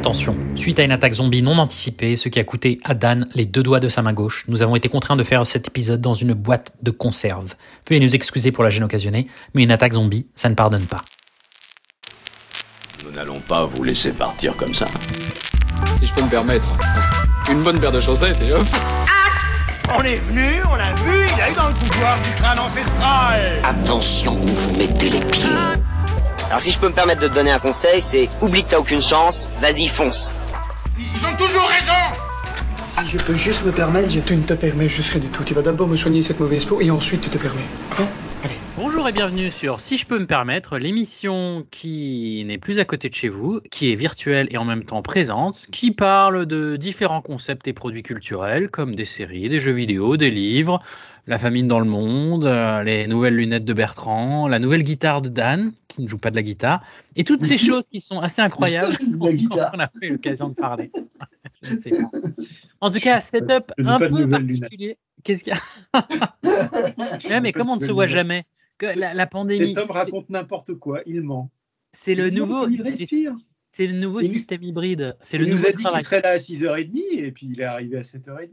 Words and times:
Attention, 0.00 0.34
suite 0.56 0.78
à 0.78 0.82
une 0.82 0.92
attaque 0.92 1.12
zombie 1.12 1.42
non 1.42 1.58
anticipée, 1.58 2.16
ce 2.16 2.30
qui 2.30 2.38
a 2.38 2.44
coûté 2.44 2.80
à 2.84 2.94
Dan 2.94 3.26
les 3.34 3.44
deux 3.44 3.62
doigts 3.62 3.80
de 3.80 3.88
sa 3.90 4.00
main 4.00 4.14
gauche, 4.14 4.46
nous 4.48 4.62
avons 4.62 4.74
été 4.74 4.88
contraints 4.88 5.14
de 5.14 5.22
faire 5.22 5.46
cet 5.46 5.68
épisode 5.68 6.00
dans 6.00 6.14
une 6.14 6.32
boîte 6.32 6.72
de 6.80 6.90
conserve. 6.90 7.54
Veuillez 7.86 8.00
nous 8.00 8.14
excuser 8.14 8.50
pour 8.50 8.64
la 8.64 8.70
gêne 8.70 8.84
occasionnée, 8.84 9.26
mais 9.52 9.62
une 9.62 9.70
attaque 9.70 9.92
zombie, 9.92 10.26
ça 10.34 10.48
ne 10.48 10.54
pardonne 10.54 10.86
pas. 10.86 11.02
Nous 13.04 13.10
n'allons 13.10 13.40
pas 13.40 13.66
vous 13.66 13.82
laisser 13.82 14.12
partir 14.12 14.56
comme 14.56 14.72
ça. 14.72 14.86
Si 16.00 16.06
je 16.06 16.14
peux 16.14 16.22
me 16.22 16.30
permettre. 16.30 16.72
Une 17.50 17.62
bonne 17.62 17.78
paire 17.78 17.92
de 17.92 18.00
chaussettes 18.00 18.40
et 18.40 18.54
hop. 18.54 18.66
On 19.94 20.02
est 20.02 20.16
venu, 20.16 20.62
on 20.72 20.76
l'a 20.76 20.94
vu, 20.94 21.26
il 21.36 21.42
a 21.42 21.50
eu 21.50 21.54
dans 21.54 21.68
le 21.68 21.74
pouvoir 21.74 22.18
du 22.22 22.30
crâne 22.36 22.58
ancestral. 22.58 23.60
Attention 23.64 24.32
où 24.32 24.46
vous 24.46 24.78
mettez 24.78 25.10
les 25.10 25.20
pieds. 25.20 25.50
Alors 26.50 26.60
si 26.60 26.72
je 26.72 26.80
peux 26.80 26.88
me 26.88 26.92
permettre 26.92 27.20
de 27.20 27.28
te 27.28 27.34
donner 27.34 27.52
un 27.52 27.60
conseil, 27.60 28.00
c'est 28.00 28.28
oublie 28.42 28.64
que 28.64 28.70
t'as 28.70 28.80
aucune 28.80 29.00
chance, 29.00 29.48
vas-y 29.60 29.86
fonce. 29.86 30.34
Ils 30.98 31.24
ont 31.24 31.36
toujours 31.36 31.62
raison. 31.62 32.20
Si 32.74 33.06
je 33.06 33.18
peux 33.18 33.36
juste 33.36 33.64
me 33.64 33.70
permettre, 33.70 34.10
je... 34.10 34.18
tu 34.18 34.34
ne 34.34 34.42
te 34.42 34.54
permets 34.54 34.88
juste 34.88 35.12
rien 35.12 35.20
du 35.20 35.28
tout. 35.28 35.44
Tu 35.44 35.54
vas 35.54 35.62
d'abord 35.62 35.86
me 35.86 35.96
soigner 35.96 36.24
cette 36.24 36.40
mauvaise 36.40 36.64
peau 36.64 36.80
et 36.80 36.90
ensuite 36.90 37.20
tu 37.20 37.30
te 37.30 37.38
permets. 37.38 37.60
Hein 38.00 38.06
Allez. 38.42 38.56
Bonjour 38.76 39.06
et 39.08 39.12
bienvenue 39.12 39.52
sur 39.52 39.80
Si 39.80 39.96
je 39.96 40.06
peux 40.06 40.18
me 40.18 40.26
permettre, 40.26 40.76
l'émission 40.76 41.64
qui 41.70 42.42
n'est 42.48 42.58
plus 42.58 42.80
à 42.80 42.84
côté 42.84 43.08
de 43.08 43.14
chez 43.14 43.28
vous, 43.28 43.60
qui 43.70 43.92
est 43.92 43.94
virtuelle 43.94 44.48
et 44.50 44.58
en 44.58 44.64
même 44.64 44.82
temps 44.82 45.02
présente, 45.02 45.68
qui 45.70 45.92
parle 45.92 46.46
de 46.46 46.74
différents 46.74 47.22
concepts 47.22 47.68
et 47.68 47.72
produits 47.72 48.02
culturels 48.02 48.70
comme 48.70 48.96
des 48.96 49.04
séries, 49.04 49.48
des 49.48 49.60
jeux 49.60 49.70
vidéo, 49.70 50.16
des 50.16 50.32
livres, 50.32 50.82
la 51.26 51.38
famine 51.38 51.68
dans 51.68 51.78
le 51.80 51.86
monde, 51.86 52.44
euh, 52.46 52.82
les 52.82 53.06
nouvelles 53.06 53.36
lunettes 53.36 53.64
de 53.64 53.72
Bertrand, 53.72 54.48
la 54.48 54.58
nouvelle 54.58 54.82
guitare 54.82 55.22
de 55.22 55.28
Dan, 55.28 55.72
qui 55.88 56.02
ne 56.02 56.08
joue 56.08 56.18
pas 56.18 56.30
de 56.30 56.36
la 56.36 56.42
guitare, 56.42 56.82
et 57.16 57.24
toutes 57.24 57.44
ces 57.44 57.58
choses 57.58 57.88
qui 57.88 58.00
sont 58.00 58.20
assez 58.20 58.42
incroyables 58.42 58.94
dont 59.18 59.26
on 59.72 59.78
a 59.80 59.90
eu 60.02 60.10
l'occasion 60.10 60.48
de 60.48 60.54
parler. 60.54 60.90
Je 61.62 61.74
ne 61.74 61.80
sais 61.80 61.90
pas. 61.90 62.10
En 62.80 62.90
tout 62.90 63.00
cas, 63.00 63.20
setup 63.20 63.72
un 63.78 63.98
peu 63.98 64.28
particulier. 64.28 64.96
Qu'est-ce 65.22 65.44
qu'il 65.44 65.52
y 65.52 65.56
a 65.56 66.08
Ouais, 67.28 67.40
mais 67.40 67.52
comment 67.52 67.74
on 67.74 67.76
ne 67.76 67.84
se 67.84 67.92
voit 67.92 68.06
jamais 68.06 68.44
que 68.78 68.86
la, 68.98 69.12
la 69.12 69.26
pandémie, 69.26 69.74
Cet 69.74 69.84
homme 69.84 69.90
raconte 69.90 70.30
n'importe 70.30 70.74
quoi, 70.74 71.02
il 71.06 71.20
ment. 71.20 71.50
c'est 71.92 72.14
le 72.14 72.30
nouveau, 72.30 72.62
comme 72.62 72.72
il 72.72 72.80
respire. 72.82 73.34
c'est 73.72 73.86
le 73.86 73.98
nouveau 73.98 74.20
Il- 74.20 74.30
système 74.30 74.62
hybride. 74.62 75.16
C'est 75.20 75.36
le 75.36 75.46
Il 75.46 75.52
nous 75.52 75.66
a 75.66 75.72
dit 75.72 75.84
qu'il 75.84 76.00
serait 76.00 76.22
là 76.22 76.30
à 76.30 76.36
6h30 76.38 76.90
et 77.18 77.30
puis 77.32 77.48
il 77.52 77.60
est 77.60 77.64
arrivé 77.64 77.98
à 77.98 78.02
7h30. 78.02 78.48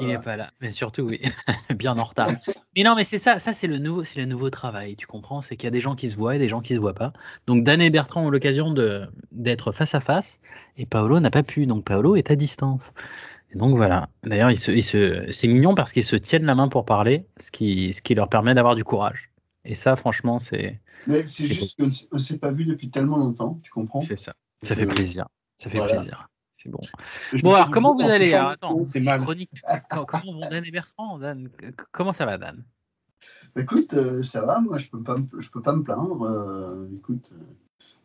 Il 0.00 0.08
n'est 0.08 0.18
pas 0.18 0.36
là, 0.36 0.50
mais 0.60 0.70
surtout 0.72 1.02
oui, 1.02 1.20
bien 1.76 1.96
en 1.98 2.04
retard. 2.04 2.30
Mais 2.76 2.82
non, 2.82 2.94
mais 2.96 3.04
c'est 3.04 3.18
ça, 3.18 3.38
ça 3.38 3.52
c'est 3.52 3.66
le 3.68 3.78
nouveau, 3.78 4.02
c'est 4.04 4.18
le 4.20 4.26
nouveau 4.26 4.50
travail. 4.50 4.96
Tu 4.96 5.06
comprends, 5.06 5.40
c'est 5.40 5.56
qu'il 5.56 5.64
y 5.66 5.68
a 5.68 5.70
des 5.70 5.80
gens 5.80 5.94
qui 5.94 6.10
se 6.10 6.16
voient 6.16 6.34
et 6.36 6.38
des 6.38 6.48
gens 6.48 6.60
qui 6.60 6.74
se 6.74 6.80
voient 6.80 6.94
pas. 6.94 7.12
Donc 7.46 7.64
Dan 7.64 7.80
et 7.80 7.90
Bertrand 7.90 8.24
ont 8.26 8.30
l'occasion 8.30 8.70
de 8.72 9.08
d'être 9.32 9.72
face 9.72 9.94
à 9.94 10.00
face 10.00 10.40
et 10.76 10.86
Paolo 10.86 11.20
n'a 11.20 11.30
pas 11.30 11.42
pu. 11.42 11.66
Donc 11.66 11.84
Paolo 11.84 12.16
est 12.16 12.30
à 12.30 12.36
distance. 12.36 12.92
Et 13.52 13.58
donc 13.58 13.76
voilà. 13.76 14.08
D'ailleurs, 14.24 14.50
il 14.50 14.58
se, 14.58 15.30
c'est 15.30 15.46
mignon 15.48 15.74
parce 15.76 15.92
qu'ils 15.92 16.04
se 16.04 16.16
tiennent 16.16 16.44
la 16.44 16.56
main 16.56 16.68
pour 16.68 16.84
parler, 16.84 17.26
ce 17.38 17.50
qui, 17.52 17.92
ce 17.92 18.02
qui 18.02 18.14
leur 18.16 18.28
permet 18.28 18.54
d'avoir 18.54 18.74
du 18.74 18.82
courage. 18.82 19.30
Et 19.64 19.74
ça, 19.76 19.94
franchement, 19.96 20.38
c'est, 20.40 20.80
Mais 21.06 21.26
c'est 21.26 21.48
juste 21.48 21.78
qu'on 21.78 21.86
ne 21.86 22.20
s'est 22.20 22.38
pas 22.38 22.50
vu 22.50 22.64
depuis 22.64 22.90
tellement 22.90 23.16
longtemps, 23.16 23.60
tu 23.62 23.70
comprends? 23.70 24.00
C'est 24.00 24.16
ça. 24.16 24.34
Ça 24.62 24.74
fait 24.74 24.86
plaisir. 24.86 25.26
Ça 25.56 25.70
fait 25.70 25.78
Voilà. 25.78 25.94
plaisir. 25.94 26.28
C'est 26.64 26.70
bon. 26.70 26.80
Je 27.34 27.42
Bon 27.42 27.50
me 27.50 27.54
alors, 27.56 27.70
comment 27.70 27.94
vous 27.94 28.08
allez 28.08 28.32
alors, 28.32 28.50
Attends, 28.50 28.84
c'est 28.86 29.04
chronique. 29.04 29.50
Comment 29.90 30.40
vont 30.40 30.40
Dan 30.40 30.64
et 30.64 30.70
Bertrand 30.70 31.18
Dan, 31.18 31.50
comment 31.92 32.14
ça 32.14 32.24
va 32.24 32.38
Dan? 32.38 32.64
Écoute, 33.56 33.92
euh, 33.94 34.22
ça 34.22 34.44
va, 34.44 34.60
moi 34.60 34.78
je 34.78 34.88
peux 34.88 35.02
pas, 35.02 35.16
je 35.38 35.48
peux 35.50 35.62
pas 35.62 35.72
me 35.74 35.82
plaindre. 35.82 36.22
euh, 36.22 36.88
écoute, 36.96 37.30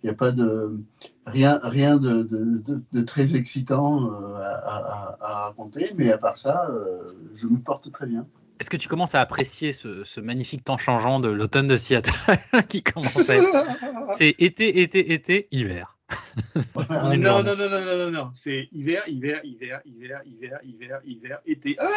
il 0.04 0.06
n'y 0.06 0.10
a 0.10 0.14
pas 0.14 0.32
de 0.32 0.78
rien, 1.26 1.60
rien 1.64 1.98
de, 1.98 2.24
de- 2.24 2.60
de- 2.60 2.84
de 2.92 3.02
très 3.02 3.36
excitant 3.36 4.12
euh, 4.12 4.36
à, 4.36 4.52
à- 4.54 5.18
à 5.22 5.44
raconter, 5.46 5.92
mais 5.96 6.12
à 6.12 6.18
part 6.18 6.38
ça, 6.38 6.70
euh, 6.70 7.14
je 7.36 7.48
me 7.48 7.58
porte 7.58 7.92
très 7.92 8.06
bien. 8.08 8.28
Est-ce 8.60 8.70
que 8.70 8.78
tu 8.78 8.90
commences 8.90 9.16
à 9.16 9.22
apprécier 9.22 9.72
ce, 9.72 10.04
ce 10.04 10.20
magnifique 10.20 10.66
temps 10.66 10.78
changeant 10.78 11.22
de 11.22 11.30
l'automne 11.30 11.68
de 11.68 11.78
Seattle 11.78 12.12
qui 12.68 12.84
commence 12.84 13.30
à 13.30 13.38
être... 13.38 13.66
C'est 14.18 14.36
été, 14.38 14.82
été, 14.82 15.14
été, 15.14 15.48
hiver. 15.52 15.98
Est 16.56 17.18
non, 17.18 17.44
non, 17.44 17.56
non, 17.56 17.56
non, 17.56 17.70
non, 17.70 17.98
non, 17.98 18.12
non, 18.12 18.32
c'est 18.34 18.68
hiver, 18.72 19.04
hiver, 19.08 19.42
hiver, 19.44 19.82
hiver, 19.86 20.22
hiver, 20.26 20.60
hiver, 20.64 21.00
hiver, 21.04 21.40
été. 21.46 21.76
Ah, 21.80 21.88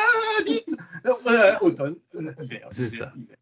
vite 0.45 0.77
Euh, 1.07 1.57
Automne, 1.61 1.97
euh, 2.17 2.33
hiver, 2.43 2.69
C'est 2.73 2.83
hiver, 2.89 3.11
ça. 3.11 3.13
hiver. 3.19 3.37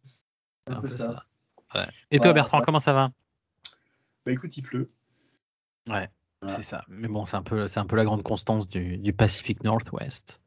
Un 0.68 0.72
Un 0.74 0.80
peu 0.80 0.88
peu 0.88 0.96
ça. 0.96 1.24
ça. 1.72 1.80
Ouais. 1.80 1.86
Et 2.10 2.18
toi 2.20 2.32
Bertrand, 2.32 2.58
ouais. 2.58 2.64
comment 2.64 2.80
ça 2.80 2.92
va? 2.92 3.10
Bah 4.24 4.32
écoute, 4.32 4.56
il 4.56 4.62
pleut. 4.62 4.86
Ouais, 5.88 6.08
Voilà. 6.42 6.56
c'est 6.56 6.62
ça. 6.62 6.84
Mais 6.88 7.08
bon, 7.08 7.24
c'est 7.26 7.36
un 7.36 7.42
peu, 7.42 7.66
c'est 7.68 7.80
un 7.80 7.86
peu 7.86 7.96
la 7.96 8.04
grande 8.04 8.22
constance 8.22 8.68
du, 8.68 8.96
du 8.98 9.12
Pacific 9.12 9.64
Northwest. 9.64 10.40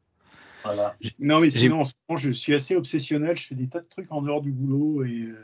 Voilà. 0.62 0.96
Non, 1.18 1.40
mais 1.40 1.50
J'ai- 1.50 1.60
sinon, 1.60 1.80
en 1.80 1.84
ce 1.84 1.92
moment, 2.08 2.16
je 2.16 2.30
suis 2.30 2.54
assez 2.54 2.74
obsessionnel. 2.76 3.36
Je 3.36 3.46
fais 3.48 3.54
des 3.54 3.68
tas 3.68 3.80
de 3.80 3.86
trucs 3.88 4.10
en 4.10 4.22
dehors 4.22 4.40
du 4.40 4.50
boulot 4.52 5.04
et. 5.04 5.24
euh, 5.28 5.36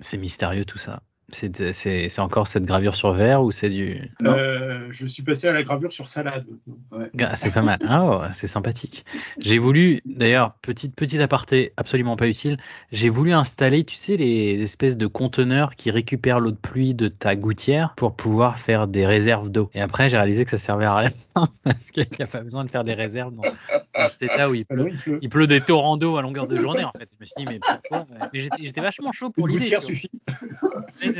C'est 0.00 0.18
mystérieux 0.18 0.66
tout 0.66 0.76
ça. 0.78 1.02
C'est, 1.30 1.72
c'est, 1.72 2.08
c'est 2.08 2.20
encore 2.20 2.48
cette 2.48 2.64
gravure 2.64 2.96
sur 2.96 3.12
verre 3.12 3.42
ou 3.42 3.52
c'est 3.52 3.68
du... 3.68 4.00
Euh, 4.24 4.86
je 4.90 5.06
suis 5.06 5.22
passé 5.22 5.46
à 5.46 5.52
la 5.52 5.62
gravure 5.62 5.92
sur 5.92 6.08
salade 6.08 6.46
maintenant. 6.48 7.08
Ah, 7.20 7.36
C'est 7.36 7.52
pas 7.52 7.60
mal. 7.60 7.78
Ah, 7.86 8.18
ouais, 8.18 8.26
c'est 8.34 8.46
sympathique. 8.46 9.04
J'ai 9.38 9.58
voulu, 9.58 10.00
d'ailleurs, 10.06 10.54
petite 10.62 10.94
petite 10.94 11.20
aparté 11.20 11.72
absolument 11.76 12.16
pas 12.16 12.28
utile, 12.28 12.56
j'ai 12.92 13.10
voulu 13.10 13.32
installer, 13.34 13.84
tu 13.84 13.96
sais, 13.96 14.16
les 14.16 14.62
espèces 14.62 14.96
de 14.96 15.06
conteneurs 15.06 15.76
qui 15.76 15.90
récupèrent 15.90 16.40
l'eau 16.40 16.50
de 16.50 16.56
pluie 16.56 16.94
de 16.94 17.08
ta 17.08 17.36
gouttière 17.36 17.92
pour 17.96 18.16
pouvoir 18.16 18.58
faire 18.58 18.88
des 18.88 19.06
réserves 19.06 19.50
d'eau. 19.50 19.70
Et 19.74 19.82
après, 19.82 20.08
j'ai 20.08 20.16
réalisé 20.16 20.44
que 20.44 20.50
ça 20.50 20.58
servait 20.58 20.86
à 20.86 20.96
rien 20.96 21.10
parce 21.62 21.90
qu'il 21.92 22.06
n'y 22.18 22.24
a 22.24 22.26
pas 22.26 22.40
besoin 22.40 22.64
de 22.64 22.70
faire 22.70 22.84
des 22.84 22.94
réserves 22.94 23.34
dans, 23.34 23.42
dans 23.42 24.08
cet 24.08 24.22
état 24.22 24.48
où 24.48 24.54
il 24.54 24.64
pleut. 24.64 24.80
Alors, 24.80 25.18
il 25.20 25.28
pleut. 25.28 25.46
Des 25.46 25.60
torrents 25.60 25.96
d'eau 25.96 26.16
à 26.16 26.22
longueur 26.22 26.46
de 26.46 26.56
journée 26.56 26.84
en 26.84 26.92
fait. 26.92 27.08
Je 27.12 27.16
me 27.20 27.24
suis 27.24 27.34
dit 27.38 27.44
mais 27.46 27.60
pourquoi? 27.60 28.06
Mais 28.32 28.40
j'étais 28.40 28.80
vachement 28.80 29.12
chaud 29.12 29.30
pour 29.30 29.46
l'idée. 29.46 29.60
gouttière 29.60 29.82
suffit. 29.82 30.10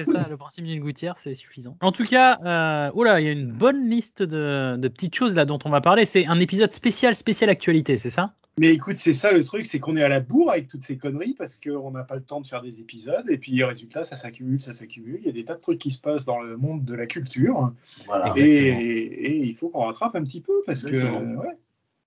C'est 0.04 0.12
ça, 0.12 0.26
le 0.28 0.36
principe 0.36 0.64
d'une 0.64 0.80
gouttière, 0.80 1.16
c'est 1.18 1.34
suffisant. 1.34 1.76
En 1.80 1.90
tout 1.90 2.04
cas, 2.04 2.38
euh, 2.44 2.90
oula, 2.94 3.20
il 3.20 3.24
y 3.24 3.28
a 3.28 3.32
une 3.32 3.50
bonne 3.50 3.88
liste 3.88 4.22
de, 4.22 4.76
de 4.76 4.88
petites 4.88 5.14
choses 5.14 5.34
là 5.34 5.44
dont 5.44 5.58
on 5.64 5.70
va 5.70 5.80
parler. 5.80 6.04
C'est 6.04 6.26
un 6.26 6.38
épisode 6.38 6.72
spécial, 6.72 7.14
spécial 7.14 7.50
actualité, 7.50 7.98
c'est 7.98 8.10
ça? 8.10 8.32
Mais 8.58 8.72
écoute, 8.72 8.96
c'est 8.96 9.12
ça 9.12 9.32
le 9.32 9.44
truc, 9.44 9.66
c'est 9.66 9.78
qu'on 9.78 9.96
est 9.96 10.02
à 10.02 10.08
la 10.08 10.20
bourre 10.20 10.50
avec 10.50 10.66
toutes 10.66 10.82
ces 10.82 10.96
conneries 10.96 11.34
parce 11.34 11.56
qu'on 11.56 11.90
n'a 11.92 12.02
pas 12.02 12.16
le 12.16 12.22
temps 12.22 12.40
de 12.40 12.46
faire 12.46 12.62
des 12.62 12.80
épisodes. 12.80 13.24
Et 13.28 13.38
puis, 13.38 13.62
résultat, 13.62 14.04
ça 14.04 14.16
s'accumule, 14.16 14.60
ça 14.60 14.72
s'accumule. 14.72 15.18
Il 15.20 15.26
y 15.26 15.28
a 15.28 15.32
des 15.32 15.44
tas 15.44 15.54
de 15.54 15.60
trucs 15.60 15.78
qui 15.78 15.92
se 15.92 16.00
passent 16.00 16.24
dans 16.24 16.40
le 16.40 16.56
monde 16.56 16.84
de 16.84 16.94
la 16.94 17.06
culture. 17.06 17.72
voilà. 18.06 18.32
Et, 18.36 18.42
et 18.44 19.36
il 19.46 19.54
faut 19.54 19.68
qu'on 19.68 19.86
rattrape 19.86 20.16
un 20.16 20.24
petit 20.24 20.40
peu 20.40 20.52
parce 20.66 20.84
que. 20.84 21.36
Ouais. 21.36 21.56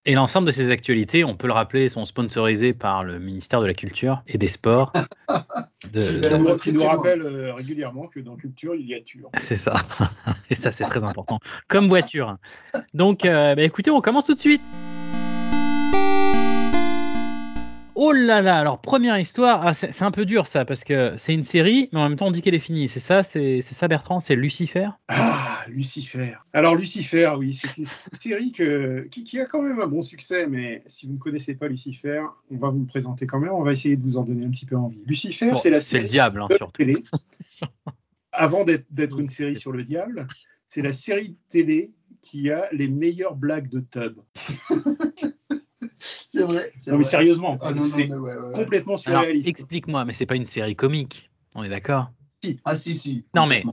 Et 0.05 0.15
l'ensemble 0.15 0.47
de 0.47 0.51
ces 0.51 0.71
actualités, 0.71 1.23
on 1.23 1.35
peut 1.35 1.45
le 1.45 1.53
rappeler, 1.53 1.87
sont 1.87 2.05
sponsorisées 2.05 2.73
par 2.73 3.03
le 3.03 3.19
ministère 3.19 3.61
de 3.61 3.67
la 3.67 3.75
Culture 3.75 4.23
et 4.27 4.39
des 4.39 4.47
Sports. 4.47 4.91
De- 5.93 6.57
Qui 6.57 6.73
nous, 6.73 6.83
rappelle 6.83 7.21
euh, 7.21 7.53
régulièrement 7.53 8.07
que 8.07 8.19
dans 8.19 8.35
culture, 8.35 8.75
il 8.75 8.87
y 8.87 8.95
a 8.95 9.01
tur. 9.01 9.29
C'est 9.37 9.55
ça. 9.55 9.75
Et 10.49 10.55
ça, 10.55 10.71
c'est 10.71 10.85
très 10.85 11.03
important. 11.03 11.39
Comme 11.67 11.87
voiture. 11.87 12.37
Donc, 12.93 13.25
euh, 13.25 13.55
bah, 13.55 13.63
écoutez, 13.63 13.91
on 13.91 13.99
commence 13.99 14.25
tout 14.25 14.35
de 14.35 14.39
suite. 14.39 14.63
Oh 18.03 18.13
là 18.13 18.41
là, 18.41 18.57
alors 18.57 18.81
première 18.81 19.19
histoire, 19.19 19.61
ah, 19.63 19.75
c'est 19.75 19.91
c'est 19.91 20.03
un 20.03 20.09
peu 20.09 20.25
dur 20.25 20.47
ça, 20.47 20.65
parce 20.65 20.83
que 20.83 21.13
c'est 21.19 21.35
une 21.35 21.43
série, 21.43 21.87
mais 21.93 21.99
en 21.99 22.09
même 22.09 22.17
temps 22.17 22.25
on 22.25 22.31
dit 22.31 22.41
qu'elle 22.41 22.55
est 22.55 22.59
finie. 22.59 22.89
C'est 22.89 22.99
ça, 22.99 23.21
c'est 23.21 23.61
c'est 23.61 23.75
ça 23.75 23.87
Bertrand, 23.87 24.19
c'est 24.19 24.33
Lucifer? 24.33 24.89
Ah, 25.07 25.63
Lucifer. 25.67 26.33
Alors, 26.53 26.75
Lucifer, 26.75 27.31
oui, 27.37 27.53
c'est 27.53 27.77
une 27.77 27.85
série 28.19 28.51
que, 28.51 29.07
qui, 29.11 29.23
qui 29.23 29.39
a 29.39 29.45
quand 29.45 29.61
même 29.61 29.79
un 29.79 29.85
bon 29.85 30.01
succès, 30.01 30.47
mais 30.47 30.81
si 30.87 31.05
vous 31.05 31.13
ne 31.13 31.19
connaissez 31.19 31.53
pas 31.53 31.67
Lucifer, 31.67 32.23
on 32.49 32.57
va 32.57 32.69
vous 32.69 32.79
le 32.79 32.87
présenter 32.87 33.27
quand 33.27 33.39
même. 33.39 33.51
On 33.51 33.61
va 33.61 33.73
essayer 33.73 33.95
de 33.95 34.01
vous 34.01 34.17
en 34.17 34.23
donner 34.23 34.47
un 34.47 34.49
petit 34.49 34.65
peu 34.65 34.77
envie. 34.77 35.03
Lucifer, 35.05 35.51
Bon, 35.51 35.57
c'est 35.57 35.69
la 35.69 35.79
C'est 35.79 35.97
le 35.97 36.01
série 36.05 36.07
diable, 36.11 36.41
hein, 36.41 36.47
de 36.49 36.55
surtout. 36.55 36.71
télé. 36.77 37.03
Avant 38.31 38.63
d'être 38.63 38.85
d'être 38.89 39.19
une 39.19 39.27
série 39.27 39.55
sur 39.55 39.73
le 39.73 39.83
diable, 39.83 40.27
c'est 40.69 40.81
la 40.81 40.91
série 40.91 41.29
de 41.29 41.37
télé 41.49 41.91
qui 42.19 42.49
a 42.49 42.67
les 42.71 42.87
meilleures 42.87 43.35
blagues 43.35 43.69
de 43.69 43.81
Tub. 43.81 44.19
C'est 46.33 46.43
vrai. 46.43 46.71
Non, 46.87 46.97
mais 46.97 47.03
sérieusement, 47.03 47.57
Ah, 47.61 47.73
c'est 47.75 48.07
ouais, 48.07 48.15
ouais, 48.17 48.33
complètement 48.53 48.95
Alors, 49.05 49.21
surréaliste. 49.21 49.49
explique-moi, 49.49 50.05
mais 50.05 50.13
c'est 50.13 50.25
pas 50.25 50.35
une 50.37 50.45
série 50.45 50.75
comique, 50.77 51.29
on 51.55 51.63
est 51.63 51.69
d'accord? 51.69 52.11
Ah, 52.63 52.75
si, 52.75 52.95
si. 52.95 53.25
Non, 53.35 53.45
mais. 53.47 53.63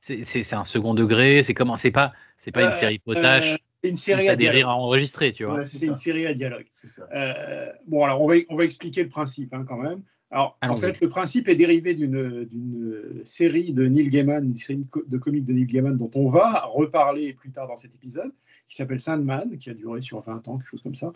C'est 0.00 0.22
c'est- 0.24 0.44
c'est 0.44 0.54
un 0.54 0.64
second 0.64 0.94
degré, 0.94 1.42
c'est 1.42 1.54
comment 1.54 1.76
C'est 1.76 1.90
pas, 1.90 2.12
c'est 2.36 2.52
pas 2.52 2.62
une 2.62 2.68
Euh, 2.68 2.74
série 2.74 2.98
potache, 3.00 3.54
Euh, 3.84 3.88
une 3.88 3.96
série 3.96 4.28
à 4.28 4.36
des 4.36 4.44
dialogue. 4.44 4.56
rires 4.56 4.68
enregistrés, 4.68 5.32
tu 5.32 5.44
vois. 5.44 5.56
Ouais, 5.56 5.64
c'est 5.64 5.78
C'est 5.78 5.86
une 5.86 5.96
ça. 5.96 6.00
série 6.02 6.24
à 6.26 6.34
dialogue. 6.34 6.66
C'est 6.72 6.86
ça. 6.86 7.08
Euh, 7.12 7.72
bon, 7.88 8.04
alors 8.04 8.22
on 8.22 8.28
va, 8.28 8.36
on 8.48 8.56
va 8.56 8.64
expliquer 8.64 9.02
le 9.02 9.08
principe 9.08 9.52
hein, 9.52 9.64
quand 9.68 9.76
même. 9.76 10.02
Alors, 10.30 10.56
en 10.62 10.76
fait, 10.76 11.00
le 11.00 11.08
principe 11.08 11.48
est 11.48 11.56
dérivé 11.56 11.94
d'une 11.94 12.44
d'une 12.44 13.20
série 13.24 13.72
de 13.72 13.86
Neil 13.86 14.08
Gaiman, 14.08 14.44
une 14.44 14.56
série 14.56 14.84
de 15.06 15.18
comics 15.18 15.44
de 15.44 15.52
Neil 15.52 15.66
Gaiman 15.66 15.96
dont 15.96 16.10
on 16.14 16.30
va 16.30 16.64
reparler 16.66 17.32
plus 17.32 17.50
tard 17.50 17.66
dans 17.66 17.76
cet 17.76 17.92
épisode, 17.94 18.30
qui 18.68 18.76
s'appelle 18.76 19.00
Sandman, 19.00 19.56
qui 19.58 19.70
a 19.70 19.74
duré 19.74 20.00
sur 20.02 20.20
20 20.20 20.46
ans, 20.48 20.58
quelque 20.58 20.68
chose 20.68 20.82
comme 20.82 20.94
ça. 20.94 21.12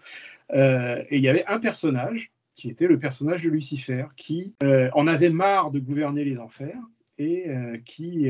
Euh, 0.55 1.03
et 1.11 1.17
il 1.19 1.23
y 1.23 1.29
avait 1.29 1.45
un 1.47 1.59
personnage 1.59 2.33
qui 2.55 2.69
était 2.71 2.87
le 2.89 2.99
personnage 2.99 3.43
de 3.43 3.51
Lucifer, 3.51 4.07
qui 4.17 4.55
euh, 4.63 4.89
en 4.95 5.07
avait 5.07 5.31
marre 5.31 5.71
de 5.71 5.79
gouverner 5.79 6.25
les 6.25 6.39
enfers 6.39 6.79
et 7.19 7.49
euh, 7.49 7.77
qui, 7.85 8.27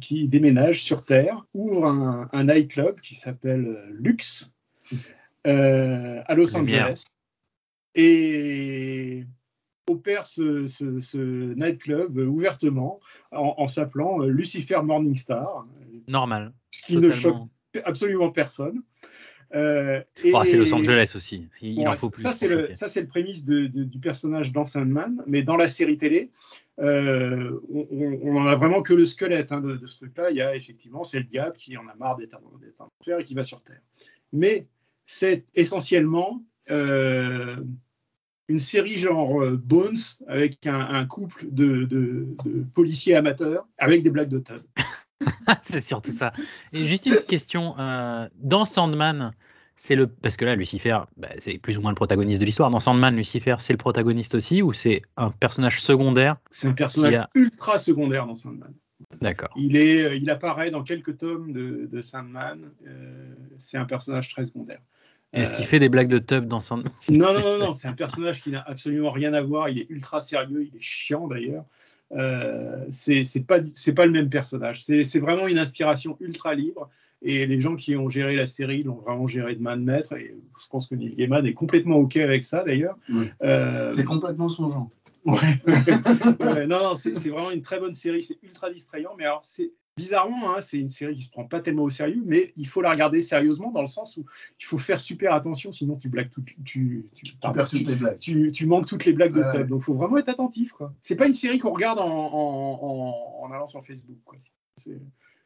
qui 0.00 0.28
déménage 0.28 0.82
sur 0.82 1.04
Terre, 1.04 1.44
ouvre 1.54 1.86
un, 1.86 2.28
un 2.32 2.44
nightclub 2.44 3.00
qui 3.00 3.14
s'appelle 3.14 3.78
Lux 3.92 4.50
à 5.44 6.34
Los. 6.34 6.56
Angeles 6.56 7.04
et 7.94 9.24
opère 9.88 10.26
ce, 10.26 10.66
ce- 10.66 11.00
ce 11.00 11.54
nightclub 11.54 12.16
ouvertement 12.18 13.00
en, 13.32 13.54
en 13.58 13.66
s'appelant 13.68 14.18
Lucifer 14.20 14.80
Morningstar, 14.82 15.66
Normal. 16.08 16.52
ce 16.70 16.86
qui 16.86 16.96
ne 16.96 17.10
choque. 17.12 17.36
Absolument 17.84 18.30
personne. 18.30 18.82
Euh, 19.54 20.02
Oh, 20.32 20.42
c'est 20.46 20.56
Los 20.56 20.72
Angeles 20.72 21.12
aussi. 21.14 21.46
Il, 21.60 21.76
Bon, 21.76 21.88
en 21.88 21.96
faut 21.96 22.08
plus. 22.08 22.22
Ça, 22.22 22.32
c'est 22.32 22.48
le, 22.48 22.72
ça, 22.74 22.86
le 23.00 23.06
prémisse 23.06 23.44
de- 23.44 23.66
de- 23.66 23.84
du 23.84 23.98
personnage 23.98 24.50
dans 24.50 24.64
Sandman, 24.64 25.22
mais 25.26 25.42
dans 25.42 25.56
la 25.56 25.68
série 25.68 25.98
télé, 25.98 26.30
euh, 26.80 27.60
on, 27.70 27.86
on- 27.90 28.20
on 28.22 28.36
en 28.40 28.46
a 28.46 28.56
vraiment 28.56 28.80
que 28.80 28.94
le 28.94 29.04
squelette 29.04 29.52
hein, 29.52 29.60
de, 29.60 29.76
de 29.76 29.86
ce 29.86 29.98
truc-là. 29.98 30.30
Il 30.30 30.38
y 30.38 30.40
a 30.40 30.56
effectivement, 30.56 31.04
c'est 31.04 31.18
le 31.18 31.24
diable 31.24 31.54
qui 31.56 31.76
en 31.76 31.86
a 31.86 31.94
marre 31.96 32.16
d'être 32.16 32.34
en 32.78 32.84
enfer 33.00 33.18
et 33.20 33.24
qui 33.24 33.34
va 33.34 33.44
sur 33.44 33.60
Terre. 33.62 33.82
Mais 34.32 34.66
c'est 35.04 35.44
essentiellement 35.54 36.42
euh, 36.70 37.56
une 38.48 38.58
série 38.58 38.98
genre 38.98 39.42
euh, 39.42 39.56
Bones 39.62 39.98
avec 40.28 40.66
un, 40.66 40.80
un 40.80 41.04
couple 41.04 41.44
de, 41.50 42.26
policiers 42.74 43.16
amateurs 43.16 43.68
avec 43.76 44.02
des 44.02 44.10
blagues 44.10 44.30
de 44.30 44.38
tub. 44.38 44.62
c'est 45.62 45.80
surtout 45.80 46.12
ça. 46.12 46.32
Et 46.72 46.86
juste 46.86 47.06
une 47.06 47.16
question. 47.18 47.74
euh, 47.78 48.28
dans 48.36 48.64
Sandman, 48.64 49.32
c'est 49.76 49.94
le 49.96 50.06
parce 50.06 50.36
que 50.36 50.44
là, 50.44 50.54
Lucifer, 50.54 50.98
bah, 51.16 51.28
c'est 51.38 51.58
plus 51.58 51.78
ou 51.78 51.80
moins 51.80 51.90
le 51.90 51.96
protagoniste 51.96 52.40
de 52.40 52.46
l'histoire. 52.46 52.70
Dans 52.70 52.80
Sandman, 52.80 53.14
Lucifer, 53.16 53.56
c'est 53.60 53.72
le 53.72 53.78
protagoniste 53.78 54.34
aussi 54.34 54.62
ou 54.62 54.72
c'est 54.72 55.02
un 55.16 55.30
personnage 55.30 55.80
secondaire 55.80 56.36
C'est 56.50 56.68
un 56.68 56.72
personnage 56.72 57.14
a- 57.14 57.30
ultra 57.34 57.78
secondaire 57.78 58.26
dans 58.26 58.34
Sandman. 58.34 58.72
D'accord. 59.20 59.50
Il, 59.56 59.76
est, 59.76 60.04
euh, 60.04 60.14
il 60.14 60.30
apparaît 60.30 60.70
dans 60.70 60.82
quelques 60.82 61.18
tomes 61.18 61.52
de, 61.52 61.88
de 61.90 62.02
Sandman. 62.02 62.70
euh, 62.86 63.34
c'est 63.58 63.76
un 63.78 63.84
personnage 63.84 64.28
très 64.28 64.44
secondaire. 64.46 64.80
Est-ce 65.32 65.54
qu'il 65.54 65.64
fait 65.66 65.78
des 65.80 65.88
blagues 65.88 66.08
de 66.08 66.18
tub 66.18 66.46
dans 66.46 66.60
Sandman? 66.60 66.92
Non, 67.08 67.32
non, 67.32 67.40
non, 67.40 67.58
non, 67.66 67.72
c'est 67.72 67.88
un 67.88 67.94
personnage 67.94 68.42
qui 68.42 68.50
n'a 68.50 68.62
absolument 68.66 69.08
rien 69.08 69.32
à 69.32 69.40
voir. 69.40 69.68
Il 69.70 69.78
est 69.78 69.86
ultra 69.88 70.20
sérieux, 70.20 70.64
il 70.70 70.76
est 70.76 70.80
chiant 70.80 71.26
d'ailleurs. 71.26 71.64
Euh, 72.14 72.84
c'est 72.90 73.24
c'est 73.24 73.40
pas, 73.46 73.60
c'est 73.72 73.94
pas 73.94 74.06
le 74.06 74.12
même 74.12 74.28
personnage. 74.28 74.84
C'est 74.84 75.04
c'est 75.04 75.20
vraiment 75.20 75.46
une 75.46 75.58
inspiration 75.58 76.16
ultra 76.20 76.54
libre. 76.54 76.88
Et 77.24 77.46
les 77.46 77.60
gens 77.60 77.76
qui 77.76 77.96
ont 77.96 78.08
géré 78.08 78.34
la 78.34 78.48
série 78.48 78.82
l'ont 78.82 78.96
vraiment 78.96 79.28
géré 79.28 79.54
de 79.54 79.62
main 79.62 79.76
de 79.76 79.82
maître. 79.82 80.12
Et 80.14 80.34
je 80.60 80.68
pense 80.70 80.88
que 80.88 80.96
Neil 80.96 81.14
Gaiman 81.14 81.46
est 81.46 81.54
complètement 81.54 81.96
OK 81.96 82.16
avec 82.16 82.44
ça 82.44 82.64
d'ailleurs. 82.64 82.96
Oui. 83.08 83.30
Euh, 83.42 83.90
C'est 83.92 84.04
complètement 84.04 84.48
son 84.48 84.68
genre. 84.68 84.90
Ouais. 85.24 85.38
Ouais, 86.40 86.66
non, 86.66 86.78
non, 86.82 86.96
c'est 86.96 87.14
c'est 87.16 87.30
vraiment 87.30 87.52
une 87.52 87.62
très 87.62 87.78
bonne 87.78 87.94
série. 87.94 88.22
C'est 88.22 88.38
ultra 88.42 88.70
distrayant, 88.70 89.14
mais 89.16 89.24
alors 89.24 89.44
c'est 89.44 89.70
bizarrement, 89.96 90.54
hein, 90.56 90.60
c'est 90.62 90.78
une 90.78 90.88
série 90.88 91.14
qui 91.14 91.22
se 91.22 91.30
prend 91.30 91.44
pas 91.44 91.60
tellement 91.60 91.82
au 91.82 91.90
sérieux, 91.90 92.22
mais 92.24 92.52
il 92.56 92.66
faut 92.66 92.80
la 92.80 92.90
regarder 92.90 93.20
sérieusement 93.20 93.70
dans 93.70 93.82
le 93.82 93.86
sens 93.86 94.16
où 94.16 94.24
il 94.58 94.64
faut 94.64 94.78
faire 94.78 95.00
super 95.00 95.34
attention, 95.34 95.70
sinon 95.72 95.96
tu 95.96 96.08
blagues 96.08 96.30
tout, 96.30 96.42
tu, 96.42 96.56
tu, 96.64 97.22
Tu 97.24 97.36
pardon, 97.36 97.56
perds 97.56 97.68
toutes 97.70 97.86
les 97.86 97.96
blagues. 97.96 98.18
tu- 98.18 98.50
tu 98.52 98.66
manques 98.66 98.86
toutes 98.86 99.04
les 99.04 99.12
blagues 99.12 99.32
de 99.34 99.42
Ouais. 99.42 99.52
Tub. 99.58 99.68
Donc 99.68 99.82
faut 99.82 99.94
vraiment 99.94 100.16
être 100.16 100.28
attentif, 100.30 100.72
quoi. 100.72 100.94
C'est 101.00 101.16
pas 101.16 101.26
une 101.26 101.34
série 101.34 101.58
qu'on 101.58 101.72
regarde 101.72 101.98
en, 101.98 102.06
en, 102.08 102.78
en- 102.82 103.44
en 103.44 103.52
allant 103.52 103.66
sur 103.66 103.84
Facebook, 103.84 104.16
quoi. 104.24 104.38
C'est 104.76 104.98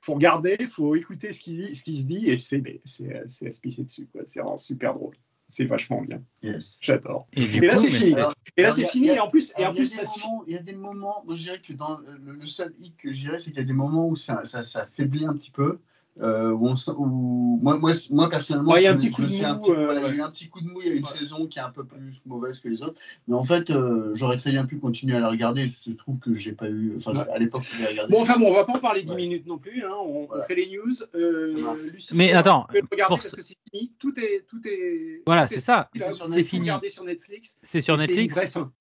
faut 0.03 0.15
regarder, 0.15 0.57
faut 0.69 0.95
écouter 0.95 1.33
ce 1.33 1.41
qui, 1.41 1.75
ce 1.75 1.83
qui 1.83 1.97
se 1.97 2.05
dit 2.05 2.31
et 2.31 2.39
c'est 2.39 2.63
c'est 2.85 3.83
dessus, 3.83 4.07
quoi. 4.13 4.23
C'est 4.27 4.39
vraiment 4.41 4.57
super 4.57 4.95
drôle. 4.95 5.15
C'est 5.49 5.65
vachement 5.65 6.03
bien. 6.03 6.23
Yes. 6.43 6.79
J'adore. 6.81 7.29
Et, 7.33 7.47
là 7.61 7.77
c'est 7.77 7.91
fini. 7.91 8.15
Alors, 8.15 8.35
Et 8.57 8.63
là 8.63 8.73
c'est 8.73 8.87
fini 8.87 9.11
a- 9.11 9.15
et 9.15 9.21
en 9.21 9.29
plus 9.29 9.53
et 9.57 9.65
en 9.67 9.73
il, 9.73 9.77
y 9.77 9.81
a 9.81 9.83
plus 9.83 9.87
ça 9.87 10.03
moments, 10.03 10.45
il 10.47 10.53
y 10.53 10.57
a 10.57 10.63
des 10.63 10.75
moments, 10.75 11.23
moi 11.25 11.37
je 11.37 11.43
dirais 11.43 11.61
que 11.67 11.73
dans 11.73 11.99
le, 11.99 12.33
le 12.33 12.47
seul 12.47 12.75
hic 12.79 12.97
que 12.97 13.13
je 13.13 13.21
dirais, 13.21 13.39
c'est 13.39 13.51
qu'il 13.51 13.61
y 13.61 13.63
a 13.63 13.67
des 13.67 13.73
moments 13.73 14.09
où 14.09 14.17
ça, 14.17 14.45
ça, 14.45 14.63
ça 14.63 14.87
faiblit 14.87 15.25
un 15.25 15.35
petit 15.35 15.51
peu. 15.53 15.79
Euh, 16.23 16.51
où 16.51 16.69
on, 16.69 16.75
où- 16.97 17.59
moi, 17.63 17.77
moi, 17.79 17.93
moi 18.11 18.31
personnellement, 18.31 18.73
Ouais, 18.73 18.83
il 18.83 18.85
y 18.85 18.87
a 18.87 18.93
un 18.93 18.97
petit 18.97 19.11
coup 19.11 19.23
de 19.23 19.27
un 19.45 19.57
petit- 19.57 19.71
euh, 19.71 19.85
voilà, 19.85 20.01
il 20.01 20.03
y 20.03 20.07
a 20.07 20.09
ouais. 20.11 20.17
eu 20.17 20.21
un 20.23 20.31
petit 20.31 20.49
coup 20.49 20.61
de 20.61 20.67
mou. 20.69 20.81
Il 20.83 20.89
y 20.89 20.91
a 20.91 20.95
une 20.95 21.03
Ouais. 21.05 21.09
saison 21.11 21.47
qui 21.47 21.59
est 21.59 21.63
un 21.63 21.71
peu 21.71 21.85
plus 21.85 22.23
mauvaise 22.27 22.59
que 22.61 22.69
les 22.69 22.83
autres, 22.83 23.01
mais 23.29 23.35
en 23.35 23.43
fait, 23.45 23.71
euh, 23.71 24.11
j'aurais 24.15 24.39
très 24.39 24.51
bien 24.51 24.65
pu 24.65 24.79
continuer 24.79 25.17
à 25.17 25.21
la 25.21 25.29
regarder. 25.31 25.69
Je 25.69 25.93
trouve 25.93 26.19
que 26.19 26.35
j'ai 26.37 26.53
pas 26.53 26.69
eu, 26.69 26.95
enfin, 26.97 27.13
Ouais. 27.13 27.31
à 27.33 27.39
l'époque, 27.39 27.63
je 27.65 27.83
l'ai 27.83 27.89
regardé. 27.89 28.11
Bon, 28.13 28.23
enfin 28.23 28.39
bon, 28.39 28.49
on 28.49 28.55
va 28.55 28.65
pas 28.65 28.75
en 28.75 28.79
parler 28.81 29.03
10 29.03 29.11
Ouais. 29.11 29.17
minutes 29.17 29.47
non 29.47 29.59
plus. 29.59 29.83
hein. 29.85 29.91
On, 30.05 30.29
on 30.31 30.43
fait 30.43 30.55
les 30.55 30.71
news. 30.71 30.93
Euh. 31.15 31.55
Lucifer, 31.93 32.15
Mais 32.17 32.33
attends, 32.33 32.67
regarder 32.71 32.95
pour 33.09 33.19
parce 33.19 33.29
ce- 33.29 33.37
que 33.37 33.43
c'est 33.43 33.57
fini. 33.73 33.93
Tout 33.99 34.19
est, 34.19 34.45
tout 34.49 34.61
est. 34.67 35.23
Voilà, 35.27 35.47
tout 35.47 35.53
est 35.55 35.57
c'est 35.57 35.63
ça. 35.65 35.91
C'est 35.95 36.09
Vous 36.43 36.45
fini. 36.49 36.71
sur 36.89 37.05
Netflix. 37.05 37.59
C'est 37.63 37.81
sur 37.81 37.97
Netflix. 37.97 38.35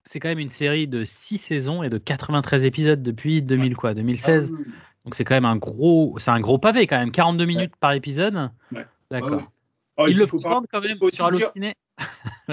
C'est 0.03 0.19
quand 0.19 0.29
même 0.29 0.39
une 0.39 0.49
série 0.49 0.88
de 0.88 1.03
6 1.03 1.38
saisons 1.38 1.83
et 1.83 1.89
de 1.89 1.97
93 1.97 2.63
épisodes 2.65 3.01
depuis 3.03 3.41
2000 3.41 3.75
quoi, 3.75 3.93
2016. 3.93 4.49
Ah, 4.51 4.55
oui. 4.57 4.65
Donc 5.05 5.15
c'est 5.15 5.23
quand 5.23 5.35
même 5.35 5.45
un 5.45 5.55
gros, 5.55 6.17
c'est 6.19 6.31
un 6.31 6.39
gros 6.39 6.57
pavé 6.57 6.87
quand 6.87 6.97
même, 6.99 7.11
42 7.11 7.45
minutes 7.45 7.75
par 7.79 7.93
épisode. 7.93 8.49
Ouais. 8.71 8.85
D'accord. 9.11 9.51
Oh, 9.97 10.05
Il 10.07 10.11
il 10.11 10.17
le 10.17 10.25
faut 10.25 10.39
pas 10.41 10.61
quand 10.71 10.81
même 10.81 10.97
faut 10.99 11.09
sur 11.09 11.25
Allociné. 11.27 11.75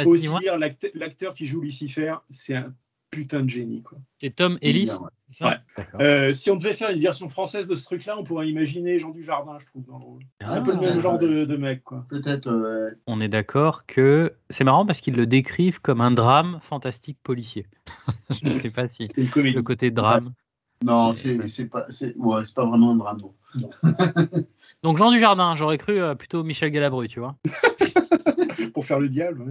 aussi 0.04 0.28
l'acteur 0.94 1.34
qui 1.34 1.46
joue 1.46 1.60
Lucifer, 1.60 2.14
c'est 2.30 2.54
un 2.56 2.72
putain 3.10 3.40
de 3.40 3.48
génie. 3.50 3.82
Quoi. 3.82 3.98
C'est 4.20 4.34
Tom 4.36 4.58
Ellis. 4.62 4.84
Bien, 4.84 4.96
ouais. 4.98 5.08
c'est 5.30 5.38
ça? 5.38 5.48
Ouais. 5.50 5.56
D'accord. 5.76 6.00
Euh, 6.00 6.32
si 6.32 6.50
on 6.50 6.56
devait 6.56 6.72
faire 6.72 6.90
une 6.90 7.00
version 7.00 7.28
française 7.28 7.68
de 7.68 7.74
ce 7.74 7.84
truc-là, 7.84 8.16
on 8.18 8.24
pourrait 8.24 8.48
imaginer 8.48 8.98
Jean 8.98 9.10
Dujardin, 9.10 9.58
je 9.58 9.66
trouve, 9.66 9.84
dans 9.84 9.98
le 9.98 10.04
rôle. 10.04 10.22
C'est 10.40 10.46
un 10.46 10.62
peu 10.62 10.72
le 10.72 10.78
Ah. 10.78 10.90
même 10.90 11.00
genre 11.00 11.18
de, 11.18 11.44
de 11.44 11.56
mec. 11.56 11.82
Quoi. 11.84 12.06
Peut-être. 12.08 12.46
euh, 12.48 12.90
On 13.06 13.20
est 13.20 13.28
d'accord 13.28 13.84
que 13.86 14.32
c'est 14.50 14.64
marrant 14.64 14.86
parce 14.86 15.00
qu'ils 15.02 15.14
le 15.16 15.26
décrivent 15.26 15.80
comme 15.80 16.00
un 16.00 16.10
drame 16.10 16.60
fantastique 16.68 17.18
policier. 17.22 17.66
Je 18.30 18.48
ne 18.48 18.54
sais 18.54 18.70
pas 18.70 18.88
si 18.88 19.08
le 19.16 19.60
côté 19.62 19.90
drame. 19.90 20.32
Non, 20.84 21.14
c'est 21.14 21.46
c'est 21.48 21.66
pas, 21.66 21.86
c'est 21.88 22.16
ouais, 22.16 22.44
c'est 22.44 22.54
pas 22.54 22.64
vraiment 22.66 22.90
un 22.92 22.96
drame. 22.96 23.20
non. 23.20 23.34
Donc 24.82 24.98
Jean 24.98 25.10
Dujardin, 25.10 25.54
j'aurais 25.56 25.78
cru 25.78 26.00
euh, 26.00 26.14
plutôt 26.14 26.42
Michel 26.44 26.70
Galabru, 26.70 27.08
tu 27.08 27.20
vois. 27.20 27.36
Pour 28.74 28.86
faire 28.86 29.00
le 29.00 29.08
diable. 29.08 29.42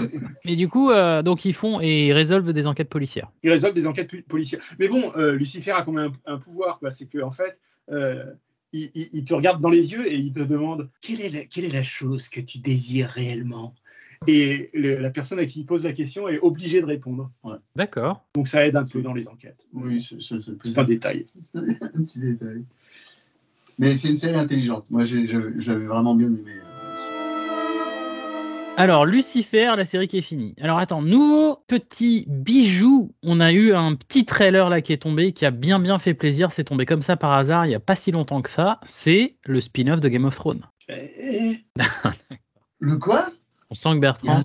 ouais. 0.00 0.08
Mais 0.44 0.56
du 0.56 0.68
coup, 0.68 0.90
euh, 0.90 1.22
donc 1.22 1.44
ils 1.44 1.52
font 1.54 1.80
et 1.80 2.08
ils 2.08 2.12
résolvent 2.12 2.52
des 2.52 2.66
enquêtes 2.66 2.88
policières. 2.88 3.30
il 3.42 3.50
résolve 3.50 3.74
des 3.74 3.86
enquêtes 3.86 4.08
pu- 4.08 4.22
policières. 4.22 4.60
Mais 4.78 4.88
bon, 4.88 5.12
euh, 5.16 5.32
Lucifer 5.32 5.72
a 5.72 5.82
quand 5.82 5.92
même 5.92 6.12
un, 6.26 6.34
un 6.34 6.38
pouvoir, 6.38 6.78
quoi. 6.78 6.90
C'est 6.90 7.06
qu'en 7.06 7.26
en 7.26 7.30
fait, 7.30 7.60
euh, 7.90 8.24
il, 8.72 8.90
il- 8.94 9.08
il 9.12 9.24
te 9.24 9.34
regarde 9.34 9.60
dans 9.60 9.68
les 9.68 9.92
yeux 9.92 10.06
et 10.10 10.14
il 10.16 10.32
te 10.32 10.40
demande 10.40 10.88
quelle 11.02 11.20
est 11.20 11.28
la, 11.28 11.44
quelle 11.44 11.64
est 11.64 11.72
la 11.72 11.82
chose 11.82 12.28
que 12.28 12.40
tu 12.40 12.58
désires 12.58 13.08
réellement? 13.10 13.74
Et 14.26 14.68
le- 14.74 14.96
la 14.98 15.08
personne 15.10 15.38
à 15.38 15.46
qui 15.46 15.60
il 15.60 15.64
pose 15.66 15.84
la 15.84 15.94
question 15.94 16.28
est 16.28 16.38
obligée 16.40 16.82
de 16.82 16.86
répondre. 16.86 17.30
D'accord. 17.74 18.22
Donc 18.34 18.48
ça 18.48 18.66
aide 18.66 18.76
un 18.76 18.84
peu 18.84 19.00
dans 19.00 19.14
les 19.14 19.26
enquêtes. 19.28 19.66
Oui, 19.72 20.06
c'est 20.20 20.78
un 20.78 20.84
détail. 20.84 21.24
C'est 21.40 21.56
un 21.58 22.02
petit 22.04 22.18
détail. 22.20 22.64
Mais 23.78 23.96
c'est 23.96 24.08
une 24.08 24.18
série 24.18 24.36
intelligente. 24.36 24.84
Moi, 24.90 25.04
j'ai- 25.04 25.26
j'avais 25.26 25.86
vraiment 25.86 26.14
bien 26.14 26.26
aimé. 26.26 26.50
euh. 26.50 26.60
Alors, 28.76 29.06
Lucifer, 29.06 29.72
la 29.76 29.86
série 29.86 30.06
qui 30.06 30.18
est 30.18 30.22
finie. 30.22 30.54
Alors, 30.60 30.78
attends, 30.78 31.00
nouveau 31.00 31.56
petit 31.66 32.26
bijou. 32.28 33.14
On 33.22 33.40
a 33.40 33.52
eu 33.52 33.72
un 33.72 33.94
petit 33.94 34.26
trailer 34.26 34.68
là 34.68 34.82
qui 34.82 34.92
est 34.92 34.98
tombé, 35.02 35.32
qui 35.32 35.46
a 35.46 35.50
bien 35.50 35.78
bien 35.80 35.98
fait 35.98 36.12
plaisir. 36.12 36.52
C'est 36.52 36.64
tombé 36.64 36.84
comme 36.84 37.00
ça 37.02 37.16
par 37.16 37.32
hasard, 37.32 37.64
il 37.64 37.70
n'y 37.70 37.74
a 37.74 37.80
pas 37.80 37.96
si 37.96 38.10
longtemps 38.10 38.42
que 38.42 38.50
ça. 38.50 38.80
C'est 38.86 39.36
le 39.46 39.62
spin-off 39.62 40.00
de 40.00 40.08
Game 40.08 40.26
of 40.26 40.34
Thrones. 40.34 40.66
Le 42.80 42.96
quoi? 42.98 43.30
On 43.70 43.74
sent 43.74 43.90
que 43.90 43.94
Il 43.94 44.02
y 44.02 44.06
a 44.06 44.12
Bertrand. 44.12 44.42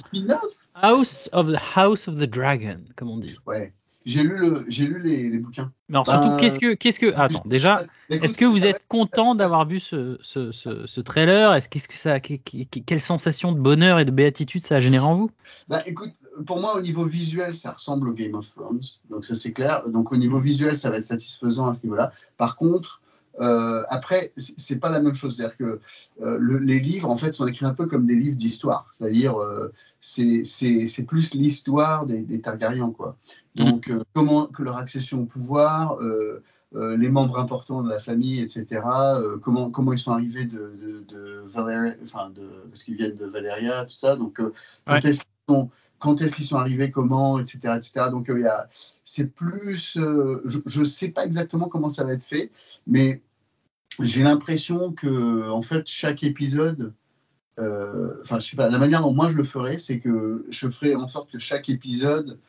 un 0.75 0.81
House 0.81 1.29
of 1.33 1.47
the 1.51 1.57
House 1.75 2.07
of 2.07 2.15
the 2.15 2.29
Dragon, 2.29 2.79
comme 2.95 3.09
on 3.09 3.17
dit. 3.17 3.37
Ouais. 3.45 3.73
J'ai 4.05 4.21
lu, 4.21 4.37
le, 4.37 4.65
j'ai 4.67 4.85
lu 4.85 5.01
les, 5.01 5.29
les 5.31 5.39
bouquins. 5.39 5.71
Mais 5.89 5.95
alors, 5.95 6.05
surtout, 6.05 6.29
Bah, 6.29 6.37
qu'est-ce 6.39 6.59
que. 6.59 6.75
Qu'est-ce 6.75 6.99
que... 6.99 7.11
Attends, 7.15 7.41
déjà, 7.45 7.81
est-ce 8.11 8.37
que 8.37 8.45
vous 8.45 8.63
êtes 8.67 8.83
content 8.87 9.33
d'avoir 9.33 9.65
vu 9.65 9.79
ce, 9.79 10.19
ce, 10.21 10.51
ce, 10.51 10.85
ce 10.85 11.01
trailer? 11.01 11.55
Est-ce 11.55 11.67
qu'est-ce 11.69 11.87
que 11.87 11.97
ça, 11.97 12.19
que- 12.19 12.35
que- 12.35 12.65
que- 12.69 12.79
quelle 12.85 13.01
sensation 13.01 13.51
de 13.51 13.59
bonheur 13.59 13.97
et 13.97 14.05
de 14.05 14.11
béatitude 14.11 14.63
ça 14.63 14.75
a 14.75 14.79
généré 14.79 15.03
en 15.03 15.15
vous? 15.15 15.31
Bah, 15.69 15.81
écoute, 15.87 16.11
pour 16.45 16.59
moi, 16.59 16.75
au 16.77 16.81
niveau 16.81 17.05
visuel, 17.05 17.55
ça 17.55 17.71
ressemble 17.71 18.09
au 18.09 18.13
Game 18.13 18.35
of 18.35 18.47
Thrones. 18.53 18.81
Donc, 19.09 19.25
ça, 19.25 19.33
c'est 19.33 19.53
clair. 19.53 19.81
Donc, 19.89 20.11
au 20.11 20.17
niveau 20.17 20.37
visuel, 20.39 20.77
ça 20.77 20.91
va 20.91 20.97
être 20.97 21.03
satisfaisant 21.03 21.67
à 21.69 21.73
ce 21.73 21.83
niveau-là. 21.83 22.11
Par 22.37 22.57
contre, 22.57 23.01
euh, 23.41 23.83
après, 23.89 24.31
c'est 24.37 24.79
pas 24.79 24.89
la 24.89 24.99
même 25.01 25.15
chose. 25.15 25.35
C'est-à-dire 25.37 25.57
que 25.57 25.79
euh, 26.21 26.37
le- 26.39 26.59
les 26.59 26.79
livres, 26.79 27.09
en 27.09 27.17
fait, 27.17 27.33
sont 27.33 27.47
écrits 27.47 27.65
un 27.65 27.73
peu 27.73 27.85
comme 27.85 28.05
des 28.05 28.15
livres 28.15 28.37
d'histoire. 28.37 28.87
C'est-à-dire, 28.93 29.37
euh, 29.41 29.71
c'est 30.01 31.05
plus 31.07 31.33
l'histoire 31.33 32.05
des, 32.05 32.21
des 32.21 32.39
Targaryens, 32.41 32.91
quoi. 32.91 33.17
Donc, 33.55 33.89
euh, 33.89 34.03
comment 34.13 34.45
que 34.47 34.63
leur 34.63 34.77
accession 34.77 35.21
au 35.21 35.25
pouvoir, 35.25 35.99
euh, 36.01 36.43
les 36.73 37.07
membres 37.09 37.39
importants 37.39 37.81
de 37.83 37.89
la 37.89 37.99
famille, 37.99 38.41
etc. 38.41 38.81
comment, 39.41 39.69
comment 39.71 39.93
ils 39.93 39.97
sont 39.97 40.11
arrivés 40.11 40.45
de, 40.45 40.73
de, 40.81 41.05
de 41.07 41.43
Valéria- 41.47 41.95
enfin, 42.03 42.29
de, 42.31 42.47
parce 42.69 42.83
qu'ils 42.83 42.95
viennent 42.97 43.15
de 43.15 43.25
Valéria, 43.25 43.85
tout 43.85 43.95
ça. 43.95 44.17
Donc, 44.17 44.41
quand 44.85 44.91
Ouais. 44.93 44.99
est-ce 44.99 45.21
qu'ils 45.21 45.45
sont, 45.55 45.69
quand 45.99 46.21
est-ce 46.21 46.35
qu'ils 46.35 46.45
sont 46.45 46.57
arrivés, 46.57 46.91
comment, 46.91 47.39
etc. 47.39 47.75
etc. 47.77 48.09
Donc, 48.11 48.29
euh, 48.29 48.43
c'est 49.05 49.33
plus, 49.33 49.97
euh, 49.97 50.41
je 50.45 50.79
ne 50.79 50.83
sais 50.83 51.09
pas 51.09 51.25
exactement 51.25 51.69
comment 51.69 51.89
ça 51.89 52.03
va 52.03 52.11
être 52.11 52.23
fait, 52.25 52.51
mais 52.87 53.21
j'ai 54.01 54.23
l'impression 54.23 54.91
que, 54.93 55.49
en 55.49 55.61
fait, 55.61 55.87
chaque 55.87 56.23
épisode, 56.23 56.93
euh, 57.59 58.19
enfin, 58.21 58.39
je 58.39 58.49
sais 58.49 58.57
pas, 58.57 58.69
la 58.69 58.79
manière 58.79 59.01
dont 59.01 59.13
moi 59.13 59.29
je 59.29 59.37
le 59.37 59.43
ferais, 59.43 59.77
c'est 59.77 59.99
que 59.99 60.45
je 60.49 60.69
ferais 60.69 60.95
en 60.95 61.07
sorte 61.07 61.31
que 61.31 61.39
chaque 61.39 61.69
épisode 61.69 62.39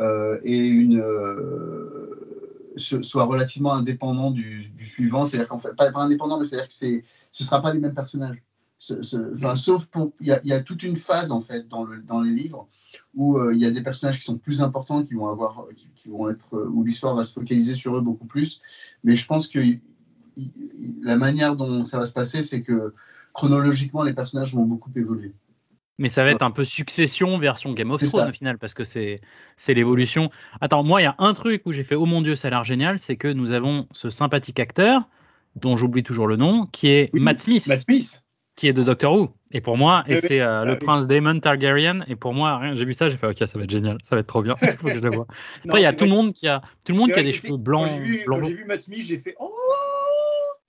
euh, 0.00 0.38
ait 0.44 0.68
une, 0.68 1.00
euh, 1.00 2.72
soit 2.76 3.24
relativement 3.24 3.74
indépendant 3.74 4.30
du, 4.30 4.66
du 4.68 4.86
suivant. 4.86 5.26
C'est-à-dire 5.26 5.48
qu'en 5.48 5.58
fait, 5.58 5.74
pas, 5.74 5.90
pas 5.92 6.00
indépendant, 6.02 6.38
mais 6.38 6.44
c'est-à-dire 6.44 6.68
que 6.68 6.74
c'est, 6.74 7.04
ce 7.30 7.42
ne 7.42 7.46
sera 7.46 7.60
pas 7.62 7.72
les 7.72 7.80
mêmes 7.80 7.94
personnages. 7.94 8.42
Ce- 8.78 9.02
ce- 9.02 9.34
enfin, 9.34 9.54
Sauf 9.56 9.86
pour. 9.86 10.12
Il 10.20 10.26
y, 10.44 10.48
y 10.48 10.52
a 10.52 10.60
toute 10.62 10.82
une 10.82 10.96
phase, 10.96 11.30
en 11.30 11.40
fait, 11.40 11.68
dans, 11.68 11.84
le, 11.84 11.98
dans 12.02 12.20
les 12.20 12.32
livres 12.32 12.68
où 13.14 13.38
euh, 13.38 13.54
il 13.54 13.60
y 13.60 13.64
a 13.66 13.70
des 13.70 13.82
personnages 13.82 14.18
qui 14.18 14.24
sont 14.24 14.38
plus 14.38 14.60
importants, 14.60 15.04
qui 15.04 15.14
vont 15.14 15.28
avoir, 15.28 15.66
qui, 15.76 15.88
qui 15.94 16.08
vont 16.08 16.28
être, 16.28 16.56
euh, 16.56 16.68
où 16.68 16.82
l'histoire 16.84 17.14
va 17.14 17.24
se 17.24 17.32
focaliser 17.32 17.74
sur 17.74 17.96
eux 17.96 18.00
beaucoup 18.00 18.26
plus. 18.26 18.60
Mais 19.04 19.16
je 19.16 19.26
pense 19.26 19.48
que 19.48 19.58
il- 19.58 19.80
il- 19.90 19.91
la 21.02 21.16
manière 21.16 21.56
dont 21.56 21.84
ça 21.84 21.98
va 21.98 22.06
se 22.06 22.12
passer, 22.12 22.42
c'est 22.42 22.62
que 22.62 22.94
chronologiquement, 23.32 24.02
les 24.02 24.12
personnages 24.12 24.54
vont 24.54 24.64
beaucoup 24.64 24.90
évoluer. 24.96 25.32
Mais 25.98 26.08
ça 26.08 26.24
va 26.24 26.30
être 26.30 26.42
un 26.42 26.50
peu 26.50 26.64
succession 26.64 27.38
version 27.38 27.72
Game 27.74 27.90
of 27.90 28.02
Thrones 28.04 28.30
au 28.30 28.32
final, 28.32 28.58
parce 28.58 28.74
que 28.74 28.82
c'est 28.84 29.20
l'évolution. 29.68 30.30
Attends, 30.60 30.82
moi, 30.82 31.00
il 31.00 31.04
y 31.04 31.06
a 31.06 31.14
un 31.18 31.34
truc 31.34 31.62
où 31.66 31.72
j'ai 31.72 31.84
fait 31.84 31.94
Oh 31.94 32.06
mon 32.06 32.22
Dieu, 32.22 32.34
ça 32.34 32.48
a 32.48 32.50
l'air 32.50 32.64
génial, 32.64 32.98
c'est 32.98 33.16
que 33.16 33.28
nous 33.28 33.52
avons 33.52 33.86
ce 33.92 34.10
sympathique 34.10 34.58
acteur, 34.58 35.02
dont 35.54 35.76
j'oublie 35.76 36.02
toujours 36.02 36.26
le 36.26 36.36
nom, 36.36 36.66
qui 36.66 36.88
est 36.88 37.10
Oui, 37.12 37.20
Matt 37.20 37.40
Smith, 37.40 37.66
Matt 37.68 37.82
Smith. 37.82 38.22
qui 38.56 38.68
est 38.68 38.72
de 38.72 38.82
Doctor 38.82 39.14
Who. 39.14 39.34
Et 39.52 39.60
pour 39.60 39.76
moi, 39.76 40.02
et 40.08 40.14
Oui, 40.14 40.20
c'est 40.22 40.40
euh, 40.40 40.62
Ah 40.62 40.64
le 40.64 40.72
oui. 40.72 40.78
prince 40.78 41.06
Daemon 41.06 41.38
Targaryen. 41.40 42.00
Et 42.08 42.16
pour 42.16 42.32
moi, 42.32 42.56
rien, 42.56 42.74
j'ai 42.74 42.86
vu 42.86 42.94
ça, 42.94 43.10
j'ai 43.10 43.18
fait 43.18 43.26
Ok, 43.28 43.36
ça 43.46 43.58
va 43.58 43.64
être 43.64 43.70
génial, 43.70 43.98
ça 44.02 44.16
va 44.16 44.20
être 44.20 44.26
trop 44.26 44.42
bien. 44.42 44.56
Il 44.62 44.68
faut 44.78 44.86
que 44.88 44.94
je 44.94 44.98
le 44.98 45.10
vois. 45.10 45.26
Non, 45.66 45.68
Après, 45.68 45.80
il 45.80 45.84
y 45.84 45.86
a 45.86 45.92
tout 45.92 46.04
le 46.06 46.10
monde 46.10 46.32
qui 46.32 46.48
a 46.48 46.62
tout 46.86 46.92
le 46.92 46.98
monde 46.98 47.12
qui 47.12 47.18
a 47.20 47.22
des 47.22 47.34
cheveux 47.34 47.58
blancs. 47.58 47.86
Quand 47.86 47.92
j'ai 47.92 48.00
vu, 48.02 48.24
blancs. 48.24 48.40
quand 48.40 48.48
j'ai 48.48 48.54
vu 48.54 48.64
Matt 48.64 48.82
Smith, 48.82 49.02
j'ai 49.06 49.18
fait 49.18 49.36
Oh 49.38 49.50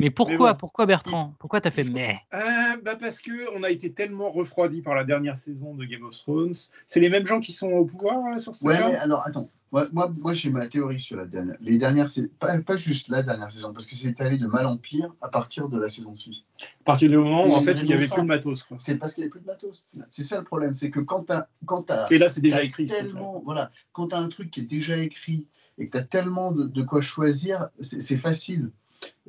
Mais 0.04 0.10
pourquoi, 0.10 0.34
Mais 0.50 0.54
bon. 0.54 0.58
pourquoi 0.58 0.86
Bertrand? 0.86 1.34
Pourquoi 1.40 1.62
t'as 1.62 1.72
fait 1.72 1.86
mais? 1.86 2.20
Ah, 2.32 2.76
bah 2.84 2.96
parce 3.00 3.20
que 3.20 3.32
on 3.58 3.64
a 3.64 3.70
été 3.70 3.94
tellement 3.94 4.32
refroidi 4.32 4.82
par 4.82 4.96
la 4.96 5.06
dernière 5.06 5.38
saison 5.38 5.74
de 5.76 5.86
Game 5.86 6.04
of 6.04 6.14
Thrones. 6.18 6.54
C'est 6.88 7.00
les 7.00 7.10
mêmes 7.10 7.26
gens 7.26 7.40
qui 7.40 7.54
sont 7.54 7.72
au 7.72 7.86
pouvoir 7.86 8.30
là, 8.30 8.40
sur 8.42 8.54
ce 8.54 8.66
Ouais, 8.66 8.78
mais 8.78 8.96
alors 8.98 9.26
attends, 9.26 9.50
moi, 9.72 9.88
moi, 9.94 10.14
moi, 10.20 10.34
j'ai 10.34 10.50
ma 10.50 10.68
théorie 10.68 11.00
sur 11.00 11.16
la 11.16 11.26
dernière. 11.26 11.56
Les 11.62 11.78
dernières, 11.78 12.10
c'est 12.10 12.28
pas, 12.38 12.60
pas 12.60 12.76
juste 12.76 13.08
la 13.08 13.24
dernière 13.24 13.50
saison, 13.50 13.72
parce 13.72 13.86
que 13.86 13.96
c'est 13.96 14.20
allé 14.20 14.38
de 14.38 14.46
mal 14.46 14.66
en 14.66 14.76
pire 14.78 15.14
à 15.22 15.30
partir 15.30 15.70
de 15.70 15.80
la 15.80 15.88
saison 15.88 16.16
6. 16.16 16.46
À 16.62 16.66
partir 16.84 17.10
du 17.10 17.18
moment 17.18 17.44
où 17.46 17.48
Et 17.48 17.56
en 17.56 17.62
fait 17.62 17.74
il 17.76 17.86
n'y 17.86 17.94
avait 17.94 18.08
plus 18.08 18.22
de 18.22 18.28
matos. 18.28 18.64
Quoi. 18.64 18.78
C'est 18.80 18.98
parce 18.98 19.14
qu'il 19.14 19.24
n'y 19.24 19.30
a 19.30 19.32
plus 19.32 19.40
de 19.40 19.46
matos. 19.46 19.88
C'est 20.10 20.24
ça 20.24 20.38
le 20.38 20.44
problème, 20.44 20.74
c'est 20.74 20.92
que 20.92 21.00
quand 21.00 21.24
tu 21.24 21.32
as, 21.32 21.48
quand 21.66 21.84
t'as- 21.84 22.08
Et 22.12 22.18
là 22.18 22.28
c'est 22.28 22.42
déjà 22.42 22.62
écrit. 22.62 22.88
tellement, 22.88 23.42
voilà, 23.46 23.72
quand 23.94 24.10
tu 24.10 24.16
as 24.16 24.20
un 24.20 24.28
truc 24.28 24.52
qui 24.52 24.60
est 24.60 24.64
déjà 24.64 24.98
écrit 24.98 25.48
et 25.78 25.88
que 25.88 25.92
tu 25.94 25.98
as 25.98 26.04
tellement 26.04 26.52
de, 26.52 26.66
de 26.66 26.84
quoi 26.84 27.02
choisir, 27.02 27.70
c'est 27.80 28.18
facile. 28.18 28.70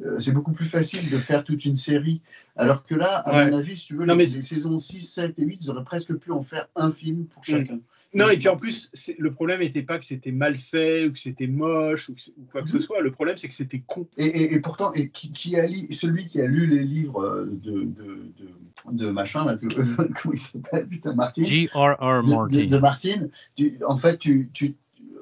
Euh, 0.04 0.18
c'est 0.18 0.32
beaucoup 0.32 0.52
plus 0.52 0.66
facile 0.66 1.08
de 1.10 1.18
faire 1.18 1.44
toute 1.44 1.64
une 1.64 1.74
série. 1.76 2.20
Alors 2.56 2.84
que 2.84 2.94
là, 2.94 3.16
à 3.18 3.36
Ouais. 3.44 3.50
mon 3.50 3.56
avis, 3.58 3.76
si 3.76 3.86
tu 3.86 3.94
veux, 3.96 4.04
Non, 4.06 4.14
les, 4.14 4.24
mais 4.26 4.30
les 4.36 4.42
saisons 4.42 4.78
6, 4.78 5.00
7 5.02 5.38
et 5.38 5.44
8, 5.44 5.58
ils 5.64 5.70
auraient 5.70 5.84
presque 5.84 6.14
pu 6.14 6.30
en 6.32 6.42
faire 6.42 6.68
un 6.76 6.90
film 6.90 7.26
pour 7.26 7.44
chacun. 7.44 7.78
Non, 8.16 8.28
et 8.28 8.36
puis 8.36 8.48
en 8.48 8.56
plus, 8.56 8.92
le 9.18 9.30
problème 9.32 9.58
n'était 9.58 9.82
pas 9.82 9.98
que 9.98 10.04
c'était 10.04 10.30
mal 10.30 10.54
fait 10.56 11.06
ou 11.06 11.12
que 11.12 11.18
c'était 11.18 11.48
moche 11.48 12.08
ou, 12.10 12.14
que- 12.14 12.30
ou 12.38 12.44
quoi 12.52 12.62
que 12.62 12.68
ce 12.68 12.76
Mhm. 12.76 12.82
soit. 12.82 13.00
Le 13.00 13.10
problème, 13.10 13.36
c'est 13.36 13.48
que 13.48 13.54
c'était 13.54 13.80
con. 13.84 14.06
Et, 14.16 14.26
et- 14.26 14.54
et 14.54 14.60
pourtant, 14.60 14.92
et 14.92 15.08
qui, 15.08 15.32
qui 15.32 15.56
a 15.56 15.66
li- 15.66 15.88
celui 15.92 16.26
qui 16.28 16.40
a 16.40 16.46
lu 16.46 16.66
les 16.68 16.84
livres 16.84 17.20
euh, 17.24 17.46
de, 17.50 17.72
de, 17.82 18.32
de, 18.38 18.96
de 19.04 19.10
machin, 19.10 19.44
là, 19.44 19.56
que- 19.56 19.66
comment 20.22 20.32
il 20.32 20.38
s'appelle, 20.38 20.86
putain, 20.86 21.12
Martin, 21.14 21.42
J.R.R. 21.44 22.22
de, 22.22 22.28
de, 22.28 22.34
Martin. 22.36 22.66
de 22.66 22.78
Martin, 22.78 23.28
tu- 23.56 23.78
en 23.84 23.96
fait, 23.96 24.16
tu, 24.18 24.48
tu, 24.52 24.76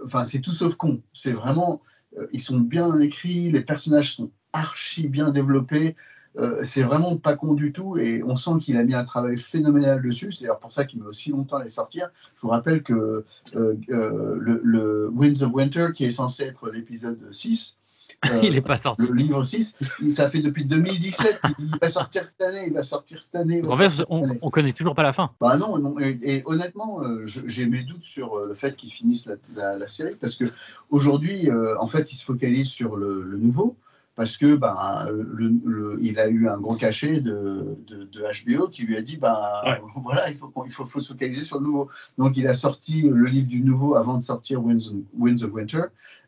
enfin, 0.05 0.27
c'est 0.27 0.41
tout 0.41 0.53
sauf 0.53 0.75
con. 0.75 1.01
C'est 1.15 1.33
vraiment, 1.33 1.81
euh, 2.19 2.27
ils 2.35 2.41
sont 2.43 2.61
bien 2.61 3.01
écrits, 3.01 3.51
les 3.51 3.63
personnages 3.63 4.15
sont 4.17 4.31
archi 4.53 5.09
bien 5.09 5.31
développés. 5.31 5.97
euh, 6.39 6.61
c'est 6.63 6.83
vraiment 6.83 7.17
pas 7.19 7.37
con 7.37 7.53
du 7.53 7.73
tout 7.73 7.99
et 7.99 8.23
on 8.23 8.37
sent 8.37 8.53
qu'il 8.61 8.77
a 8.79 8.85
mis 8.85 8.95
un 8.95 9.05
travail 9.05 9.37
phénoménal 9.39 10.01
dessus. 10.01 10.33
C'est 10.33 10.45
d'ailleurs 10.45 10.59
pour 10.61 10.73
ça 10.73 10.85
qu'il 10.87 11.01
met 11.01 11.07
aussi 11.07 11.31
longtemps 11.31 11.59
à 11.59 11.63
les 11.63 11.69
sortir. 11.69 12.09
Je 12.37 12.41
vous 12.41 12.49
rappelle 12.49 12.83
que 12.83 12.95
euh, 12.95 13.77
euh, 13.91 14.37
le, 14.41 14.61
le 14.65 15.11
Winds 15.13 15.43
of 15.43 15.53
Winter, 15.53 15.89
qui 15.95 16.05
est 16.07 16.11
censé 16.11 16.45
être 16.45 16.71
l'épisode 16.71 17.19
6, 17.33 17.77
euh, 18.31 18.41
Il 18.43 18.57
est 18.57 18.61
pas 18.63 18.79
sorti. 18.79 19.07
le 19.07 19.13
livre 19.15 19.45
6, 19.45 19.75
il- 20.01 20.11
ça 20.13 20.31
fait 20.31 20.41
depuis 20.41 20.65
2017. 20.65 21.41
Il 21.59 21.71
va 21.81 21.89
sortir 21.91 22.25
cette 22.25 22.41
année, 22.41 22.65
il 22.69 22.73
va 22.73 22.83
sortir 22.83 23.21
cette 23.23 23.35
année. 23.35 23.63
En 23.67 23.73
fait, 23.77 23.91
on, 24.09 24.37
on 24.41 24.49
connaît 24.51 24.73
toujours 24.73 24.95
pas 24.95 25.03
la 25.03 25.13
fin. 25.13 25.33
Bah 25.41 25.59
non, 25.59 25.79
non, 25.79 25.99
et, 25.99 26.19
et 26.23 26.43
honnêtement, 26.47 27.03
j'ai 27.27 27.67
mes 27.67 27.83
doutes 27.83 28.05
sur 28.05 28.39
le 28.39 28.55
fait 28.55 28.75
qu'ils 28.77 28.93
finissent 28.93 29.27
la, 29.27 29.35
la- 29.57 29.77
la 29.77 29.89
série 29.89 30.15
parce 30.19 30.37
que 30.37 30.45
aujourd'hui, 30.91 31.51
en 31.79 31.87
fait, 31.89 32.11
ils 32.13 32.17
se 32.17 32.25
focalisent 32.25 32.71
sur 32.71 32.97
le, 32.97 33.23
le 33.23 33.37
nouveau 33.39 33.77
parce 34.15 34.37
que 34.37 34.57
ben, 34.57 35.09
le- 35.11 35.53
le- 35.65 35.99
il 36.03 36.19
a 36.19 36.29
eu 36.29 36.49
un 36.49 36.59
gros 36.59 36.75
cachet 36.77 37.21
de, 37.21 37.77
de- 37.87 38.05
de 38.05 38.23
HBO 38.57 38.69
qui 38.69 38.83
lui 38.83 38.97
a 38.97 39.03
dit 39.03 39.19
Ouais. 39.23 39.81
voilà, 40.03 40.31
il 40.31 40.37
faut, 40.37 40.53
il 40.67 40.73
faut, 40.73 40.85
faut 40.85 41.01
se 41.01 41.09
focaliser 41.09 41.45
sur 41.45 41.59
le 41.61 41.67
nouveau. 41.67 41.89
Donc 42.19 42.37
il 42.37 42.47
a 42.47 42.55
sorti 42.55 43.03
le 43.03 43.25
livre 43.27 43.49
du 43.49 43.61
nouveau 43.61 43.95
avant 43.95 44.19
de 44.19 44.23
sortir 44.23 44.63
Winds, 44.63 44.93
Winds 45.19 45.43
of 45.45 45.53
Winter 45.53 45.83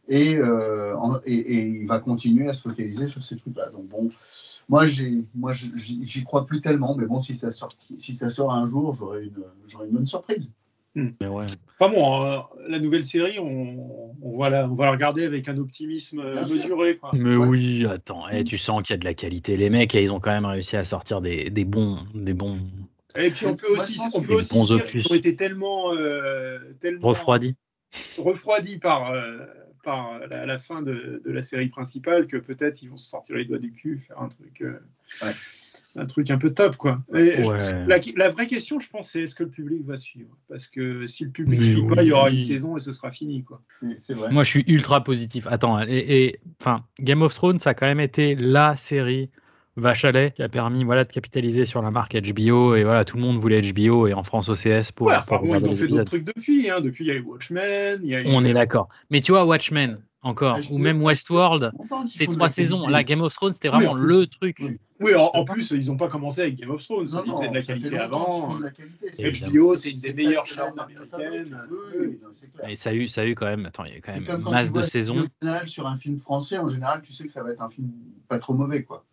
et, 0.09 0.37
euh, 0.37 0.97
en- 0.97 1.21
et, 1.25 1.35
et 1.35 1.67
il 1.69 1.87
va 1.87 1.99
continuer 1.99 2.49
à 2.49 2.55
se 2.55 2.63
focaliser 2.63 3.09
sur 3.09 3.23
ces 3.23 3.37
trucs-là. 3.37 3.71
Donc 3.71 3.87
bon. 3.89 4.11
Moi, 4.67 4.87
j'y 4.87 6.25
crois 6.25 6.47
plus 6.47 6.63
tellement, 6.63 6.95
mais 6.95 7.05
bon, 7.05 7.21
si 7.21 7.35
ça 7.35 7.51
sort, 7.51 7.77
si 7.99 8.15
ça 8.15 8.31
sort 8.31 8.51
un 8.51 8.67
jour, 8.67 8.95
j'aurai 8.95 9.25
une, 9.25 9.43
j'aurai 9.67 9.89
une 9.89 9.93
bonne 9.93 10.07
surprise. 10.07 10.49
Mais 10.95 11.27
ouais. 11.27 11.47
Enfin 11.79 11.93
bon, 11.93 12.25
euh, 12.25 12.39
la 12.69 12.79
nouvelle 12.79 13.05
série, 13.05 13.39
on, 13.41 14.15
on 14.23 14.39
va 14.39 14.49
la, 14.51 14.69
on 14.69 14.75
va 14.75 14.85
la 14.87 14.91
regarder 14.93 15.25
avec 15.25 15.49
un 15.49 15.57
optimisme 15.59 16.23
Bien 16.23 16.43
mesuré. 16.47 16.97
Quoi. 16.99 17.11
Mais 17.15 17.35
Ouais. 17.37 17.47
oui, 17.47 17.87
attends, 17.87 18.29
eh, 18.29 18.45
tu 18.45 18.59
sens 18.59 18.83
qu'il 18.83 18.95
y 18.95 18.97
a 18.97 18.99
de 18.99 19.05
la 19.05 19.15
qualité. 19.15 19.57
Les 19.57 19.71
mecs, 19.71 19.93
eh, 19.95 20.03
ils 20.03 20.13
ont 20.13 20.21
quand 20.21 20.31
même 20.31 20.47
réussi 20.47 20.77
à 20.77 20.85
sortir 20.85 21.21
des, 21.21 21.51
des 21.51 21.65
bons, 21.65 21.99
des 22.15 22.33
bons 22.35 22.59
Et 23.19 23.31
puis 23.31 23.47
on 23.47 23.57
peut 23.57 23.67
Moi, 23.75 23.79
aussi, 23.83 23.99
on 24.15 24.21
peut 24.21 24.41
dire 24.41 24.77
opus. 24.77 24.91
qu'ils 24.91 25.13
ont 25.13 25.17
été 25.17 25.35
tellement, 25.35 25.93
euh, 25.95 26.59
tellement 26.81 27.09
refroidis. 27.09 27.57
refroidis 28.17 28.79
par, 28.79 29.11
euh, 29.13 29.39
par 29.85 30.19
la, 30.31 30.47
la 30.47 30.59
fin 30.59 30.83
de, 30.83 31.23
de 31.25 31.31
la 31.31 31.43
série 31.43 31.69
principale 31.69 32.27
que 32.27 32.37
peut-être 32.37 32.83
ils 32.83 32.91
vont 32.91 32.97
se 32.97 33.09
sortir 33.09 33.37
les 33.37 33.45
doigts 33.45 33.59
du 33.59 33.73
cul, 33.73 33.99
faire 33.99 34.21
un 34.21 34.29
truc, 34.29 34.63
euh, 34.63 34.79
Ouais. 35.23 35.33
un 35.97 36.07
truc 36.07 36.31
un 36.31 36.39
peu 36.39 36.51
top 36.53 36.77
quoi. 36.77 37.03
Et 37.15 37.43
je- 37.43 37.49
Ouais. 37.49 37.87
la, 37.87 38.01
la 38.17 38.31
vraie 38.31 38.47
question, 38.47 38.81
je 38.81 38.89
pense, 38.89 39.11
c'est 39.11 39.23
est-ce 39.23 39.35
que 39.35 39.45
le 39.45 39.51
public 39.51 39.85
va 39.85 39.97
suivre? 39.97 40.37
Parce 40.49 40.67
que 40.67 41.07
si 41.07 41.25
le 41.25 41.31
public 41.31 41.61
Mais 41.61 41.67
suit 41.67 41.87
pas, 41.87 42.03
il 42.03 42.09
y 42.09 42.13
aura 42.13 42.27
oui. 42.27 42.35
une 42.35 42.41
saison 42.41 42.77
et 42.77 42.81
ce 42.81 42.93
sera 42.93 43.11
fini 43.13 43.45
quoi. 43.45 43.63
C'est, 43.69 43.99
c'est 43.99 44.15
vrai. 44.15 44.31
Moi, 44.33 44.43
je 44.45 44.51
suis 44.51 44.65
ultra 44.67 45.05
positif. 45.05 45.47
Attends, 45.49 45.81
et, 45.83 46.25
et, 46.25 46.41
enfin, 46.61 46.85
Game 47.01 47.23
of 47.23 47.35
Thrones, 47.35 47.59
ça 47.59 47.71
a 47.71 47.75
quand 47.75 47.87
même 47.87 48.01
été 48.01 48.35
la 48.35 48.77
série 48.77 49.31
lait 49.77 50.33
qui 50.35 50.43
a 50.43 50.49
permis, 50.49 50.85
voilà, 50.85 51.05
de 51.05 51.13
capitaliser 51.13 51.67
sur 51.67 51.83
la 51.83 51.91
marque 51.91 52.17
HBO. 52.17 52.75
Et 52.77 52.85
voilà, 52.85 53.05
tout 53.05 53.17
le 53.17 53.23
monde 53.23 53.39
voulait 53.39 53.61
HBO 53.61 54.07
et 54.07 54.15
en 54.15 54.23
France 54.23 54.49
OCS 54.49 54.93
pour, 54.93 55.09
Ouais, 55.09 55.15
pour 55.27 55.35
enfin, 55.35 55.39
bon, 55.39 55.55
ils 55.57 55.67
ont 55.67 55.71
les 55.71 55.75
fait 55.77 55.87
d'autres 55.89 56.05
trucs 56.05 56.25
depuis. 56.25 56.71
Hein. 56.71 56.81
Depuis, 56.81 57.05
il 57.05 57.09
y 57.09 57.11
a 57.11 57.15
eu 57.15 57.23
Watchmen, 57.23 58.01
il 58.03 58.09
y 58.09 58.15
a 58.15 58.21
eu. 58.21 58.27
On 58.29 58.45
est 58.45 58.55
d'accord. 58.55 58.89
Mais 59.11 59.21
tu 59.21 59.33
vois, 59.33 59.45
Watchmen, 59.45 59.99
encore, 60.23 60.59
HBO, 60.59 60.75
ou 60.75 60.79
même 60.79 61.03
Westworld, 61.03 61.73
ces 62.09 62.27
trois 62.27 62.49
saisons. 62.49 62.87
Là, 62.89 63.05
Game 63.05 63.21
of 63.21 63.35
Thrones, 63.35 63.53
c'était 63.53 63.69
vraiment 63.69 63.95
le 63.95 64.27
truc. 64.27 64.57
Oui. 64.61 64.79
Oui, 65.01 65.13
en, 65.17 65.29
en 65.35 65.45
plus, 65.45 65.73
ils 65.73 65.89
n'ont 65.89 65.97
pas 65.97 66.09
commencé 66.09 66.41
avec 66.41 66.55
Game 66.55 66.71
of 66.71 66.83
Thrones. 66.83 67.09
Non, 67.13 67.25
ils 67.27 67.33
faisaient 67.33 67.49
de 67.49 67.55
la 67.55 67.63
qualité 67.63 67.99
avant. 67.99 68.59
la 68.59 68.71
qualité. 68.71 69.49
HBO, 69.51 69.75
c'est 69.75 69.91
une 69.91 70.01
des 70.01 70.13
meilleures 70.15 70.47
chaînes 70.47 70.73
américaines. 70.79 71.59
Et 72.69 72.77
ça 72.77 72.91
a 72.91 72.95
eu, 72.95 73.09
ça 73.09 73.23
a 73.23 73.25
eu 73.27 73.35
quand 73.35 73.47
même, 73.47 73.67
attends, 73.67 73.85
il 73.85 73.95
y 73.95 73.97
a 73.97 74.01
quand 74.01 74.13
même 74.13 74.25
quand 74.25 74.51
masse 74.51 74.69
tu 74.69 74.73
de 74.73 74.79
vois 74.79 74.87
saisons. 74.87 75.27
sur 75.67 75.87
un 75.89 75.97
film 75.97 76.19
français, 76.19 76.59
en 76.59 76.69
général, 76.69 77.03
tu 77.03 77.13
sais 77.13 77.25
que 77.25 77.31
ça 77.31 77.43
va 77.43 77.51
être 77.51 77.61
un 77.61 77.69
film 77.69 77.91
pas 78.29 78.39
trop 78.39 78.55
mauvais, 78.55 78.85
quoi. 78.85 79.05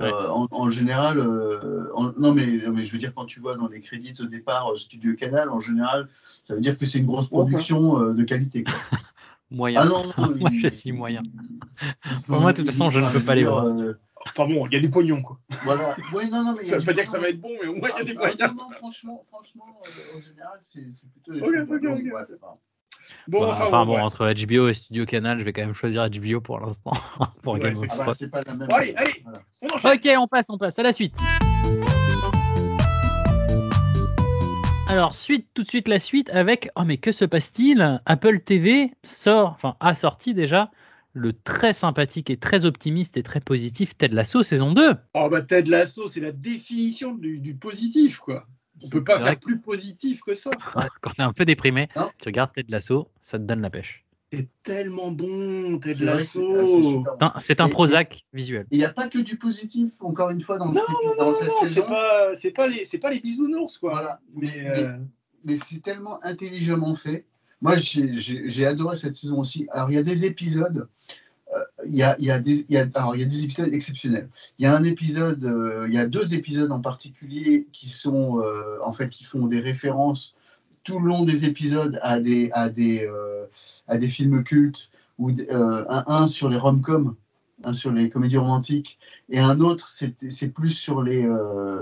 Euh, 0.00 0.28
en, 0.28 0.48
en 0.50 0.70
général, 0.70 1.18
euh, 1.18 1.88
en- 1.94 2.12
non, 2.18 2.32
mais, 2.32 2.58
je 2.58 2.92
veux 2.92 2.98
dire, 2.98 3.12
quand 3.14 3.26
tu 3.26 3.40
vois 3.40 3.56
dans 3.56 3.68
les 3.68 3.80
crédits 3.80 4.14
au 4.20 4.26
départ 4.26 4.72
euh, 4.72 4.76
Studio 4.76 5.14
Canal, 5.14 5.50
en 5.50 5.60
général, 5.60 6.08
ça 6.48 6.54
veut 6.54 6.60
dire 6.60 6.78
que 6.78 6.86
c'est 6.86 6.98
une 6.98 7.06
grosse 7.06 7.28
production 7.28 8.00
euh, 8.00 8.14
de 8.14 8.22
qualité. 8.24 8.64
Quoi. 8.64 8.74
Moyen. 9.50 9.80
Ah 9.82 9.84
non, 9.86 10.04
non, 10.06 10.34
Moi, 10.40 10.50
il- 10.52 10.60
je 10.60 10.68
suis 10.68 10.92
moyen. 10.92 11.22
il- 11.24 12.22
Pour 12.26 12.40
moi, 12.40 12.52
de 12.52 12.58
toute 12.62 12.70
façon, 12.70 12.88
je 12.90 13.00
ne 13.00 13.04
enfin, 13.04 13.18
peux 13.18 13.24
pas 13.24 13.34
les 13.34 13.44
voir. 13.44 13.66
euh, 13.66 13.98
Enfin 14.26 14.46
bon, 14.46 14.66
il 14.66 14.74
y 14.74 14.76
a 14.76 14.80
des 14.80 14.90
pognons 14.90 15.22
quoi. 15.22 15.38
voilà. 15.64 15.96
Non, 16.30 16.44
non, 16.44 16.54
mais 16.56 16.62
Ça 16.64 16.76
a 16.76 16.78
veut 16.78 16.84
pas 16.84 16.92
dire 16.92 17.04
que 17.04 17.08
ça 17.08 17.18
va 17.18 17.30
être 17.30 17.40
bon, 17.40 17.48
mais 17.60 17.68
au 17.68 17.74
moins 17.76 17.88
il 17.94 17.98
y 17.98 18.00
a 18.00 18.04
des 18.04 18.12
Ah, 18.16 18.20
moyens. 18.20 18.38
ah, 18.42 18.48
non, 18.48 18.54
non, 18.70 18.70
franchement, 18.76 19.24
franchement 19.30 19.80
euh, 19.82 20.16
en 20.18 20.20
général, 20.20 20.58
c'est 20.62 20.82
plutôt 21.12 21.32
des 21.32 21.40
Ok, 21.40 21.46
trucs- 21.54 21.70
ok, 21.70 21.82
donc, 21.82 21.98
ok. 21.98 22.04
ouais, 22.14 22.22
c'est 22.28 22.38
pas- 22.40 22.58
Bon, 23.28 23.40
Bah, 23.40 23.48
enfin, 23.52 23.64
enfin 23.66 23.86
bon, 23.86 23.98
entre 23.98 24.32
HBO 24.32 24.68
et 24.68 24.74
Studio 24.74 25.06
Canal, 25.06 25.38
je 25.38 25.44
vais 25.44 25.52
quand 25.52 25.62
même 25.62 25.74
choisir 25.74 26.08
HBO 26.10 26.40
pour 26.40 26.60
l'instant. 26.60 26.92
pour 27.42 27.54
Ouais, 27.54 27.60
Game 27.60 27.76
of 27.76 27.84
Ah 27.90 27.96
bah, 27.96 28.02
Thrones. 28.04 28.14
c'est 28.14 28.30
pas 28.30 28.40
la 28.46 28.54
même. 28.54 28.68
Bon, 28.68 28.74
allez, 28.74 28.94
allez. 28.96 29.22
Voilà. 29.24 29.38
on 29.62 29.74
enchaîne. 29.74 29.92
Ok, 29.94 30.08
on 30.22 30.28
passe, 30.28 30.46
on 30.50 30.58
passe 30.58 30.78
à 30.78 30.82
la 30.82 30.92
suite. 30.92 31.14
Alors, 34.88 35.14
suite, 35.14 35.46
tout 35.54 35.62
de 35.62 35.68
suite 35.68 35.86
la 35.86 36.00
suite 36.00 36.30
avec. 36.30 36.68
Oh, 36.74 36.82
mais 36.84 36.96
que 36.96 37.12
se 37.12 37.24
passe-t-il? 37.24 38.00
Apple 38.06 38.40
TV 38.40 38.90
sort, 39.04 39.50
enfin, 39.50 39.76
a 39.80 39.94
sorti 39.94 40.34
déjà 40.34 40.70
le 41.12 41.32
très 41.32 41.72
sympathique 41.72 42.28
et 42.30 42.36
très 42.36 42.64
optimiste 42.64 43.16
et 43.16 43.22
très 43.22 43.40
positif 43.40 43.96
Ted 43.96 44.14
Lasso 44.14 44.42
saison 44.44 44.72
2. 44.72 44.94
Oh 45.14 45.28
bah 45.28 45.42
Ted 45.42 45.68
Lasso, 45.70 46.06
c'est 46.06 46.20
la 46.20 46.30
définition 46.32 47.14
du, 47.14 47.38
du 47.40 47.54
positif 47.56 48.18
quoi. 48.18 48.46
On 48.84 48.88
peut 48.88 49.04
pas 49.04 49.18
faire 49.20 49.38
plus 49.38 49.60
positif 49.60 50.22
que 50.22 50.34
ça. 50.34 50.50
Quand 51.00 51.10
t'es 51.16 51.22
un 51.22 51.32
peu 51.32 51.44
déprimé, 51.44 51.88
Non. 51.96 52.10
tu 52.18 52.28
regardes 52.28 52.52
Ted 52.52 52.70
Lasso, 52.70 53.08
ça 53.22 53.38
te 53.38 53.44
donne 53.44 53.60
la 53.60 53.70
pêche. 53.70 54.04
C'est 54.32 54.48
tellement 54.62 55.10
bon, 55.10 55.78
Ted 55.80 56.04
Lasso. 56.04 56.40
C'est 57.40 57.60
un- 57.60 57.66
Et- 57.66 57.70
Prozac 57.70 58.24
visuel. 58.32 58.66
Il 58.70 58.78
n'y 58.78 58.84
a 58.84 58.92
pas 58.92 59.08
que 59.08 59.18
du 59.18 59.36
positif, 59.36 59.94
encore 60.00 60.30
une 60.30 60.40
fois, 60.40 60.56
dans, 60.58 60.66
Non, 60.66 60.74
cette, 60.74 60.88
non, 60.88 61.14
dans 61.18 61.30
non, 61.30 61.34
cette 61.34 61.48
non, 61.48 61.54
c'est 61.62 61.68
saison. 61.68 61.86
pas, 61.88 62.30
c'est 62.36 62.50
pas 62.52 62.68
les, 62.68 62.86
pas 63.00 63.10
les 63.10 63.18
bisounours 63.20 63.76
quoi. 63.78 63.90
Voilà. 63.90 64.20
Mais, 64.34 64.46
Mais, 64.56 64.68
euh, 64.84 64.96
mais 65.44 65.56
c'est 65.56 65.80
tellement 65.82 66.24
intelligemment 66.24 66.94
fait. 66.94 67.26
Moi, 67.60 67.74
j'ai- 67.76 68.66
adoré 68.66 68.96
cette 68.96 69.16
saison 69.16 69.38
aussi. 69.40 69.66
Alors, 69.72 69.90
il 69.90 69.94
y 69.94 69.98
a 69.98 70.02
des 70.02 70.24
épisodes 70.24 70.78
euh, 70.78 70.86
il 71.84 71.94
y, 71.94 72.02
a, 72.02 72.16
il 72.18 72.26
y, 72.26 72.30
a 72.30 72.38
des, 72.38 72.64
il 72.68 72.74
y 72.74 72.78
a, 72.78 72.86
alors, 72.94 73.16
il 73.16 73.20
y 73.20 73.24
a 73.24 73.26
des 73.26 73.44
épisodes 73.44 73.72
exceptionnels. 73.72 74.28
Il 74.58 74.64
y 74.64 74.66
a 74.66 74.76
un 74.76 74.84
épisode, 74.84 75.44
euh, 75.44 75.86
il 75.88 75.94
y 75.94 75.98
a 75.98 76.06
deux 76.06 76.34
épisodes 76.34 76.70
en 76.70 76.80
particulier 76.80 77.66
qui 77.72 77.88
sont, 77.88 78.40
euh, 78.40 78.78
en 78.84 78.92
fait, 78.92 79.08
qui 79.08 79.24
font 79.24 79.46
des 79.46 79.60
références 79.60 80.36
tout 80.84 80.98
le 80.98 81.08
long 81.08 81.24
des 81.24 81.44
épisodes 81.44 81.98
à 82.02 82.20
des, 82.20 82.50
à 82.52 82.68
des, 82.68 83.04
euh, 83.04 83.46
à 83.88 83.98
des 83.98 84.08
films 84.08 84.44
cultes, 84.44 84.90
ou 85.18 85.30
un, 85.50 86.04
un 86.06 86.26
sur 86.26 86.48
les 86.48 86.56
rom-coms, 86.56 87.16
un 87.64 87.72
sur 87.74 87.92
les 87.92 88.08
comédies 88.08 88.38
romantiques, 88.38 88.98
et 89.28 89.38
un 89.38 89.60
autre, 89.60 89.90
c'est 89.90 90.48
plus 90.48 90.70
sur 90.70 91.02
les, 91.02 91.28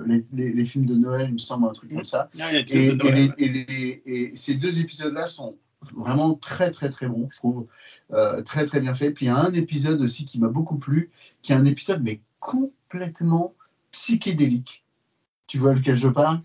les, 0.07 0.25
les, 0.33 0.53
les 0.53 0.65
films 0.65 0.87
de 0.87 0.97
Noël, 0.97 1.27
il 1.29 1.35
me 1.35 1.39
semble, 1.39 1.69
un 1.69 1.73
truc 1.73 1.95
comme 1.95 2.05
ça. 2.05 2.29
Ah, 2.41 2.51
Et, 3.39 4.33
ces 4.35 4.55
deux 4.55 4.81
épisodes-là 4.81 5.27
sont 5.27 5.57
vraiment 5.97 6.35
très 6.35 6.73
très 6.73 6.91
très 6.91 7.07
bons, 7.09 7.29
je 7.33 7.37
trouve, 7.37 7.67
Euh, 8.13 8.43
très 8.43 8.67
très 8.67 8.81
bien 8.81 8.95
fait. 8.95 9.11
Puis 9.13 9.27
il 9.27 9.29
y 9.29 9.31
a 9.31 9.37
un 9.37 9.53
épisode 9.53 10.01
aussi 10.01 10.25
qui 10.25 10.39
m'a 10.39 10.49
beaucoup 10.49 10.79
plu, 10.79 11.11
qui 11.43 11.53
est 11.53 11.57
un 11.57 11.67
épisode 11.67 12.03
mais 12.03 12.21
complètement 12.41 13.55
psychédélique. 13.93 14.85
Tu 15.47 15.59
vois 15.59 15.75
lequel 15.75 15.97
je 15.97 16.09
parle? 16.09 16.41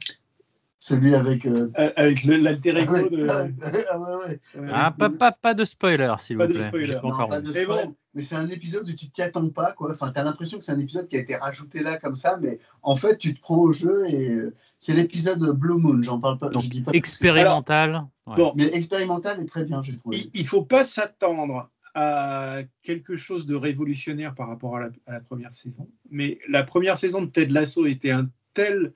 Celui 0.85 1.15
avec. 1.15 1.45
euh, 1.45 1.69
Euh, 1.79 1.91
Avec 1.95 2.25
l'alter 2.25 2.73
ah 2.75 2.81
ego 2.81 2.93
ouais, 2.93 3.09
de. 3.09 3.25
ah 3.89 3.99
ouais, 3.99 4.25
ouais. 4.25 4.67
Ah, 4.69 4.91
pas, 4.91 5.09
pas, 5.09 5.31
pas 5.31 5.53
de 5.53 5.63
spoiler, 5.63 6.13
s'il 6.19 6.35
vous 6.35 6.45
de 6.45 6.51
plaît. 6.53 6.67
spoiler. 6.67 6.95
Pas 6.95 7.01
Non, 7.03 7.13
encore 7.13 7.29
pas 7.29 7.39
vu. 7.39 7.47
de 7.47 7.53
Mais 7.53 7.65
bon. 7.65 7.95
mais 8.13 8.21
c'est 8.21 8.35
un 8.35 8.49
épisode 8.49 8.89
où 8.89 8.91
tu 8.93 9.09
t'y 9.09 9.21
attends 9.21 9.47
pas, 9.47 9.71
quoi. 9.71 9.91
Enfin, 9.91 10.11
t'as 10.13 10.25
l'impression 10.25 10.57
que 10.57 10.65
c'est 10.65 10.73
un 10.73 10.79
épisode 10.79 11.07
qui 11.07 11.15
a 11.15 11.19
été 11.21 11.37
rajouté 11.37 11.81
là 11.83 11.97
comme 11.99 12.15
ça, 12.15 12.37
mais 12.41 12.59
en 12.81 12.97
fait, 12.97 13.17
tu 13.17 13.33
te 13.33 13.39
prends 13.39 13.59
au 13.59 13.71
jeu 13.71 14.05
et 14.09 14.29
euh, 14.31 14.53
c'est 14.77 14.93
l'épisode 14.93 15.39
Blue 15.57 15.75
Moon. 15.79 16.01
J'en 16.01 16.19
parle 16.19 16.37
pas. 16.37 16.49
Donc, 16.49 16.63
je 16.63 16.69
dis 16.69 16.81
pas 16.81 16.91
expérimental. 16.91 18.03
Ouais. 18.27 18.35
Bon, 18.35 18.51
Mais 18.57 18.65
expérimental 18.75 19.41
est 19.41 19.45
très 19.45 19.63
bien, 19.63 19.81
j'ai 19.81 19.95
trouvé. 19.97 20.17
il, 20.17 20.31
il 20.33 20.45
faut 20.45 20.63
pas 20.63 20.83
s'attendre 20.83 21.69
à 21.95 22.57
quelque 22.81 23.15
chose 23.15 23.45
de 23.45 23.55
révolutionnaire 23.55 24.33
par 24.33 24.49
rapport 24.49 24.75
à 24.75 24.79
la, 24.81 24.89
à 25.07 25.13
la 25.13 25.19
première 25.21 25.53
saison. 25.53 25.87
Mais 26.09 26.39
la 26.49 26.63
première 26.63 26.97
saison 26.97 27.21
de 27.21 27.27
Ted 27.27 27.53
Lasso 27.53 27.85
était 27.85 28.11
un 28.11 28.27
tel 28.53 28.91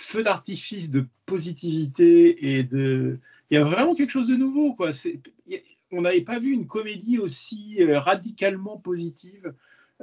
feu 0.00 0.22
d'artifice 0.22 0.90
de 0.90 1.06
positivité 1.26 2.56
et 2.56 2.62
de. 2.62 3.18
Il 3.50 3.54
y 3.54 3.56
a 3.58 3.64
vraiment 3.64 3.94
quelque 3.94 4.10
chose 4.10 4.28
de 4.28 4.36
nouveau, 4.36 4.74
quoi. 4.74 4.90
On 5.92 6.00
n'avait 6.00 6.22
pas 6.22 6.38
vu 6.38 6.52
une 6.52 6.66
comédie 6.66 7.18
aussi 7.18 7.76
euh, 7.80 8.00
radicalement 8.00 8.78
positive 8.78 9.52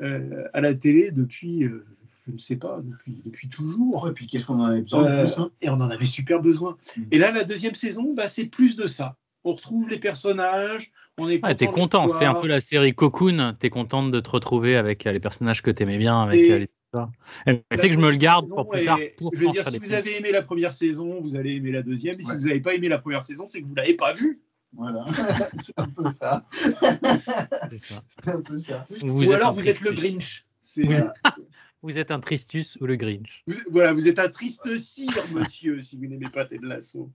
euh, 0.01 0.47
à 0.53 0.61
la 0.61 0.73
télé 0.73 1.11
depuis, 1.11 1.65
euh, 1.65 1.85
je 2.25 2.31
ne 2.31 2.37
sais 2.37 2.55
pas, 2.55 2.79
depuis, 2.81 3.21
depuis 3.25 3.49
toujours. 3.49 4.07
Et 4.07 4.13
puis 4.13 4.27
qu'est-ce 4.27 4.45
qu'on 4.45 4.59
en 4.59 4.65
avait 4.65 4.81
besoin 4.81 5.05
Euh, 5.05 5.23
plus 5.23 5.39
hein 5.39 5.51
et 5.61 5.69
on 5.69 5.73
en 5.73 5.89
avait 5.89 6.05
super 6.05 6.39
besoin. 6.39 6.77
Mm. 6.95 7.01
Et 7.11 7.17
là, 7.17 7.31
la 7.31 7.43
deuxième 7.43 7.75
saison, 7.75 8.13
bah, 8.13 8.29
c'est 8.29 8.45
plus 8.45 8.75
de 8.75 8.87
ça. 8.87 9.17
On 9.43 9.53
retrouve 9.53 9.89
les 9.89 9.97
personnages, 9.99 10.91
on 11.17 11.27
est 11.27 11.43
Ouais, 11.43 11.55
t'es 11.55 11.65
de 11.65 11.71
content, 11.71 12.07
c'est 12.07 12.25
un 12.25 12.35
peu 12.35 12.47
la 12.47 12.61
série 12.61 12.93
Cocoon, 12.93 13.55
t'es 13.59 13.71
contente 13.71 14.11
de 14.11 14.19
te 14.19 14.29
retrouver 14.29 14.75
avec 14.75 15.03
les 15.03 15.19
personnages 15.19 15.63
que 15.63 15.71
t'aimais 15.71 15.97
bien, 15.97 16.21
avec 16.21 16.39
Et- 16.39 16.59
les 16.59 16.69
sais 16.93 17.87
que 17.89 17.93
je 17.93 17.99
me 17.99 18.11
le 18.11 18.17
garde 18.17 18.47
pour 18.49 18.69
plus 18.69 18.85
tard. 18.85 18.99
Pour 19.17 19.31
je 19.33 19.39
veux 19.39 19.51
dire, 19.51 19.67
si 19.67 19.79
vous 19.79 19.93
avez 19.93 20.17
aimé 20.17 20.31
la 20.31 20.41
première 20.41 20.73
saison, 20.73 21.21
vous 21.21 21.35
allez 21.35 21.55
aimer 21.55 21.71
la 21.71 21.83
deuxième. 21.83 22.19
Et 22.19 22.23
si 22.23 22.31
vous 22.31 22.47
n'avez 22.47 22.59
pas 22.61 22.73
aimé 22.75 22.89
la 22.89 22.99
première 22.99 23.23
saison, 23.23 23.47
c'est 23.49 23.61
que 23.61 23.67
vous 23.67 23.75
l'avez 23.75 23.95
pas 23.95 24.13
vue. 24.13 24.41
Voilà, 24.73 25.05
c'est 25.59 25.77
un 25.77 25.89
peu 25.89 26.11
ça. 26.11 26.45
C'est 26.53 27.77
ça. 27.77 28.01
C'est 28.23 28.31
un 28.31 28.41
peu 28.41 28.57
ça. 28.57 28.85
Ou 29.03 29.31
alors 29.33 29.53
vous 29.53 29.67
êtes 29.67 29.81
le. 29.81 29.91
Grinch. 29.91 30.45
C'est- 30.63 30.87
Oui. 30.87 30.95
euh, 30.95 31.09
Vous 31.83 31.97
êtes 31.97 32.11
un 32.11 32.19
Tristus 32.19 32.77
ou 32.79 32.85
le 32.85 32.95
Grinch. 32.95 33.43
vous- 33.47 33.55
voilà, 33.71 33.91
vous 33.91 34.07
êtes 34.07 34.19
un 34.19 34.29
triste 34.29 34.77
cire, 34.77 35.25
monsieur, 35.33 35.81
si 35.81 35.97
vous 35.97 36.05
n'aimez 36.05 36.29
pas 36.29 36.45
Ted 36.45 36.63
Lasso. 36.63 37.09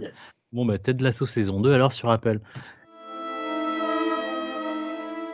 Yes. 0.00 0.42
Bon, 0.52 0.64
bah, 0.64 0.78
Ted 0.78 1.04
Lasso 1.04 1.26
saison 1.26 1.60
2 1.60 1.70
alors 1.74 1.92
sur 1.92 2.10
Apple. 2.10 2.40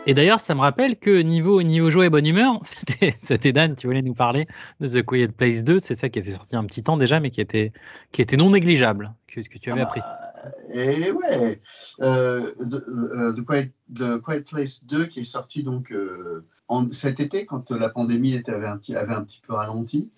Et 0.07 0.13
d'ailleurs, 0.15 0.41
ça 0.41 0.55
me 0.55 0.61
rappelle 0.61 0.99
que 0.99 1.23
niveau, 1.23 1.63
niveau 1.63 1.91
joie 1.91 2.07
et 2.07 2.11
bonne 2.11 2.27
humeur, 2.27 2.61
c'était, 3.23 3.53
Dan, 3.53 3.75
tu 3.75 3.87
voulais 3.87 4.03
nous 4.03 4.15
parler 4.15 4.47
de 4.81 4.87
The 4.87 5.03
Quiet 5.05 5.29
Place 5.29 5.65
2. 5.65 5.81
C'est 5.81 5.95
ça 5.95 6.09
qui 6.09 6.19
était 6.19 6.33
sorti 6.33 6.57
un 6.57 6.65
petit 6.65 6.83
temps 6.83 6.97
déjà, 6.97 7.21
mais 7.21 7.31
qui 7.31 7.41
était, 7.41 7.73
qui 8.13 8.21
était 8.21 8.37
non 8.37 8.51
négligeable, 8.51 9.15
que, 9.27 9.41
que 9.41 9.59
tu 9.59 9.73
avais 9.73 9.81
Ah 9.83 9.85
bah, 9.85 9.91
apprécié. 9.91 11.07
Et 11.07 11.11
ouais, 11.11 11.61
euh, 12.03 12.51
The, 12.61 12.75
euh, 12.89 13.33
The 13.33 13.45
Quiet, 13.45 13.73
The 13.95 14.21
Quiet 14.21 14.43
Place 14.43 14.85
2 14.85 15.07
qui 15.07 15.21
est 15.21 15.25
sorti 15.25 15.63
donc 15.63 15.91
euh, 15.91 16.45
en, 16.69 16.91
cet 16.93 17.21
été 17.21 17.47
quand 17.47 17.71
la 17.71 17.89
pandémie 17.89 18.35
était, 18.35 18.53
avait, 18.53 18.67
un, 18.67 18.77
petit- 18.77 18.95
avait 18.97 19.15
un 19.15 19.23
petit 19.25 19.41
peu 19.47 19.55
ralenti. 19.55 20.11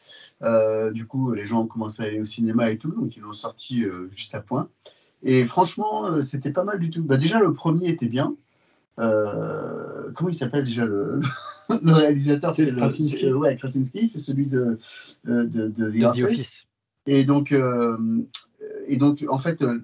Euh, 0.43 0.91
du 0.91 1.07
coup, 1.07 1.33
les 1.33 1.47
gens 1.47 1.63
ont 1.63 1.67
commencé 1.67 2.03
à 2.03 2.07
aller 2.07 2.21
au 2.21 2.25
cinéma 2.25 2.71
et 2.71 2.79
tout, 2.79 2.91
donc 2.91 3.17
ils 3.17 3.21
l'ont 3.23 3.33
sorti 3.33 3.85
juste 4.11 4.35
à 4.35 4.41
point. 4.41 4.69
Et 5.23 5.45
franchement, 5.45 6.23
c'était 6.23 6.53
pas 6.53 6.65
mal 6.65 6.79
du 6.79 6.91
tout. 6.91 7.03
Bah, 7.03 7.17
déjà, 7.17 7.39
le 7.39 7.53
premier 7.53 7.89
était 7.89 8.09
bien. 8.09 8.35
Euh, 8.99 10.11
comment 10.15 10.31
il 10.31 10.35
s'appelle 10.35 10.65
déjà 10.65 10.85
le, 10.85 11.21
le 11.83 11.93
réalisateur? 11.93 12.55
C'est 12.57 12.71
le- 12.71 12.77
Krasinski. 12.79 13.19
c'est- 13.21 13.33
Ouais, 13.33 13.57
Krasinski, 13.57 14.09
c'est 14.09 14.19
celui 14.19 14.47
de, 14.47 14.79
de, 15.25 15.45
de, 15.45 15.69
de 15.69 15.91
The 15.91 16.01
The 16.01 16.05
Office. 16.05 16.25
Office. 16.25 16.67
Et 17.07 17.25
donc, 17.25 17.53
euh, 17.53 17.97
et 18.89 18.97
donc, 18.97 19.25
en 19.29 19.39
fait, 19.39 19.63
euh, 19.63 19.79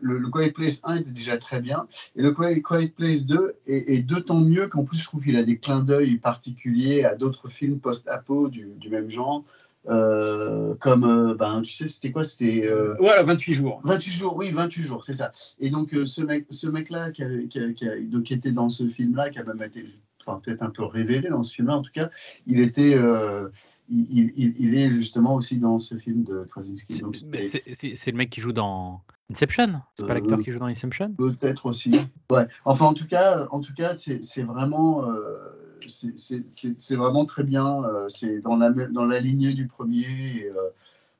le, 0.00 0.18
le 0.18 0.28
Quiet 0.28 0.52
Place 0.52 0.80
1 0.84 0.96
était 0.96 1.10
déjà 1.10 1.38
très 1.38 1.60
bien. 1.60 1.86
Et 2.14 2.22
le 2.22 2.32
Quiet, 2.32 2.60
Quiet 2.62 2.92
Place 2.96 3.24
2 3.24 3.54
est, 3.66 3.94
est 3.94 4.02
d'autant 4.02 4.40
mieux 4.40 4.68
qu'en 4.68 4.84
plus, 4.84 4.98
je 4.98 5.04
trouve 5.04 5.24
qu'il 5.24 5.36
a 5.36 5.42
des 5.42 5.58
clins 5.58 5.82
d'œil 5.82 6.18
particuliers 6.18 7.04
à 7.04 7.16
d'autres 7.16 7.48
films 7.48 7.80
post-apo 7.80 8.48
du, 8.48 8.68
du 8.76 8.90
même 8.90 9.10
genre. 9.10 9.44
Euh, 9.88 10.74
comme, 10.80 11.04
euh, 11.04 11.34
ben, 11.34 11.62
tu 11.62 11.72
sais, 11.72 11.88
c'était 11.88 12.10
quoi 12.10 12.24
C'était 12.24 12.66
euh, 12.68 12.94
Voilà, 12.98 13.22
28 13.22 13.54
jours. 13.54 13.80
28 13.84 14.10
jours, 14.10 14.36
oui, 14.36 14.50
28 14.50 14.82
jours, 14.82 15.04
c'est 15.04 15.14
ça. 15.14 15.32
Et 15.60 15.70
donc, 15.70 15.94
euh, 15.94 16.04
ce 16.04 16.20
mec, 16.20 16.46
ce 16.50 16.66
mec-là 16.66 17.10
qui, 17.12 17.22
avait- 17.22 17.46
qui 17.46 17.58
a- 17.60 17.72
qui 17.72 17.88
a- 17.88 17.98
donc, 18.00 18.24
qui 18.24 18.34
était 18.34 18.52
dans 18.52 18.68
ce 18.70 18.86
film-là, 18.88 19.30
qui 19.30 19.38
a 19.38 19.44
même 19.44 19.62
été 19.62 19.86
enfin, 20.26 20.40
peut-être 20.44 20.62
un 20.62 20.70
peu 20.70 20.84
révélé 20.84 21.28
dans 21.30 21.42
ce 21.42 21.54
film-là, 21.54 21.76
en 21.78 21.82
tout 21.82 21.92
cas, 21.92 22.10
il 22.46 22.60
était. 22.60 22.94
euh, 22.94 23.48
il, 23.90 24.32
il- 24.36 24.54
il- 24.58 24.74
est 24.76 24.92
justement 24.92 25.34
aussi 25.34 25.56
dans 25.56 25.78
ce 25.78 25.94
film 25.94 26.22
de 26.22 26.44
Krasinski. 26.50 27.00
C'est, 27.32 28.10
le 28.10 28.16
mec 28.18 28.28
qui 28.28 28.42
joue 28.42 28.52
dans 28.52 29.00
Inception? 29.30 29.80
C'est 29.96 30.04
pas 30.04 30.10
Euh, 30.10 30.14
l'acteur 30.16 30.40
qui 30.40 30.52
joue 30.52 30.58
dans 30.58 30.66
Inception? 30.66 31.14
Peut-être 31.16 31.64
aussi. 31.64 31.92
Ouais. 32.30 32.46
Enfin, 32.66 32.84
en 32.84 32.92
tout 32.92 33.06
cas, 33.06 33.46
en 33.50 33.62
tout 33.62 33.72
cas, 33.72 33.96
c'est 33.96 34.22
c'est 34.22 34.42
vraiment, 34.42 35.08
euh, 35.08 35.38
c'est- 35.86 36.18
c'est 36.18 36.44
c'est- 36.52 36.80
c'est 36.80 36.96
vraiment 36.96 37.24
très 37.24 37.44
bien. 37.44 37.84
euh, 37.84 38.08
c'est 38.08 38.40
dans 38.40 38.56
la 38.56 38.70
dans 38.70 39.04
la 39.06 39.20
lignée 39.20 39.54
du 39.54 39.66
premier. 39.66 40.06
et, 40.36 40.46
euh, 40.46 40.54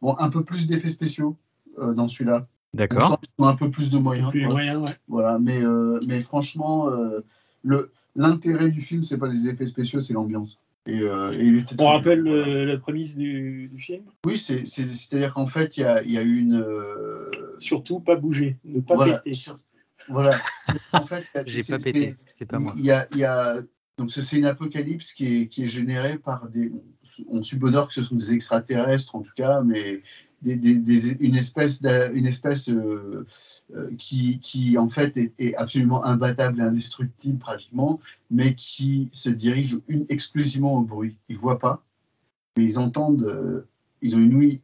bon, 0.03 0.17
un 0.19 0.31
peu 0.31 0.43
plus 0.45 0.67
d'effets 0.67 0.89
spéciaux 0.91 1.37
euh, 1.79 1.93
dans 1.95 2.09
celui-là. 2.09 2.47
D'accord. 2.75 3.21
un 3.39 3.57
peu 3.57 3.71
plus 3.71 3.91
de 3.91 3.99
moyens. 3.99 4.31
Plus 4.31 4.47
moyens, 4.47 4.83
ouais. 4.83 4.97
Voilà. 5.09 5.39
Mais 5.39 5.63
euh, 5.65 6.01
mais 6.07 6.21
franchement, 6.21 6.91
euh, 6.91 7.21
le 7.63 7.91
l'intérêt 8.17 8.71
du 8.71 8.81
film, 8.83 9.03
c'est 9.03 9.19
pas 9.19 9.29
les 9.29 9.49
effets 9.49 9.67
spéciaux, 9.67 10.01
c'est 10.01 10.13
l'ambiance. 10.13 10.59
Et, 10.87 11.01
euh, 11.03 11.61
On 11.79 11.87
rappelle 11.87 12.23
la 12.25 12.77
prémisse 12.79 13.15
du, 13.17 13.69
du 13.73 13.81
film? 13.81 14.05
Oui, 14.25 14.39
c'est 14.39 14.67
c'est- 14.67 14.93
c'est-à-dire 14.93 15.35
qu'en 15.35 15.47
fait, 15.47 15.77
il 15.77 15.81
y 15.81 15.85
a, 15.85 16.03
il 16.03 16.11
y 16.13 16.19
a 16.19 16.23
une. 16.23 16.55
euh, 16.55 17.31
Surtout 17.61 18.01
pas 18.01 18.15
bouger, 18.17 18.57
ne 18.65 18.81
pas 18.81 18.95
voilà, 18.95 19.19
péter. 19.19 19.35
sur- 19.35 19.59
voilà. 20.09 20.33
En 20.93 21.05
fait, 21.05 21.25
J'ai 21.47 21.63
pas 21.65 21.79
pété, 21.79 22.17
c'est 22.35 22.47
pas 22.47 22.59
moi. 22.59 22.73
Il 22.77 22.85
y 22.85 22.91
a, 22.93 23.07
il 23.13 23.19
y 23.19 23.25
a- 23.25 23.57
donc 23.99 24.13
c'est 24.13 24.37
une 24.37 24.47
apocalypse 24.47 25.13
qui 25.13 25.51
est, 25.51 25.67
générée 25.67 26.19
par 26.19 26.49
des. 26.49 26.73
On 27.29 27.43
subodore 27.43 27.89
que 27.89 27.95
ce 27.95 28.05
sont 28.05 28.15
des 28.15 28.33
extraterrestres 28.33 29.17
en 29.17 29.23
tout 29.23 29.33
cas, 29.35 29.61
mais 29.63 30.03
une 30.45 31.35
espèce, 31.35 31.83
espèce 31.83 32.69
euh, 32.69 33.27
euh, 33.75 33.91
qui, 33.99 34.39
qui 34.39 34.79
en 34.79 34.89
fait 34.89 35.17
est, 35.39 35.55
absolument 35.57 36.05
imbattable 36.05 36.61
et 36.61 36.63
indestructible 36.63 37.39
pratiquement, 37.39 38.01
mais 38.31 38.55
qui 38.55 39.09
se 39.11 39.31
dirige 39.31 39.79
une, 39.89 40.07
exclusivement 40.09 40.75
au 40.75 40.83
bruit. 40.83 41.17
Ils 41.29 41.37
voient 41.37 41.59
pas, 41.59 41.83
mais 42.57 42.65
ils 42.65 42.79
entendent. 42.79 43.25
euh, 43.25 43.67
ils 44.01 44.15
ont 44.15 44.21
une 44.21 44.35
ouïe 44.35 44.61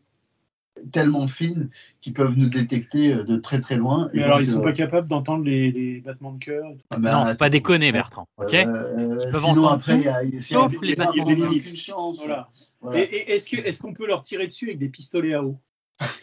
tellement 0.93 1.27
fine 1.29 1.71
qu'ils 2.01 2.13
peuvent 2.15 2.35
nous 2.37 2.49
détecter 2.49 3.15
euh, 3.15 3.25
de 3.25 3.37
très 3.37 3.61
très 3.61 3.77
loin. 3.77 4.11
Mais 4.13 4.21
Et 4.21 4.25
alors, 4.25 4.39
donc, 4.39 4.47
ils 4.47 4.51
sont 4.51 4.61
euh, 4.61 4.65
pas 4.65 4.73
capables 4.73 5.09
d'entendre 5.09 5.45
les, 5.45 5.71
les 5.71 6.01
battements 6.01 6.33
de 6.33 6.39
cœur. 6.39 6.65
ah 6.91 6.97
ben, 6.99 7.13
non, 7.13 7.23
faut 7.23 7.29
attends, 7.29 7.37
pas 7.37 7.49
déconner, 7.51 7.93
Bertrand. 7.93 8.27
Ok 8.37 8.55
euh, 8.55 9.31
peuvent 9.31 9.41
sinon, 9.43 9.51
entendre 9.53 9.73
après, 9.73 9.95
il 9.99 10.03
y 10.03 10.09
a, 10.09 10.25
y 10.25 10.37
a- 10.37 10.41
sauf 10.41 10.73
il 10.73 10.75
y 10.75 10.79
a- 10.79 10.87
les 10.87 10.93
il 10.93 10.99
y 10.99 11.01
a 11.01 11.05
bâtiments. 11.07 11.25
vraiment 11.25 11.45
limites. 11.49 11.67
aucune 11.67 11.77
chance. 11.77 12.19
Voilà. 12.19 12.49
Voilà. 12.81 13.01
Et, 13.01 13.05
et 13.05 13.31
est-ce 13.33 13.79
qu'on 13.81 13.95
peut 13.95 14.07
leur 14.07 14.23
tirer 14.23 14.47
dessus 14.47 14.67
avec 14.67 14.79
des 14.79 14.89
pistolets 14.89 15.35
à 15.35 15.43
eau? 15.43 15.59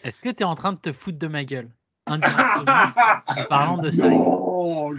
Est-ce 0.04 0.20
que 0.20 0.28
tu 0.28 0.42
es 0.42 0.44
en 0.44 0.54
train 0.54 0.72
de 0.72 0.78
te 0.78 0.92
foutre 0.92 1.18
de 1.18 1.26
ma 1.26 1.44
gueule? 1.44 1.70
En 2.06 2.18
parlant 3.48 3.78
de 3.78 3.90
ça. 3.90 4.08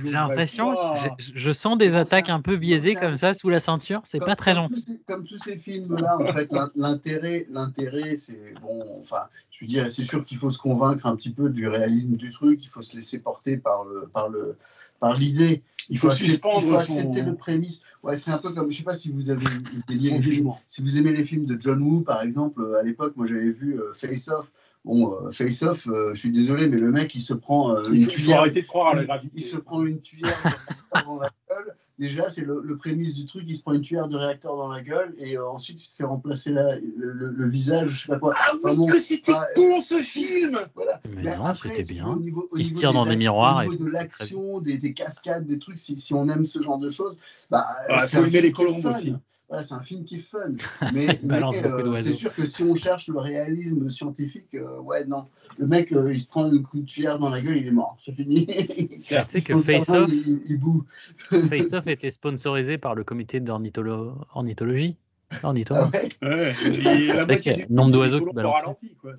J'ai 0.03 0.11
l'impression, 0.11 0.73
je 1.19 1.51
sens 1.51 1.77
des 1.77 1.95
attaques 1.95 2.29
un- 2.29 2.41
peu 2.41 2.57
biaisées 2.57 2.95
comme 2.95 3.17
ça 3.17 3.33
sous 3.33 3.49
la 3.49 3.59
ceinture. 3.59 4.01
C'est 4.05 4.19
pas 4.19 4.35
très 4.35 4.55
gentil. 4.55 4.99
Comme 5.07 5.23
tous 5.25 5.37
ces 5.37 5.57
films-là, 5.57 6.17
en 6.19 6.33
fait, 6.33 6.51
l'in- 6.51 6.71
l'intérêt, 6.75 7.45
l'intérêt, 7.51 8.15
c'est 8.17 8.53
bon. 8.61 8.83
Enfin, 9.01 9.23
je 9.51 9.59
veux 9.61 9.67
dire, 9.67 9.89
c'est 9.91 10.03
sûr 10.03 10.25
qu'il 10.25 10.37
faut 10.37 10.51
se 10.51 10.57
convaincre 10.57 11.05
un 11.05 11.15
petit 11.15 11.31
peu 11.31 11.49
du 11.49 11.67
réalisme 11.67 12.15
du 12.15 12.31
truc. 12.31 12.59
Il 12.63 12.69
faut 12.69 12.81
se 12.81 12.95
laisser 12.95 13.19
porter 13.19 13.57
par 13.57 13.83
le, 13.85 14.07
par 14.13 14.29
le, 14.29 14.57
par 14.99 15.13
l'idée. 15.15 15.61
Il 15.89 15.97
faut, 15.97 16.09
suspendre 16.11 16.61
il 16.65 16.71
faut 16.71 16.79
son- 16.79 16.97
accepter 16.99 17.21
le 17.21 17.35
prémisse. 17.35 17.81
Ouais, 18.03 18.17
c'est 18.17 18.31
un 18.31 18.37
peu 18.37 18.51
comme, 18.53 18.71
je 18.71 18.77
sais 18.77 18.83
pas 18.83 18.95
si 18.95 19.11
vous 19.11 19.29
avez 19.29 19.45
aimé 19.45 19.63
les 19.89 20.21
films, 20.21 20.53
si 20.69 20.81
vous 20.81 20.97
aimez 20.97 21.11
les 21.11 21.25
films 21.25 21.45
de 21.45 21.57
John 21.59 21.81
Woo, 21.81 22.01
par 22.01 22.21
exemple, 22.21 22.61
euh, 22.61 22.79
à 22.79 22.83
l'époque, 22.83 23.13
moi 23.17 23.25
j'avais 23.27 23.51
vu 23.51 23.77
euh, 23.79 23.91
Face 23.93 24.29
Off. 24.29 24.49
Bon, 24.85 25.13
euh, 25.27 25.31
Face 25.31 25.63
Off, 25.63 25.87
euh, 25.87 26.13
je 26.13 26.19
suis 26.19 26.31
désolé, 26.31 26.67
mais 26.67 26.77
le 26.77 26.91
mec, 26.91 27.15
il 27.15 27.21
se 27.21 27.33
prend 27.33 27.71
euh, 27.75 27.83
Il 27.87 27.95
une 27.95 28.01
faut, 28.03 28.09
il 28.09 28.13
faut 28.15 28.21
tuyère 28.23 28.39
arrêter 28.39 28.61
de 28.63 28.67
croire 28.67 28.89
à 28.91 28.95
la 28.95 29.05
gravité. 29.05 29.33
il 29.37 29.43
se 29.43 29.55
prend 29.57 29.85
une 29.85 30.01
tuyère 30.01 30.33
dans 31.05 31.19
la 31.19 31.29
gueule, 31.49 31.75
déjà, 31.97 32.29
c'est 32.29 32.43
le, 32.43 32.59
le 32.61 32.75
prémisse 32.75 33.15
du 33.15 33.25
truc, 33.25 33.45
il 33.47 33.55
se 33.55 33.61
prend 33.61 33.71
une 33.71 33.81
cuillère 33.81 34.09
de 34.09 34.17
réacteur 34.17 34.57
dans 34.57 34.67
la 34.69 34.81
gueule 34.81 35.15
et 35.17 35.37
euh, 35.37 35.47
ensuite 35.47 35.81
il 35.81 35.87
se 35.87 35.95
fait 35.95 36.03
remplacer 36.03 36.51
la- 36.51 36.75
le, 36.75 37.13
le- 37.13 37.31
le 37.31 37.49
visage, 37.49 37.91
je 37.91 38.01
sais 38.01 38.07
pas 38.09 38.19
quoi. 38.19 38.33
Ah 38.35 38.51
oui, 38.55 38.59
Enfin 38.61 38.75
bon, 38.75 38.85
que 38.87 38.99
c'était 38.99 39.31
ah, 39.33 39.45
con 39.55 39.79
ce 39.79 40.03
film 40.03 40.59
Voilà. 40.75 40.99
Mais 41.15 41.37
non, 41.37 41.55
c'était 41.55 41.83
bien. 41.83 42.07
Au 42.07 42.19
niveau, 42.19 42.49
au 42.51 42.57
Il 42.57 42.65
se 42.65 42.73
tire 42.73 42.91
dans 42.91 43.05
des 43.05 43.15
miroirs 43.15 43.59
Au 43.59 43.61
et- 43.61 43.67
niveau 43.69 43.85
de 43.85 43.89
l'action, 43.89 44.59
des, 44.59 44.77
des 44.77 44.93
cascades, 44.93 45.47
des 45.47 45.59
trucs, 45.59 45.77
si, 45.77 45.97
si 45.97 46.13
on 46.13 46.27
aime 46.27 46.45
ce 46.45 46.61
genre 46.61 46.77
de 46.77 46.89
choses, 46.89 47.17
bah, 47.49 47.65
Ah, 47.87 48.05
c'est 48.05 48.17
faut 48.17 48.23
un 48.23 48.27
aimer 48.27 48.41
les 48.41 48.51
colombes 48.51 48.85
aussi. 48.85 49.13
Voilà, 49.53 49.67
c'est 49.67 49.75
un 49.75 49.81
film 49.83 50.03
qui 50.03 50.15
est 50.15 50.19
fun. 50.19 50.39
Mais, 50.95 51.19
euh, 51.31 51.93
c'est 51.93 52.13
sûr 52.13 52.33
que 52.33 52.43
si 52.43 52.63
on 52.63 52.73
cherche 52.73 53.07
le 53.07 53.19
réalisme 53.19 53.87
scientifique, 53.87 54.47
euh, 54.55 54.79
ouais, 54.79 55.05
non. 55.05 55.27
Le 55.59 55.67
mec, 55.67 55.91
euh, 55.91 56.11
il 56.11 56.19
se 56.19 56.27
prend 56.27 56.49
une 56.51 56.63
de 56.63 56.85
cuillère 56.87 57.19
dans 57.19 57.29
la 57.29 57.39
gueule, 57.39 57.57
il 57.57 57.67
est 57.67 57.71
mort. 57.71 57.95
C'est 57.99 58.13
fini. 58.15 58.47
Tu 58.97 58.99
sais 58.99 59.41
que 59.41 59.59
Face 59.59 59.89
Off, 59.89 60.09
il, 60.11 60.27
il- 60.27 60.41
il 60.49 60.57
boue. 60.59 60.83
Face 61.49 61.71
Off 61.73 61.85
était 61.85 62.09
sponsorisé 62.09 62.79
par 62.79 62.95
le 62.95 63.03
comité 63.03 63.39
d'ornitholo- 63.41 64.15
ornithologie. 64.33 64.97
Ornitho, 65.43 65.75
Ah 65.75 65.89
ouais, 65.93 66.09
Ouais, 66.23 66.53
et 66.65 67.05
la 67.07 67.25
moitié 67.25 67.29
Avec, 67.29 67.43
du 67.43 67.49
euh, 67.49 67.53
film, 67.55 67.67
nombre 67.69 67.91
d'oiseaux 67.91 68.25
qui 68.25 68.33
balancent. 68.33 68.75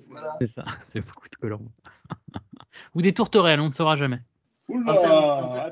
voilà. 0.09 0.35
c'est 0.41 0.47
ça, 0.47 0.65
c'est 0.83 0.99
beaucoup 0.99 1.29
de 1.29 1.35
colombes. 1.37 1.69
Ou 2.93 3.01
des 3.01 3.13
tourterelles, 3.13 3.61
on 3.61 3.67
ne 3.67 3.73
saura 3.73 3.95
jamais. 3.95 4.19
Oula. 4.67 5.69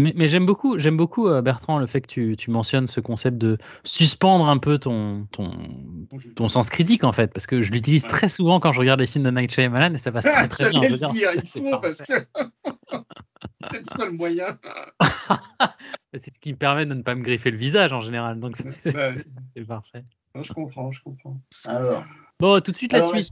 Mais, 0.00 0.12
mais 0.16 0.28
j'aime 0.28 0.46
beaucoup, 0.46 0.78
j'aime 0.78 0.96
beaucoup 0.96 1.28
euh, 1.28 1.42
Bertrand 1.42 1.78
le 1.78 1.86
fait 1.86 2.00
que 2.00 2.06
tu, 2.06 2.36
tu 2.38 2.50
mentionnes 2.50 2.86
ce 2.86 3.00
concept 3.00 3.38
de 3.38 3.58
suspendre 3.84 4.48
un 4.48 4.58
peu 4.58 4.78
ton, 4.78 5.26
ton, 5.32 5.50
ton 6.36 6.48
sens 6.48 6.70
critique 6.70 7.02
en 7.04 7.12
fait, 7.12 7.32
parce 7.32 7.46
que 7.46 7.60
je 7.60 7.72
l'utilise 7.72 8.04
Ouais. 8.04 8.10
très 8.10 8.28
souvent 8.28 8.60
quand 8.60 8.72
je 8.72 8.78
regarde 8.80 9.00
les 9.00 9.06
films 9.06 9.24
de 9.24 9.30
Night 9.30 9.52
Shyamalan 9.52 9.94
et 9.94 9.98
ça 9.98 10.12
passe 10.12 10.24
très 10.24 10.48
très 10.48 10.70
bien. 10.70 10.82
je 10.84 10.88
veux 10.92 10.98
dire. 10.98 11.10
dire, 11.10 11.30
il 11.34 11.40
C'est 11.46 11.60
faut 11.60 11.78
parce 11.80 12.02
que 12.02 12.12
c'est 13.70 13.78
le 13.78 13.96
seul 13.96 14.12
moyen. 14.12 14.56
C'est 16.14 16.30
ce 16.30 16.38
qui 16.40 16.52
me 16.52 16.58
permet 16.58 16.86
de 16.86 16.94
ne 16.94 17.02
pas 17.02 17.14
me 17.14 17.22
griffer 17.22 17.50
le 17.50 17.58
visage 17.58 17.92
en 17.92 18.00
général, 18.00 18.38
donc 18.40 18.56
c'est 18.56 18.94
Ouais, 18.94 19.16
c'est 19.54 19.64
parfait. 19.66 20.04
non, 20.34 20.42
je 20.42 20.52
comprends, 20.52 20.90
je 20.92 21.02
comprends. 21.02 21.36
Alors, 21.66 22.04
Bon, 22.38 22.60
tout 22.62 22.72
de 22.72 22.76
suite 22.76 22.92
la 22.92 23.02
suite. 23.02 23.30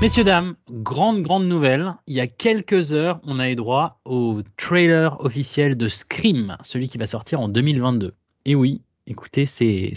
Messieurs, 0.00 0.24
dames, 0.24 0.54
grande, 0.70 1.22
grande 1.22 1.46
nouvelle. 1.46 1.94
Il 2.06 2.16
y 2.16 2.20
a 2.20 2.26
quelques 2.26 2.94
heures, 2.94 3.20
on 3.22 3.38
a 3.38 3.50
eu 3.50 3.54
droit 3.54 4.00
au 4.06 4.40
trailer 4.56 5.20
officiel 5.22 5.76
de 5.76 5.88
Scream, 5.88 6.56
celui 6.62 6.88
qui 6.88 6.96
va 6.96 7.06
sortir 7.06 7.38
en 7.38 7.48
2022. 7.50 8.14
Et 8.46 8.54
oui, 8.54 8.80
écoutez, 9.06 9.44
c'est, 9.44 9.92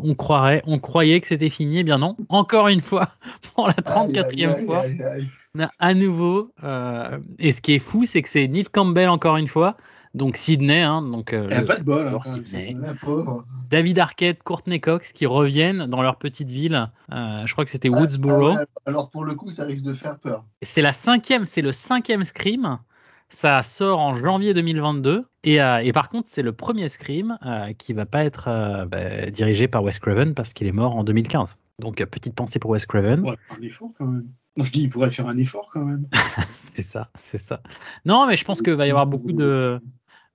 on 0.00 0.14
croirait, 0.14 0.62
on 0.66 0.78
croyait 0.78 1.20
que 1.20 1.26
c'était 1.26 1.50
fini, 1.50 1.80
eh 1.80 1.84
bien 1.84 1.98
non. 1.98 2.16
Encore 2.30 2.68
une 2.68 2.80
fois, 2.80 3.10
pour 3.54 3.66
la 3.66 3.74
34e 3.74 4.24
aïe, 4.24 4.44
aïe, 4.44 4.64
fois, 4.64 4.78
aïe, 4.80 5.02
aïe. 5.02 5.28
on 5.54 5.60
a 5.60 5.70
à 5.78 5.92
nouveau. 5.92 6.50
euh, 6.64 7.18
et 7.38 7.52
ce 7.52 7.60
qui 7.60 7.74
est 7.74 7.78
fou, 7.78 8.06
c'est 8.06 8.22
que 8.22 8.28
c'est 8.30 8.48
Neve 8.48 8.70
Campbell 8.70 9.10
encore 9.10 9.36
une 9.36 9.48
fois. 9.48 9.76
Donc 10.14 10.36
Sydney, 10.36 10.82
hein, 10.82 11.00
donc 11.02 11.32
euh, 11.32 11.48
le- 11.48 11.64
pas 11.64 11.76
de 11.78 11.84
bol. 11.84 12.02
hein, 12.02 12.08
alors, 12.08 12.26
Sydney. 12.26 12.72
c'est- 12.74 12.80
La 12.80 12.94
pauvre. 12.94 13.44
David 13.70 13.98
Arquette, 13.98 14.42
Courtney 14.42 14.78
Cox 14.80 15.12
qui 15.12 15.24
reviennent 15.24 15.86
dans 15.86 16.02
leur 16.02 16.16
petite 16.16 16.50
ville. 16.50 16.90
Euh, 17.10 17.46
je 17.46 17.52
crois 17.52 17.64
que 17.64 17.70
c'était 17.70 17.88
Ah, 17.92 17.98
Woodsboro. 18.00 18.48
ah 18.48 18.54
ouais, 18.60 18.66
alors 18.84 19.08
pour 19.10 19.24
le 19.24 19.34
coup, 19.34 19.48
ça 19.50 19.64
risque 19.64 19.84
de 19.84 19.94
faire 19.94 20.18
peur. 20.18 20.44
C'est 20.60 20.82
la 20.82 20.92
cinquième, 20.92 21.46
c'est 21.46 21.62
le 21.62 21.72
cinquième 21.72 22.24
Scream. 22.24 22.78
Ça 23.30 23.62
sort 23.62 23.98
en 24.00 24.14
janvier 24.14 24.52
2022. 24.52 25.24
Et, 25.44 25.62
euh, 25.62 25.78
et 25.78 25.94
par 25.94 26.10
contre, 26.10 26.28
c'est 26.28 26.42
le 26.42 26.52
premier 26.52 26.90
Scream 26.90 27.38
qui 27.78 27.94
va 27.94 28.04
pas 28.04 28.24
être 28.24 28.84
bah, 28.90 29.30
dirigé 29.30 29.68
par 29.68 29.82
Wes 29.82 29.98
Craven 29.98 30.34
parce 30.34 30.52
qu'il 30.52 30.66
est 30.66 30.72
mort 30.72 30.94
en 30.96 31.04
2015. 31.04 31.56
Donc, 31.78 31.96
petite 32.04 32.34
pensée 32.34 32.58
pour 32.58 32.70
Wes 32.72 32.84
Craven. 32.84 33.24
un 33.26 33.62
effort 33.62 33.88
quand 33.96 34.04
même. 34.04 34.26
Non, 34.58 34.64
je 34.64 34.70
dis, 34.72 34.82
il 34.82 34.90
pourrait 34.90 35.10
faire 35.10 35.26
un 35.28 35.38
effort 35.38 35.70
quand 35.72 35.82
même. 35.86 36.06
c'est 36.74 36.82
ça, 36.82 37.08
c'est 37.30 37.38
ça. 37.38 37.62
Non, 38.04 38.26
mais 38.26 38.36
je 38.36 38.44
pense 38.44 38.60
qu'il 38.60 38.74
va 38.74 38.86
y 38.86 38.90
avoir 38.90 39.06
beaucoup 39.06 39.32
de, 39.32 39.80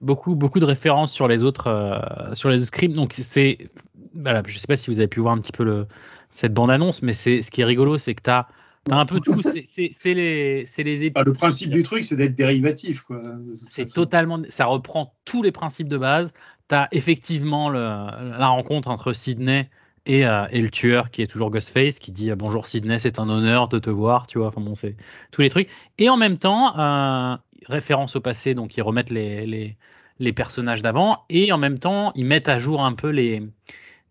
beaucoup, 0.01 0.35
beaucoup 0.35 0.59
de 0.59 0.65
références 0.65 1.11
sur 1.11 1.27
les 1.27 1.43
autres, 1.43 1.67
euh, 1.67 2.33
sur 2.33 2.49
les 2.49 2.57
autres 2.57 2.67
Scream. 2.67 2.93
Donc, 2.93 3.13
c'est, 3.13 3.57
voilà, 4.13 4.43
je 4.45 4.57
sais 4.57 4.67
pas 4.67 4.77
si 4.77 4.89
vous 4.91 4.99
avez 4.99 5.07
pu 5.07 5.19
voir 5.19 5.33
un 5.33 5.39
petit 5.39 5.51
peu 5.51 5.63
le, 5.63 5.87
cette 6.29 6.53
bande-annonce, 6.53 7.01
mais 7.01 7.13
c'est, 7.13 7.41
ce 7.41 7.51
qui 7.51 7.61
est 7.61 7.65
rigolo, 7.65 7.97
c'est 7.97 8.15
que 8.15 8.23
tu 8.23 8.29
as, 8.29 8.47
un 8.89 9.05
peu 9.05 9.19
tout. 9.19 9.41
C'est, 9.43 10.13
les, 10.13 10.65
c'est 10.65 10.83
les 10.83 11.03
épisodes. 11.03 11.13
Ah, 11.15 11.23
le 11.23 11.33
principe 11.33 11.71
du 11.71 11.83
truc, 11.83 12.05
c'est 12.05 12.15
d'être 12.15 12.35
dérivatif. 12.35 13.03
C'est 13.65 13.85
totalement, 13.85 14.41
ça 14.49 14.65
reprend 14.65 15.13
tous 15.25 15.43
les 15.43 15.51
principes 15.51 15.89
de 15.89 15.97
base. 15.97 16.31
Tu 16.69 16.75
as 16.75 16.87
effectivement 16.91 17.69
le- 17.69 17.79
la 17.79 18.47
rencontre 18.47 18.89
entre 18.89 19.13
Sydney 19.13 19.69
et, 20.05 20.25
euh, 20.25 20.45
et 20.51 20.61
le 20.61 20.69
tueur 20.69 21.11
qui 21.11 21.21
est 21.21 21.27
toujours 21.27 21.51
Ghostface 21.51 21.99
qui 21.99 22.11
dit 22.11 22.31
euh, 22.31 22.35
bonjour 22.35 22.65
Sydney, 22.65 22.97
c'est 22.99 23.19
un 23.19 23.29
honneur 23.29 23.67
de 23.67 23.79
te 23.79 23.89
voir, 23.89 24.25
tu 24.25 24.37
vois. 24.37 24.47
Enfin 24.47 24.61
bon, 24.61 24.75
c'est 24.75 24.95
tous 25.31 25.41
les 25.41 25.49
trucs. 25.49 25.69
Et 25.97 26.09
en 26.09 26.15
même 26.17 26.37
temps, 26.37 26.77
euh, 26.79 27.35
référence 27.67 28.15
au 28.15 28.21
passé, 28.21 28.53
donc 28.53 28.77
ils 28.77 28.81
remettent 28.81 29.09
les, 29.09 29.45
les, 29.45 29.77
les 30.19 30.33
personnages 30.33 30.81
d'avant 30.81 31.25
et 31.29 31.51
en 31.51 31.57
même 31.57 31.79
temps 31.79 32.11
ils 32.15 32.25
mettent 32.25 32.49
à 32.49 32.59
jour 32.59 32.83
un 32.83 32.93
peu 32.93 33.09
les 33.09 33.43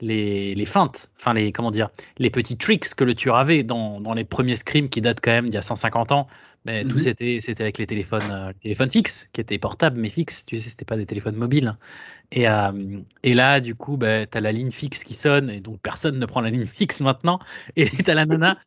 les, 0.01 0.55
les 0.55 0.67
feintes, 0.67 1.11
enfin 1.19 1.33
les 1.33 1.53
comment 1.53 1.71
dire, 1.71 1.89
les 2.19 2.31
petits 2.31 2.57
tricks 2.59 2.95
que 2.95 3.05
le 3.05 3.15
tueur 3.15 3.37
avait 3.37 3.63
dans, 3.63 4.01
dans 4.01 4.13
les 4.13 4.25
premiers 4.25 4.57
scrims 4.57 4.89
qui 4.91 5.01
datent 5.01 5.21
quand 5.23 5.31
même 5.31 5.47
d'il 5.47 5.55
y 5.55 5.59
a 5.59 5.63
150 5.63 6.13
ans. 6.13 6.27
Mais 6.67 6.85
tout 6.85 6.97
Mhm. 6.97 6.99
c'était 6.99 7.39
c'était 7.41 7.63
avec 7.63 7.79
les 7.79 7.87
téléphones, 7.87 8.31
euh, 8.31 8.49
les 8.49 8.55
téléphones 8.61 8.91
fixes 8.91 9.31
qui 9.33 9.41
étaient 9.41 9.59
portables 9.59 9.99
mais 9.99 10.11
fixes. 10.11 10.45
Tu 10.45 10.59
sais, 10.59 10.69
c'était 10.71 10.85
pas 10.85 10.97
des 10.97 11.07
téléphones 11.07 11.37
mobiles. 11.37 11.77
Et, 12.33 12.49
euh, 12.49 12.73
et 13.23 13.35
là, 13.35 13.61
du 13.61 13.75
coup, 13.75 13.97
bah, 13.97 14.27
tu 14.27 14.37
as 14.37 14.41
la 14.41 14.53
ligne 14.53 14.71
fixe 14.71 15.05
qui 15.05 15.15
sonne 15.15 15.51
et 15.51 15.61
donc 15.61 15.81
personne 15.81 16.19
ne 16.19 16.27
prend 16.27 16.41
la 16.41 16.51
ligne 16.51 16.67
fixe 16.67 17.01
maintenant. 17.01 17.39
Et 17.77 17.89
tu 18.05 18.11
as 18.11 18.15
la 18.15 18.27
nana 18.27 18.59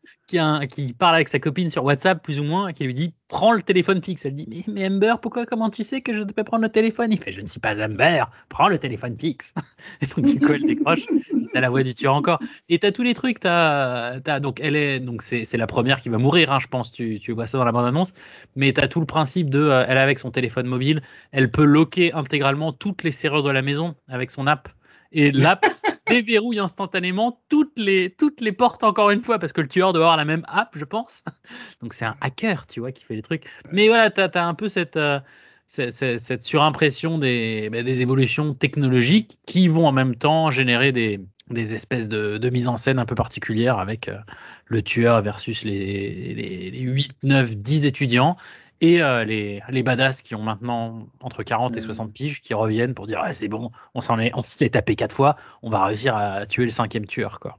qui, 0.70 0.94
parle 0.94 1.16
avec 1.16 1.28
sa 1.28 1.40
copine 1.40 1.70
sur 1.70 1.84
WhatsApp, 1.84 2.22
plus 2.22 2.40
ou 2.40 2.44
moins, 2.44 2.68
et 2.68 2.74
qui 2.74 2.84
lui 2.84 2.94
dit 2.94 3.14
Prends 3.28 3.52
le 3.52 3.62
téléphone 3.62 4.02
fixe. 4.02 4.26
Elle 4.26 4.34
dit 4.34 4.66
Mais, 4.68 4.88
Amber, 4.88 5.16
pourquoi 5.22 5.46
Comment 5.46 5.70
tu 5.70 5.84
sais 5.84 6.02
que 6.02 6.14
je 6.14 6.24
devais 6.24 6.44
prendre 6.44 6.64
le 6.64 6.70
téléphone? 6.70 7.12
Il 7.12 7.20
fait 7.20 7.32
Je 7.32 7.42
ne 7.42 7.48
suis 7.48 7.60
pas 7.60 7.84
Amber, 7.84 8.24
prends 8.50 8.68
le 8.68 8.80
téléphone 8.80 9.16
fixe. 9.20 9.54
Et 10.02 10.08
donc, 10.08 10.26
du 10.26 10.40
coup, 10.40 10.54
elle 10.54 10.66
décroche. 10.66 11.06
T'as 11.54 11.62
la 11.62 11.70
voix 11.70 11.84
du 11.84 11.94
tueur 11.94 12.16
encore. 12.16 12.40
Et 12.70 12.80
t'as 12.80 12.92
tous 12.92 13.04
les 13.04 13.14
trucs. 13.14 13.40
T'as, 13.40 14.20
donc, 14.40 14.60
elle 14.62 14.76
est, 14.76 15.00
donc 15.00 15.22
c'est, 15.22 15.58
la 15.58 15.68
première 15.68 16.02
qui 16.02 16.10
va 16.10 16.18
mourir, 16.18 16.52
hein, 16.52 16.60
je 16.60 16.68
pense. 16.68 16.92
Tu, 16.92 17.20
vois 17.32 17.48
ça 17.48 17.58
dans 17.58 17.66
la 17.66 17.72
bande-annonce. 17.72 18.14
Mais 18.56 18.74
t'as 18.74 18.88
tout 18.88 19.00
le 19.00 19.06
principe 19.06 19.50
de, 19.50 19.60
euh, 19.60 19.86
elle 19.88 19.98
avec 19.98 20.20
son 20.20 20.32
téléphone 20.32 20.68
mobile, 20.68 21.02
elle 21.32 21.52
peut 21.52 21.64
loquer 21.64 22.14
intégralement 22.14 22.74
toutes 22.74 23.04
les 23.04 23.12
serrures 23.12 23.44
de 23.44 23.49
la 23.54 23.62
maison 23.62 23.96
avec 24.08 24.32
son 24.32 24.48
app. 24.48 24.70
Et 25.12 25.32
l'app 25.32 25.66
déverrouille 26.08 26.60
instantanément 26.60 27.42
toutes 27.50 27.78
les, 27.78 28.10
toutes 28.12 28.42
les 28.42 28.52
portes 28.52 28.84
encore 28.84 29.12
une 29.12 29.24
fois 29.24 29.40
parce 29.40 29.54
que 29.54 29.62
le 29.62 29.68
tueur 29.68 29.94
doit 29.94 30.04
avoir 30.04 30.18
la 30.18 30.26
même 30.26 30.44
app, 30.48 30.76
je 30.76 30.86
pense. 30.86 31.24
Donc 31.82 31.94
c'est 31.94 32.06
un 32.06 32.16
hacker, 32.22 32.68
tu 32.68 32.80
vois, 32.80 32.92
qui 32.92 33.04
fait 33.04 33.16
les 33.16 33.22
trucs. 33.22 33.46
Mais 33.72 33.88
voilà, 33.88 34.10
t'as, 34.10 34.28
as 34.28 34.46
un 34.46 34.54
peu 34.54 34.70
cette, 34.70 34.98
euh, 34.98 35.20
cette 35.68 36.44
surimpression 36.44 37.18
des, 37.18 37.70
bah, 37.72 37.84
des 37.84 38.02
évolutions 38.02 38.54
technologiques 38.54 39.40
qui 39.46 39.68
vont 39.68 39.86
en 39.86 39.92
même 39.92 40.16
temps 40.16 40.52
générer 40.52 40.92
des, 40.92 41.20
des 41.50 41.74
espèces 41.74 42.10
de, 42.10 42.38
de 42.38 42.50
mise 42.50 42.68
en 42.68 42.78
scène 42.78 43.00
un 43.00 43.06
peu 43.06 43.16
particulières 43.16 43.80
avec 43.80 44.10
euh, 44.10 44.18
le 44.66 44.82
tueur 44.82 45.22
versus 45.22 45.64
les, 45.64 46.34
les, 46.34 46.72
les 46.72 46.80
8, 46.80 47.12
9, 47.24 47.58
10 47.58 47.86
étudiants 47.86 48.38
et 48.82 49.02
euh, 49.02 49.24
les, 49.26 49.62
les 49.70 49.84
badass 49.84 50.22
qui 50.22 50.36
ont 50.36 50.42
maintenant 50.44 51.08
entre 51.22 51.44
40 51.44 51.76
et 51.76 51.80
Mhm. 51.80 51.86
60 51.86 52.14
piges 52.14 52.42
qui 52.42 52.54
reviennent 52.54 52.94
pour 52.94 53.08
dire 53.08 53.20
ah, 53.22 53.34
c'est 53.34 53.48
bon, 53.48 53.72
on 53.94 54.02
s'en 54.02 54.20
est, 54.20 54.32
on 54.36 54.42
s'est 54.42 54.70
tapé 54.70 54.96
quatre 54.96 55.14
fois, 55.16 55.36
on 55.62 55.70
va 55.70 55.84
réussir 55.86 56.16
à 56.16 56.46
tuer 56.46 56.66
le 56.66 56.72
cinquième 56.72 57.06
tueur 57.06 57.40
quoi. 57.40 57.58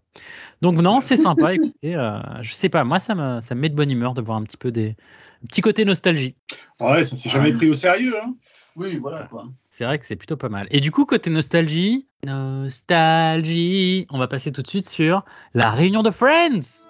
Donc 0.63 0.77
non, 0.77 1.01
c'est 1.01 1.17
sympa. 1.17 1.53
écoutez, 1.55 1.95
euh, 1.97 2.19
je 2.43 2.53
sais 2.55 2.69
pas, 2.69 2.85
moi 2.85 2.99
ça 2.99 3.15
me, 3.15 3.41
ça 3.41 3.55
me 3.55 3.61
met 3.61 3.69
de 3.69 3.75
bonne 3.75 3.91
humeur 3.91 4.15
de 4.15 4.21
voir 4.23 4.39
un 4.39 4.45
petit 4.45 4.57
peu 4.57 4.71
des 4.73 4.97
un 5.43 5.47
petit 5.47 5.61
côté 5.63 5.85
nostalgie. 5.85 6.35
Ouais, 6.81 7.03
ça 7.05 7.17
s'est 7.17 7.29
jamais 7.31 7.51
Ah. 7.53 7.57
pris 7.57 7.69
au 7.71 7.75
sérieux. 7.75 8.15
Hein. 8.23 8.31
Oui, 8.77 8.97
voilà 8.99 9.23
quoi. 9.25 9.47
C'est 9.71 9.85
vrai 9.85 9.99
que 9.99 10.05
c'est 10.07 10.17
plutôt 10.17 10.37
pas 10.37 10.49
mal. 10.51 10.67
Et 10.71 10.81
du 10.81 10.91
coup, 10.91 11.07
côté 11.07 11.31
nostalgie, 11.31 12.07
nostalgie, 12.27 14.07
on 14.11 14.19
va 14.19 14.29
passer 14.29 14.53
tout 14.53 14.63
de 14.63 14.69
suite 14.69 14.89
sur 14.89 15.25
la 15.55 15.71
réunion 15.71 16.03
de 16.03 16.11
Friends. 16.11 16.85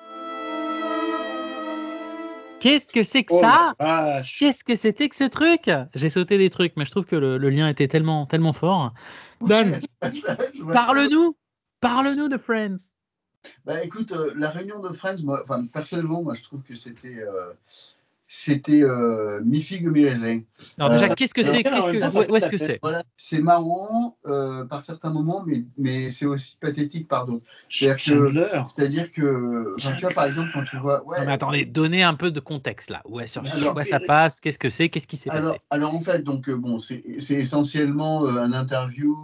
Qu'est-ce 2.60 2.90
que 2.90 3.02
c'est 3.02 3.24
que 3.24 3.34
Oh 3.34 3.40
ça. 3.40 4.22
Qu'est-ce 4.38 4.64
que 4.64 4.74
c'était 4.74 5.08
que 5.08 5.16
ce 5.16 5.24
truc 5.24 5.70
J'ai 5.94 6.08
sauté 6.08 6.38
des 6.38 6.50
trucs, 6.50 6.76
mais 6.76 6.84
je 6.84 6.90
trouve 6.90 7.04
que 7.04 7.16
le, 7.16 7.38
le 7.38 7.50
lien 7.50 7.68
était 7.68 7.88
tellement, 7.88 8.26
tellement 8.26 8.52
fort. 8.52 8.92
Dan, 9.40 9.80
parle-nous, 10.72 11.36
parle-nous 11.80 12.28
de 12.28 12.36
Friends. 12.36 12.76
Bah 13.64 13.82
écoute, 13.82 14.12
euh, 14.12 14.32
la 14.36 14.50
réunion 14.50 14.80
de 14.80 14.92
Friends, 14.92 15.22
moi, 15.24 15.44
personnellement, 15.72 16.22
moi 16.22 16.34
je 16.34 16.42
trouve 16.42 16.62
que 16.62 16.74
c'était 16.74 17.22
euh, 17.22 17.52
c'était 18.32 18.84
euh, 18.84 19.40
mi 19.44 19.60
figue 19.60 19.88
mi 19.88 20.04
raisin. 20.08 20.42
Alors 20.78 20.92
déjà, 20.92 21.10
Euh, 21.10 21.14
qu'est-ce 21.16 21.34
que 21.34 21.42
c'est 21.42 21.64
que 21.64 22.30
où, 22.30 22.36
est-ce 22.36 22.48
que 22.48 22.58
c'est 22.58 22.78
Voilà, 22.80 23.02
c'est 23.16 23.40
marrant 23.42 24.18
euh, 24.24 24.64
par 24.66 24.84
certains 24.84 25.10
moments, 25.10 25.42
mais 25.44 25.64
mais 25.76 26.10
c'est 26.10 26.26
aussi 26.26 26.56
pathétique 26.60 27.08
par 27.08 27.26
d'autres. 27.26 27.44
C'est-à-dire 27.68 29.10
que 29.10 29.74
tu 29.76 30.00
vois 30.00 30.10
par 30.10 30.26
exemple 30.26 30.50
quand 30.54 30.62
tu 30.62 30.76
vois 30.76 31.04
ouais. 31.06 31.18
Non, 31.18 31.26
mais 31.26 31.32
attendez, 31.32 31.64
donnez 31.64 32.04
un 32.04 32.14
peu 32.14 32.30
de 32.30 32.38
contexte 32.38 32.90
là. 32.90 33.02
Ouais, 33.04 33.26
sur, 33.26 33.44
sur 33.48 33.62
Alors, 33.62 33.74
quoi 33.74 33.84
ça 33.84 33.98
passe 33.98 34.38
Qu'est-ce 34.38 34.60
que 34.60 34.70
c'est 34.70 34.90
Qu'est-ce 34.90 35.08
qui 35.08 35.16
s'est 35.16 35.28
passé? 35.28 35.58
alors 35.68 35.92
en 35.92 36.00
fait, 36.00 36.22
donc 36.22 36.48
euh, 36.48 36.54
bon, 36.54 36.78
c'est 36.78 37.02
c'est 37.18 37.34
essentiellement 37.34 38.26
euh, 38.26 38.36
un 38.38 38.52
interview 38.52 39.18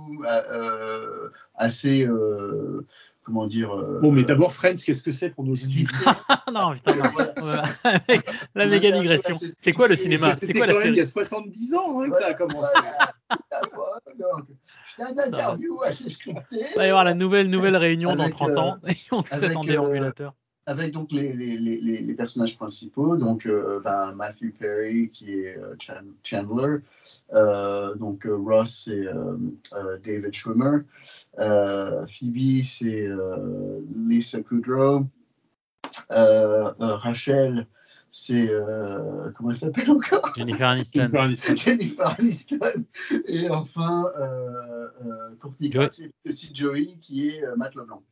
assez, 1.55 2.05
euh, 2.07 2.87
comment 3.27 3.45
dire. 3.45 3.75
euh, 3.77 3.99
Bon, 4.01 4.12
mais 4.12 4.23
d'abord, 4.23 4.53
Friends, 4.53 4.77
qu'est-ce 4.87 5.03
que 5.03 5.11
c'est 5.11 5.31
pour 5.31 5.45
nos. 5.45 5.55
Ah 6.07 6.45
non, 6.53 6.73
putain, 6.73 6.95
non. 6.95 7.11
Voilà. 7.12 7.33
Voilà. 7.37 7.65
Avec 7.85 8.31
la 8.55 8.67
méga 8.67 8.93
digression. 8.93 9.37
c'est- 9.37 9.53
quoi 9.73 9.89
le 9.89 9.97
cinéma 9.97 10.33
C'est 10.35 10.53
quoi 10.55 10.67
la 10.67 10.73
quand 10.73 10.79
même 10.79 10.89
il 10.95 10.97
y 10.97 10.99
série 10.99 11.09
a 11.09 11.12
70 11.12 11.75
ans 11.75 12.01
hein, 12.01 12.11
que 12.11 12.17
ça 12.17 12.29
a 12.29 12.35
commencé. 12.35 12.73
Voilà, 13.75 13.99
donc, 14.19 14.47
C'était 14.89 15.03
un 15.21 15.27
interview 15.27 15.83
assez 15.83 16.09
scripté. 16.09 16.43
Il 16.53 16.77
va 16.77 16.87
y 16.87 16.89
avoir 16.89 17.05
la 17.05 17.15
nouvelle, 17.15 17.51
nouvelle 17.51 17.77
réunion 17.77 18.15
dans 18.15 18.23
Avec, 18.25 18.35
30 18.37 18.57
ans. 18.57 18.77
Et 18.89 18.97
on 19.11 19.23
être 19.23 19.57
en 19.57 19.65
euh, 19.65 19.67
déambulateur. 19.67 20.33
Avec 20.67 20.93
donc 20.93 21.13
les, 21.13 21.33
les, 21.33 21.57
les, 21.57 22.15
personnages 22.15 22.57
principaux, 22.57 23.17
donc 23.17 23.47
euh, 23.47 23.81
ben, 23.81 24.13
Matthew 24.13 24.53
Perry 24.59 25.09
qui 25.11 25.41
est 25.41 25.57
euh, 25.57 25.77
Chan- 25.79 26.03
Chandler, 26.25 26.79
euh, 27.33 27.95
donc 27.95 28.27
euh, 28.27 28.37
Ross 28.37 28.83
c'est 28.87 29.07
euh, 29.07 29.37
euh, 29.75 29.97
David 30.03 30.33
Schwimmer, 30.35 30.81
euh, 31.39 32.05
Phoebe 32.07 32.65
c'est 32.65 33.07
euh, 33.07 33.81
Lisa 33.93 34.43
Kudrow, 34.43 35.07
euh, 36.11 36.73
euh, 36.81 36.97
Rachel 36.97 37.67
c'est 38.11 38.49
euh, 38.49 39.31
comment 39.37 39.51
elle 39.51 39.57
s'appelle 39.57 39.91
encore? 39.91 40.33
Jennifer 40.37 40.69
Aniston. 40.69 41.01
Jennifer 41.01 41.21
Aniston. 41.21 41.55
Jennifer 41.57 42.07
Aniston 42.19 42.85
et 43.29 43.51
enfin 43.51 44.07
euh, 44.19 44.89
euh, 45.05 45.35
Courtney. 45.39 45.69
Cox 45.71 46.01
et 46.01 46.13
aussi 46.27 46.51
Joey 46.55 46.97
qui 47.03 47.29
est 47.29 47.45
euh, 47.45 47.57
Matt 47.57 47.75
LeBlanc. 47.75 48.03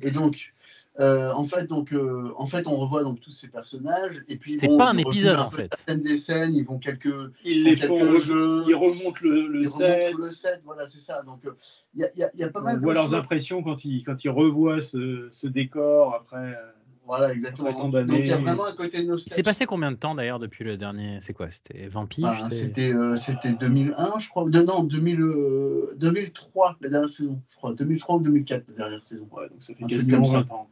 Et 0.00 0.10
donc 0.10 0.54
euh, 1.00 1.32
en 1.32 1.44
fait 1.44 1.66
donc 1.66 1.92
euh, 1.94 2.32
en 2.36 2.46
fait 2.46 2.66
on 2.66 2.76
revoit 2.76 3.02
donc 3.02 3.18
tous 3.20 3.30
ces 3.30 3.48
personnages 3.48 4.22
et 4.28 4.36
puis 4.36 4.58
C'est 4.58 4.66
bon, 4.66 4.76
pas 4.76 4.90
un 4.90 4.98
ils 4.98 5.00
épisode, 5.00 5.36
un 5.36 5.44
en 5.44 5.50
fait. 5.50 5.68
certaines 5.74 6.02
des 6.02 6.18
scènes 6.18 6.54
ils 6.54 6.64
vont 6.66 6.78
quelques 6.78 7.08
Ils 7.44 7.64
les 7.64 7.76
font, 7.76 8.14
jeux 8.16 8.64
ils 8.68 8.74
remontent 8.74 9.18
le, 9.22 9.48
le 9.48 9.62
ils 9.62 9.68
set. 9.68 10.08
remontent 10.08 10.26
le 10.26 10.30
set 10.30 10.60
voilà 10.64 10.86
c'est 10.86 11.00
ça 11.00 11.22
donc 11.22 11.46
euh, 11.46 11.56
il 11.94 12.02
y, 12.02 12.04
a, 12.04 12.10
il 12.14 12.30
y 12.38 12.40
y 12.40 12.44
a 12.44 12.50
pas 12.50 12.60
mal 12.60 12.76
On 12.76 12.80
voit 12.80 12.92
leurs 12.92 13.04
choses. 13.04 13.14
impressions 13.14 13.62
quand 13.62 13.84
ils, 13.86 14.04
quand 14.04 14.22
ils 14.24 14.28
revoient 14.30 14.82
ce, 14.82 15.28
ce 15.32 15.46
décor 15.46 16.14
après. 16.14 16.58
Euh, 17.02 17.06
voilà 17.06 17.32
exactement 17.32 17.72
donc 17.88 17.94
il 18.10 18.26
y 18.26 18.32
a 18.32 18.36
vraiment 18.36 18.64
un 18.66 18.72
côté 18.74 19.04
nostalgique 19.04 19.34
s'est 19.34 19.42
passé 19.42 19.66
combien 19.66 19.90
de 19.92 19.96
temps 19.96 20.14
d'ailleurs 20.14 20.38
depuis 20.38 20.64
le 20.64 20.76
dernier 20.76 21.18
C'est 21.22 21.32
quoi 21.32 21.48
C'était 21.50 21.88
Vampire 21.88 22.46
c'est- 22.50 22.56
c'était 22.60 22.92
euh, 22.94 23.16
c'était 23.16 23.52
2001 23.52 24.18
je 24.18 24.28
crois 24.28 24.48
de, 24.48 24.62
non 24.62 24.84
2000, 24.84 25.20
euh, 25.20 25.94
2003 25.96 26.76
la 26.80 26.88
dernière 26.88 27.08
saison 27.10 27.40
je 27.48 27.56
crois 27.56 27.74
2003 27.74 28.16
ou 28.16 28.20
2004 28.20 28.64
la 28.68 28.74
dernière 28.74 29.04
saison 29.04 29.28
Ouais, 29.32 29.48
donc 29.48 29.62
ça 29.62 29.74
fait 29.74 29.84
quasiment 29.84 30.16
comme 30.22 30.24
ça. 30.24 30.40
20 30.40 30.50
ans. 30.52 30.68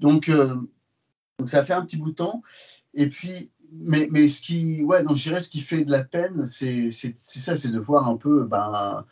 Donc, 0.00 0.28
euh, 0.28 0.54
donc 1.38 1.48
ça 1.48 1.64
fait 1.64 1.72
un 1.74 1.84
petit 1.84 1.96
bout 1.96 2.10
de 2.10 2.16
temps. 2.16 2.42
Et 2.94 3.08
puis, 3.08 3.50
mais, 3.72 4.08
mais 4.10 4.28
ce 4.28 4.40
qui, 4.42 4.82
ouais, 4.84 5.02
donc 5.04 5.16
je 5.16 5.22
dirais 5.24 5.40
ce 5.40 5.48
qui 5.50 5.60
fait 5.60 5.84
de 5.84 5.90
la 5.90 6.04
peine, 6.04 6.46
c'est 6.46 6.90
c'est- 6.90 7.16
c'est 7.18 7.40
ça, 7.40 7.56
c'est 7.56 7.68
de 7.70 7.78
voir 7.78 8.08
un 8.08 8.16
peu 8.16 8.44
ben, 8.44 9.04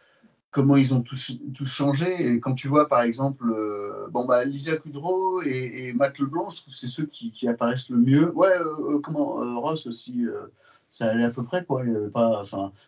comment 0.55 0.77
ils 0.77 0.95
ont 0.95 1.03
tous, 1.03 1.37
changé. 1.65 2.29
Et 2.29 2.39
quand 2.39 2.55
tu 2.55 2.69
vois, 2.69 2.89
par 2.89 3.03
exemple, 3.03 3.51
euh, 3.51 4.07
bah, 4.13 4.45
Lisa 4.45 4.77
Kudrow 4.77 5.43
et, 5.43 5.93
Matt 5.95 6.19
Leblanc, 6.21 6.49
je 6.49 6.59
trouve 6.59 6.73
que 6.73 6.79
c'est 6.79 6.87
ceux 6.87 7.07
qui, 7.07 7.49
apparaissent 7.49 7.91
le 7.91 7.99
mieux. 7.99 8.33
Ouais, 8.35 8.57
euh, 8.57 8.95
euh, 8.95 9.01
comment, 9.01 9.61
Ross 9.61 9.87
aussi. 9.87 10.27
ça 10.89 11.07
allait 11.07 11.25
à 11.25 11.31
peu 11.31 11.45
près 11.45 11.65
quoi. 11.65 11.83
Pas, 12.13 12.45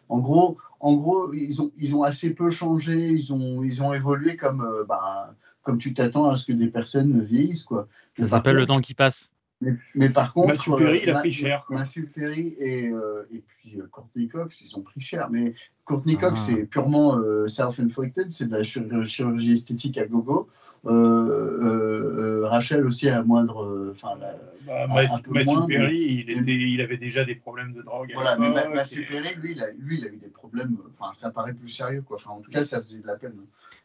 en 0.08 0.18
gros, 0.20 0.56
en 0.78 0.94
gros, 0.94 1.32
ils 1.34 1.60
ont, 1.60 2.02
assez 2.04 2.32
peu 2.32 2.50
changé. 2.50 3.08
Ils 3.08 3.32
ont, 3.32 3.92
évolué 3.92 4.36
comme, 4.36 4.64
ben, 4.88 5.34
comme 5.64 5.78
tu 5.78 5.92
t'attends 5.92 6.30
à 6.30 6.36
ce 6.36 6.44
que 6.46 6.52
des 6.52 6.68
personnes 6.68 7.24
vieillissent 7.24 7.64
quoi. 7.64 7.88
Ça 8.16 8.26
s'appelle 8.26 8.56
le 8.56 8.66
temps 8.66 8.80
qui 8.80 8.94
passe. 8.94 9.32
Mais, 9.60 9.72
mais 9.94 10.10
par 10.10 10.32
contre, 10.32 10.48
Matthew 10.48 10.76
Perry, 10.76 11.00
il 11.02 11.10
a 11.10 11.18
pris 11.20 11.32
cher, 11.32 11.64
quoi. 11.66 11.78
Matthew 11.78 12.10
Perry 12.14 12.54
et, 12.58 12.88
euh, 12.88 13.26
et 13.32 13.42
puis 13.46 13.78
euh, 13.80 13.86
Courtney 13.90 14.28
Cox, 14.28 14.60
ils 14.60 14.76
ont 14.76 14.82
pris 14.82 15.00
cher. 15.00 15.28
Mais 15.30 15.54
Courtney 15.84 16.16
Cox, 16.16 16.40
Ah. 16.42 16.46
c'est 16.50 16.64
purement 16.64 17.16
euh, 17.18 17.46
self-inflicted, 17.48 18.30
c'est 18.32 18.46
de 18.48 18.52
la 18.56 18.62
chir- 18.62 19.04
chirurgie 19.06 19.52
esthétique 19.52 19.96
à 19.98 20.06
gogo. 20.06 20.48
Euh, 20.84 20.90
euh, 20.92 22.42
euh, 22.42 22.46
Rachel 22.48 22.86
aussi 22.86 23.08
à 23.08 23.22
moindre. 23.22 23.90
Enfin, 23.92 24.10
la- 24.20 24.36
Bah, 24.66 24.86
Matthew, 24.88 25.28
Matthew 25.30 25.46
moins, 25.46 25.66
Perry, 25.66 25.98
il, 25.98 26.26
mais- 26.26 26.42
était, 26.42 26.52
il 26.54 26.80
avait 26.80 26.96
déjà 26.96 27.24
des 27.24 27.34
problèmes 27.34 27.72
de 27.72 27.82
drogue. 27.82 28.10
voilà, 28.14 28.36
mais 28.36 28.50
Ma- 28.50 28.68
Matthew 28.68 28.98
et- 28.98 29.06
Perry, 29.06 29.34
lui 29.40 29.52
il, 29.52 29.62
a, 29.62 29.66
lui, 29.78 29.98
il 29.98 30.04
a 30.04 30.08
eu 30.08 30.16
des 30.16 30.28
problèmes. 30.28 30.76
Enfin, 30.92 31.12
ça 31.12 31.30
paraît 31.30 31.54
plus 31.54 31.68
sérieux, 31.68 32.02
quoi. 32.02 32.16
Enfin, 32.20 32.30
en 32.32 32.40
tout 32.40 32.50
cas, 32.50 32.62
ça 32.62 32.78
faisait 32.80 33.00
de 33.00 33.06
la 33.06 33.16
peine. 33.16 33.34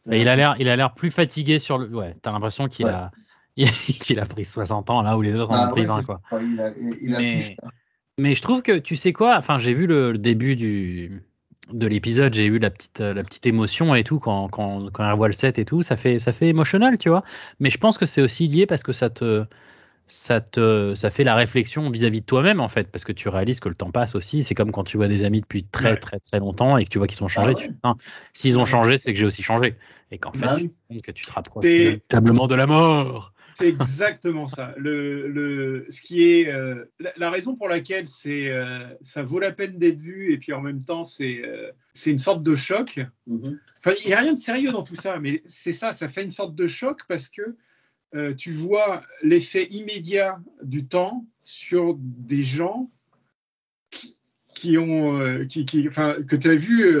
Mais 0.06 0.20
il 0.20 0.28
a 0.28 0.36
l'air, 0.36 0.56
il 0.58 0.68
a 0.68 0.76
l'air 0.76 0.92
plus 0.94 1.10
fatigué 1.10 1.58
sur 1.60 1.78
le. 1.78 1.86
Ouais, 1.88 2.14
t'as 2.20 2.32
l'impression 2.32 2.68
qu'il 2.68 2.86
Ouais. 2.86 2.92
a, 2.92 3.10
qu'il 4.00 4.18
a 4.20 4.26
pris 4.26 4.44
60 4.44 4.90
ans 4.90 5.02
là 5.02 5.16
où 5.16 5.22
les 5.22 5.34
autres 5.34 5.50
en 5.50 5.54
Ah, 5.54 5.68
ont 5.68 5.70
pris 5.72 5.82
ouais, 5.82 5.86
20 5.86 6.00
c'est 6.00 6.06
quoi. 6.06 6.20
ça. 6.30 6.38
Il 6.42 6.60
a, 6.60 6.70
il- 6.80 6.98
il 7.02 7.14
a 7.14 7.18
Mais- 7.18 7.32
pris 7.38 7.42
cher. 7.42 7.56
Mais 8.18 8.34
je 8.34 8.42
trouve 8.42 8.60
que 8.62 8.78
tu 8.78 8.94
sais 8.96 9.12
quoi, 9.14 9.36
enfin 9.38 9.58
j'ai 9.58 9.72
vu 9.74 9.86
le, 9.86 10.12
le 10.12 10.18
début 10.18 10.54
du 10.54 11.22
de 11.72 11.86
l'épisode, 11.86 12.34
j'ai 12.34 12.44
eu 12.44 12.58
la 12.58 12.70
petite 12.70 13.00
euh, 13.00 13.14
la 13.14 13.24
petite 13.24 13.46
émotion 13.46 13.94
et 13.94 14.04
tout 14.04 14.18
quand 14.18 14.48
quand 14.48 14.90
quand 14.92 15.08
elle 15.08 15.16
voit 15.16 15.28
le 15.28 15.32
set 15.32 15.58
et 15.58 15.64
tout, 15.64 15.82
ça 15.82 15.96
fait 15.96 16.18
ça 16.18 16.32
fait 16.32 16.48
émotionnel, 16.48 16.98
tu 16.98 17.08
vois. 17.08 17.24
Mais 17.60 17.70
je 17.70 17.78
pense 17.78 17.96
que 17.98 18.04
c'est 18.04 18.20
aussi 18.20 18.48
lié 18.48 18.66
parce 18.66 18.82
que 18.82 18.92
ça 18.92 19.08
te 19.08 19.44
ça 20.08 20.42
te 20.42 20.94
ça 20.94 21.08
fait 21.08 21.24
la 21.24 21.34
réflexion 21.34 21.88
vis-à-vis 21.88 22.20
de 22.20 22.26
toi-même 22.26 22.60
en 22.60 22.68
fait 22.68 22.90
parce 22.90 23.04
que 23.04 23.12
tu 23.12 23.30
réalises 23.30 23.60
que 23.60 23.70
le 23.70 23.74
temps 23.74 23.90
passe 23.90 24.14
aussi, 24.14 24.42
c'est 24.42 24.54
comme 24.54 24.72
quand 24.72 24.84
tu 24.84 24.98
vois 24.98 25.08
des 25.08 25.24
amis 25.24 25.40
depuis 25.40 25.64
très 25.64 25.92
Ouais. 25.92 25.96
très 25.96 26.18
très 26.20 26.38
longtemps 26.38 26.76
et 26.76 26.84
que 26.84 26.90
tu 26.90 26.98
vois 26.98 27.06
qu'ils 27.06 27.16
sont 27.16 27.28
changés, 27.28 27.54
Ah 27.82 27.92
ouais. 27.92 27.94
tu 27.98 28.04
s'ils 28.34 28.58
ont 28.58 28.66
changé, 28.66 28.98
c'est 28.98 29.14
que 29.14 29.18
j'ai 29.18 29.24
aussi 29.26 29.42
changé 29.42 29.76
et 30.10 30.18
qu'en 30.18 30.32
fait 30.32 30.40
Bah 30.44 30.56
tu 30.58 30.64
rends 30.66 30.68
compte 30.90 31.02
que 31.02 31.12
tu 31.12 31.24
te 31.24 31.32
rapproches 31.32 31.64
C'est- 31.64 31.78
véritablement 31.78 32.46
de 32.46 32.54
la 32.56 32.66
mort. 32.66 33.31
C'est 33.54 33.68
exactement 33.68 34.48
ça. 34.48 34.74
Le, 34.76 35.28
le, 35.28 35.86
ce 35.90 36.00
qui 36.00 36.22
est 36.24 36.48
euh, 36.52 36.84
la, 37.00 37.12
la 37.16 37.30
raison 37.30 37.54
pour 37.54 37.68
laquelle 37.68 38.08
c'est 38.08 38.50
euh, 38.50 38.84
ça 39.00 39.22
vaut 39.22 39.38
la 39.38 39.52
peine 39.52 39.78
d'être 39.78 39.98
vu 39.98 40.32
et 40.32 40.38
puis 40.38 40.52
en 40.52 40.60
même 40.60 40.82
temps 40.84 41.04
c'est 41.04 41.42
euh, 41.44 41.70
c'est 41.92 42.10
une 42.10 42.18
sorte 42.18 42.42
de 42.42 42.56
choc. 42.56 43.00
Mhm. 43.26 43.58
Enfin, 43.84 43.96
il 44.04 44.08
n'y 44.08 44.14
a 44.14 44.18
rien 44.20 44.32
de 44.34 44.40
sérieux 44.40 44.72
dans 44.72 44.82
tout 44.84 44.94
ça, 44.94 45.18
mais 45.18 45.42
c'est 45.44 45.72
ça, 45.72 45.92
ça 45.92 46.08
fait 46.08 46.22
une 46.22 46.30
sorte 46.30 46.54
de 46.54 46.66
choc 46.68 47.00
parce 47.08 47.28
que 47.28 47.56
tu 48.36 48.52
vois 48.52 49.02
l'effet 49.22 49.66
immédiat 49.70 50.38
du 50.62 50.86
temps 50.86 51.24
sur 51.42 51.96
des 51.98 52.42
gens 52.42 52.90
qui, 53.90 54.16
qui 54.54 54.76
ont, 54.76 55.46
qui, 55.48 55.64
qui- 55.64 55.88
enfin, 55.88 56.16
que 56.28 56.36
tu 56.36 56.50
as 56.50 56.54
vu 56.54 56.94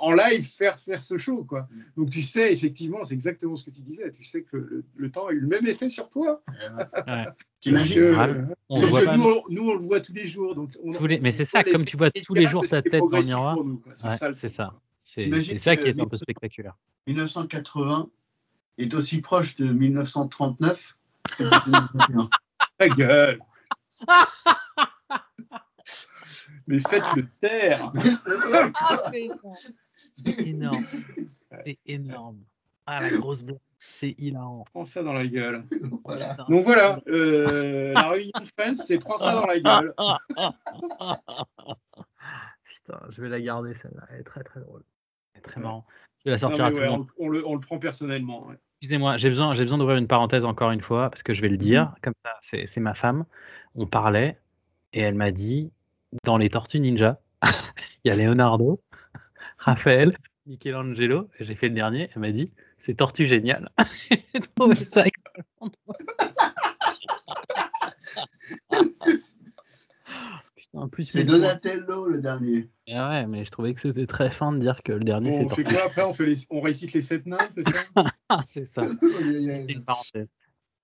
en 0.00 0.12
live 0.12 0.46
faire, 0.48 0.78
faire 0.78 1.02
ce 1.02 1.18
show. 1.18 1.44
Quoi. 1.44 1.68
Donc 1.96 2.10
tu 2.10 2.22
sais, 2.22 2.52
effectivement, 2.52 3.02
c'est 3.02 3.14
exactement 3.14 3.56
ce 3.56 3.64
que 3.64 3.70
tu 3.70 3.82
disais, 3.82 4.10
tu 4.10 4.24
sais 4.24 4.42
que 4.42 4.56
le, 4.56 4.84
le 4.96 5.10
temps 5.10 5.26
a 5.26 5.32
eu 5.32 5.40
le 5.40 5.46
même 5.46 5.66
effet 5.66 5.88
sur 5.88 6.08
toi. 6.08 6.42
Ouais. 7.06 7.26
T'imagines 7.60 7.96
Que- 7.96 8.10
grave. 8.12 8.54
On 8.68 8.76
Sauf 8.76 8.84
le 8.84 8.90
voit 8.90 9.00
que 9.00 9.06
pas, 9.06 9.16
nous, 9.16 9.24
on, 9.24 9.42
nous, 9.50 9.70
on 9.70 9.74
le 9.74 9.80
voit 9.84 10.00
tous 10.00 10.12
les 10.12 10.26
jours. 10.28 10.54
Donc 10.54 10.70
on- 10.84 10.92
Tous 10.92 11.06
les- 11.06 11.18
mais 11.20 11.32
c'est 11.32 11.42
on 11.42 11.46
ça, 11.46 11.64
comme 11.64 11.84
tu 11.84 11.96
vois 11.96 12.10
tous 12.10 12.34
les 12.34 12.46
jours 12.46 12.64
ta 12.66 12.82
tête 12.82 13.00
dans 13.00 13.08
le 13.18 13.22
miroir. 13.24 13.56
C'est 13.94 14.10
ça, 14.10 14.32
c'est 14.34 14.48
ça. 14.48 14.72
Qui 15.04 15.20
est 15.22 16.00
un 16.00 16.06
peu 16.06 16.16
spectaculaire. 16.16 16.76
1980 17.06 18.08
est 18.78 18.94
aussi 18.94 19.20
proche 19.20 19.56
de 19.56 19.66
1939 19.72 20.96
que 21.36 21.42
de 21.44 21.50
2021. 21.66 22.30
Ta 22.78 22.88
gueule 22.88 23.40
Mais 26.68 26.78
faites-le 26.80 27.24
taire 27.40 27.92
C'est 30.24 30.46
énorme. 30.46 30.84
C'est 31.64 31.78
énorme. 31.86 32.38
Ah, 32.86 33.00
la 33.00 33.10
grosse 33.18 33.42
blague. 33.42 33.58
C'est 33.80 34.14
hilarant. 34.18 34.64
Prends 34.72 34.84
ça 34.84 35.02
dans 35.02 35.12
la 35.12 35.26
gueule. 35.26 35.64
Voilà. 36.04 36.36
Donc 36.48 36.64
voilà, 36.64 37.00
euh, 37.06 37.92
la 37.92 38.08
réunion 38.10 38.32
de 38.40 38.46
Friends, 38.58 38.74
c'est 38.74 38.98
prends 38.98 39.18
ça 39.18 39.34
dans 39.34 39.46
la 39.46 39.60
gueule. 39.60 39.92
Putain, 42.64 43.00
je 43.10 43.20
vais 43.22 43.28
la 43.28 43.40
garder 43.40 43.74
celle-là. 43.74 44.04
Elle 44.10 44.20
est 44.20 44.24
très 44.24 44.42
très 44.42 44.60
drôle. 44.60 44.82
Elle 45.34 45.38
est 45.40 45.42
très 45.42 45.60
marrant. 45.60 45.86
Je 46.24 46.30
vais 46.30 46.36
la 46.36 46.48
Non, 46.48 46.56
sortir 46.56 46.64
mais 46.64 46.68
à 46.68 46.72
tout 46.72 46.78
ouais, 46.78 46.84
le 46.84 46.90
monde. 46.90 47.06
on, 47.18 47.26
on 47.26 47.28
le, 47.28 47.46
on 47.46 47.54
le 47.54 47.60
prend 47.60 47.78
personnellement. 47.78 48.46
ouais. 48.46 48.56
Excusez-moi, 48.80 49.16
j'ai 49.16 49.28
besoin, 49.28 49.54
j'ai 49.54 49.64
besoin 49.64 49.78
d'ouvrir 49.78 49.96
une 49.96 50.06
parenthèse 50.06 50.44
encore 50.44 50.70
une 50.70 50.80
fois 50.80 51.10
parce 51.10 51.22
que 51.22 51.32
je 51.32 51.42
vais 51.42 51.48
le 51.48 51.56
dire. 51.56 51.94
Comme 52.02 52.14
ça, 52.24 52.30
c'est 52.42 52.66
c'est 52.66 52.80
ma 52.80 52.94
femme. 52.94 53.24
On 53.74 53.86
parlait 53.86 54.38
et 54.92 55.00
elle 55.00 55.14
m'a 55.14 55.30
dit 55.30 55.70
dans 56.24 56.36
les 56.38 56.48
Tortues 56.48 56.80
Ninja, 56.80 57.20
il 58.04 58.08
y 58.08 58.10
a 58.10 58.16
Leonardo, 58.16 58.80
Raphaël, 59.58 60.16
Michelangelo. 60.46 61.28
Et 61.38 61.44
j'ai 61.44 61.54
fait 61.54 61.68
le 61.68 61.74
dernier. 61.74 62.08
Elle 62.14 62.20
m'a 62.20 62.30
dit 62.32 62.52
c'est 62.76 62.94
Tortue 62.94 63.26
génial. 63.26 63.70
j'ai 64.10 64.40
trouvé 64.54 64.74
ça 64.76 65.04
excellent. 65.06 65.70
Putain, 70.54 70.78
en 70.80 70.88
plus, 70.88 71.04
C'est 71.04 71.24
Donatello 71.24 72.06
le 72.08 72.20
dernier. 72.20 72.68
Ah 72.90 73.10
ouais, 73.10 73.26
mais 73.26 73.44
je 73.44 73.50
trouvais 73.50 73.74
que 73.74 73.80
c'était 73.80 74.06
très 74.06 74.30
fin 74.30 74.52
de 74.52 74.58
dire 74.58 74.82
que 74.82 74.92
le 74.92 75.00
dernier 75.04 75.30
Bon, 75.30 75.38
c'est 75.38 75.44
on 75.44 75.48
fait 75.56 75.64
quoi 75.64 75.84
après? 75.84 76.02
On, 76.04 76.12
fait 76.14 76.26
les- 76.26 76.46
on 76.50 76.60
récite 76.60 76.92
les 76.92 77.02
sept 77.02 77.26
nains, 77.26 77.36
c'est 77.50 77.68
ça? 77.68 78.10
Ah, 78.28 78.40
c'est 78.48 78.66
ça. 78.66 78.86
C'est 79.00 79.72
une 79.72 79.84
parenthèse. 79.84 80.32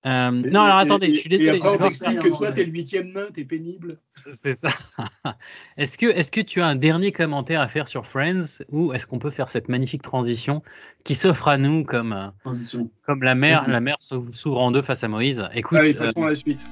Euh, 0.05 0.29
non, 0.29 0.61
alors 0.61 0.77
attendez, 0.77 1.07
et- 1.07 1.15
je 1.15 1.19
suis 1.21 1.29
désolé. 1.29 1.57
Et 1.57 1.61
après, 1.61 1.69
on 1.69 1.73
je 1.73 1.77
vais- 1.79 1.83
t'explique 1.89 2.19
que 2.19 2.27
toi, 2.29 2.51
t'es 2.51 2.63
le 2.63 2.71
huitième 2.71 3.11
nain, 3.11 3.25
t'es 3.33 3.43
pénible. 3.43 3.97
C'est 4.31 4.53
ça. 4.53 4.69
Est-ce 5.77 5.97
que, 5.97 6.05
est 6.05 6.29
que 6.29 6.41
tu 6.41 6.61
as 6.61 6.67
un 6.67 6.75
dernier 6.75 7.11
commentaire 7.11 7.59
à 7.59 7.67
faire 7.67 7.87
sur 7.87 8.05
Friends 8.05 8.61
ou 8.71 8.93
est-ce 8.93 9.07
qu'on 9.07 9.17
peut 9.19 9.31
faire 9.31 9.49
cette 9.49 9.67
magnifique 9.69 10.01
transition 10.03 10.61
qui 11.03 11.15
s'offre 11.15 11.47
à 11.47 11.57
nous 11.57 11.83
comme, 11.83 12.13
euh, 12.13 12.27
Transition. 12.43 12.89
comme 13.05 13.23
la 13.23 13.33
mer, 13.35 13.67
la 13.69 13.79
mer 13.79 13.97
s'ouvre 13.99 14.61
en 14.61 14.71
deux 14.71 14.81
face 14.83 15.03
à 15.03 15.07
Moïse 15.07 15.47
Écoute, 15.55 15.77
Allez, 15.79 15.95
euh, 15.95 15.99
passons 15.99 16.23
à 16.23 16.29
la 16.29 16.35
suite. 16.35 16.65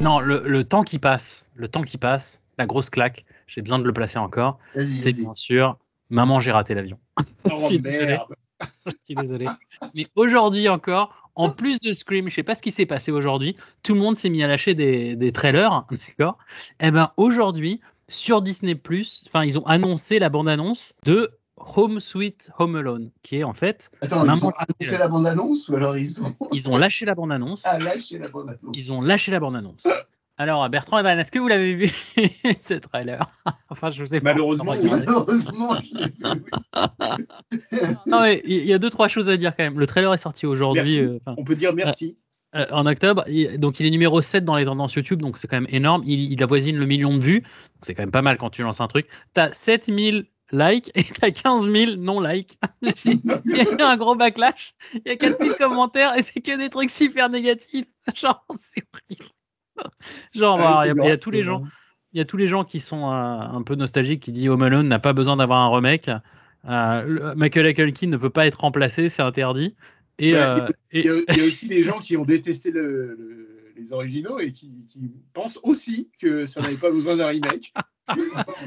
non, 0.00 0.20
le, 0.20 0.42
le 0.46 0.64
temps 0.64 0.82
qui 0.84 0.98
passe, 0.98 1.50
le 1.56 1.68
temps 1.68 1.82
qui 1.82 1.98
passe, 1.98 2.42
la 2.56 2.66
grosse 2.66 2.88
claque, 2.90 3.24
j'ai 3.46 3.62
besoin 3.62 3.78
de 3.78 3.84
le 3.84 3.92
placer 3.92 4.18
encore, 4.18 4.58
c'est 4.76 5.12
bien 5.12 5.34
sûr 5.34 5.76
Maman, 6.10 6.40
j'ai 6.40 6.52
raté 6.52 6.74
l'avion. 6.74 6.98
Oh 7.44 7.68
merde. 7.82 8.20
je 8.86 8.92
suis 9.02 9.14
désolé. 9.14 9.46
Mais 9.94 10.06
aujourd'hui 10.16 10.68
encore, 10.68 11.30
en 11.34 11.50
plus 11.50 11.78
de 11.80 11.92
Scream, 11.92 12.28
je 12.28 12.34
sais 12.34 12.42
pas 12.42 12.54
ce 12.54 12.62
qui 12.62 12.70
s'est 12.70 12.86
passé 12.86 13.12
aujourd'hui, 13.12 13.56
tout 13.82 13.94
le 13.94 14.00
monde 14.00 14.16
s'est 14.16 14.30
mis 14.30 14.42
à 14.42 14.48
lâcher 14.48 14.74
des, 14.74 15.16
des 15.16 15.32
trailers, 15.32 15.84
d'accord? 16.08 16.38
Eh 16.80 16.90
ben 16.90 17.12
aujourd'hui, 17.16 17.80
sur 18.08 18.42
Disney+, 18.42 18.80
enfin 19.26 19.44
ils 19.44 19.58
ont 19.58 19.66
annoncé 19.66 20.18
la 20.18 20.28
bande-annonce 20.28 20.94
de 21.04 21.30
Home 21.56 22.00
Sweet 22.00 22.50
Home 22.58 22.76
Alone, 22.76 23.10
qui 23.22 23.36
est 23.38 23.44
en 23.44 23.52
fait 23.52 23.90
Attends, 24.00 24.24
ils 24.24 24.44
ont 24.44 24.50
annoncé 24.50 24.98
la 24.98 25.08
bande-annonce 25.08 25.68
ou 25.68 25.74
alors 25.74 25.96
ils 25.98 26.22
ont 26.22 26.34
ils 26.52 26.68
ont 26.68 26.76
lâché 26.78 27.04
la 27.04 27.14
bande-annonce. 27.14 27.62
ah, 27.64 27.78
lâché 27.78 28.18
la 28.18 28.28
bande-annonce 28.28 28.74
Ils 28.74 28.92
ont 28.92 29.00
lâché 29.00 29.30
la 29.30 29.40
bande-annonce. 29.40 29.84
Alors, 30.38 30.68
Bertrand 30.70 30.98
et 31.00 31.02
Dan, 31.02 31.18
est-ce 31.18 31.32
que 31.32 31.38
vous 31.40 31.48
l'avez 31.48 31.74
vu 31.74 31.90
ce 32.60 32.74
trailer? 32.74 33.28
Enfin, 33.70 33.90
je 33.90 34.04
sais 34.06 34.20
pas. 34.20 34.32
Malheureusement, 34.32 34.72
regardé. 34.72 35.04
Malheureusement, 35.06 35.76
je 35.82 35.94
l'ai 35.98 36.04
vu, 36.06 36.14
oui. 36.24 37.90
Non, 38.06 38.22
mais 38.22 38.40
il 38.44 38.64
y 38.64 38.72
a 38.72 38.78
deux, 38.78 38.88
trois 38.90 39.08
choses 39.08 39.28
à 39.28 39.36
dire 39.36 39.54
quand 39.56 39.64
même. 39.64 39.78
Le 39.78 39.86
trailer 39.86 40.12
est 40.14 40.18
sorti 40.18 40.46
aujourd'hui, 40.46 41.00
euh, 41.00 41.18
On 41.36 41.44
peut 41.44 41.54
dire 41.56 41.74
merci. 41.74 42.16
euh, 42.54 42.64
en 42.70 42.86
octobre. 42.86 43.24
Il- 43.28 43.58
donc, 43.60 43.78
il 43.80 43.86
est 43.86 43.90
numéro 43.90 44.22
7 44.22 44.44
dans 44.44 44.56
les 44.56 44.64
tendances 44.64 44.94
YouTube, 44.94 45.20
donc 45.20 45.36
c'est 45.38 45.48
quand 45.48 45.56
même 45.60 45.66
énorme. 45.70 46.02
Il, 46.06 46.32
il 46.32 46.42
avoisine 46.42 46.76
le 46.76 46.86
million 46.86 47.14
de 47.16 47.22
vues. 47.22 47.42
C'est 47.82 47.94
quand 47.94 48.02
même 48.02 48.10
pas 48.10 48.22
mal 48.22 48.38
quand 48.38 48.50
tu 48.50 48.62
lances 48.62 48.80
un 48.80 48.88
truc. 48.88 49.06
T'as 49.34 49.52
7000 49.52 50.24
likes 50.50 50.90
et 50.94 51.04
t'as 51.04 51.30
15 51.30 51.70
000 51.70 51.96
non-likes. 51.96 52.58
il 53.04 53.20
y 53.54 53.60
a 53.60 53.64
eu 53.70 53.82
un 53.82 53.96
gros 53.98 54.14
backlash. 54.14 54.74
Il 54.94 55.02
y 55.06 55.10
a 55.10 55.16
4000 55.16 55.52
commentaires 55.58 56.16
et 56.16 56.22
c'est 56.22 56.40
que 56.40 56.56
des 56.56 56.70
trucs 56.70 56.88
super 56.90 57.28
négatifs. 57.28 57.84
Genre, 58.14 58.44
c'est 58.56 58.82
horrible. 58.94 59.30
Genre, 60.34 60.58
Ah 60.60 60.82
oui, 60.84 60.94
bah, 60.94 61.02
il 61.04 61.08
y 61.08 61.10
a- 61.10 61.14
y, 61.14 61.18
tous 61.18 61.30
les 61.30 61.42
gens. 61.42 61.62
Il 62.14 62.18
y 62.18 62.20
a 62.20 62.24
tous 62.24 62.36
les 62.38 62.48
gens 62.48 62.64
qui 62.64 62.80
sont 62.80 63.10
euh, 63.10 63.12
un 63.12 63.62
peu 63.62 63.74
nostalgiques 63.74 64.22
qui 64.22 64.32
disent 64.32 64.48
Home 64.48 64.62
Alone 64.62 64.88
n'a 64.88 64.98
pas 64.98 65.12
besoin 65.12 65.36
d'avoir 65.36 65.60
un 65.60 65.74
remake. 65.74 66.10
Euh, 66.68 67.02
le- 67.04 67.34
Michael 67.34 67.74
Culkin 67.74 68.08
ne 68.08 68.16
peut 68.16 68.30
pas 68.30 68.46
être 68.46 68.60
remplacé, 68.60 69.08
c'est 69.10 69.22
interdit. 69.22 69.74
Et, 70.18 70.34
euh, 70.34 70.66
Il 70.92 71.00
et- 71.00 71.04
y, 71.04 71.08
a, 71.10 71.14
il 71.28 71.36
y 71.38 71.40
a 71.42 71.44
aussi 71.44 71.68
des 71.68 71.82
gens 71.82 71.98
qui 72.00 72.16
ont 72.16 72.24
détesté 72.24 72.70
le- 72.70 73.14
le- 73.14 73.72
les 73.76 73.92
originaux 73.92 74.38
et 74.40 74.50
qui, 74.52 74.72
qui 74.88 75.12
pensent 75.32 75.60
aussi 75.62 76.08
que 76.20 76.46
ça 76.46 76.60
n'avait 76.62 76.74
pas 76.76 76.90
besoin 76.90 77.14
d'un 77.16 77.26
remake. 77.28 77.72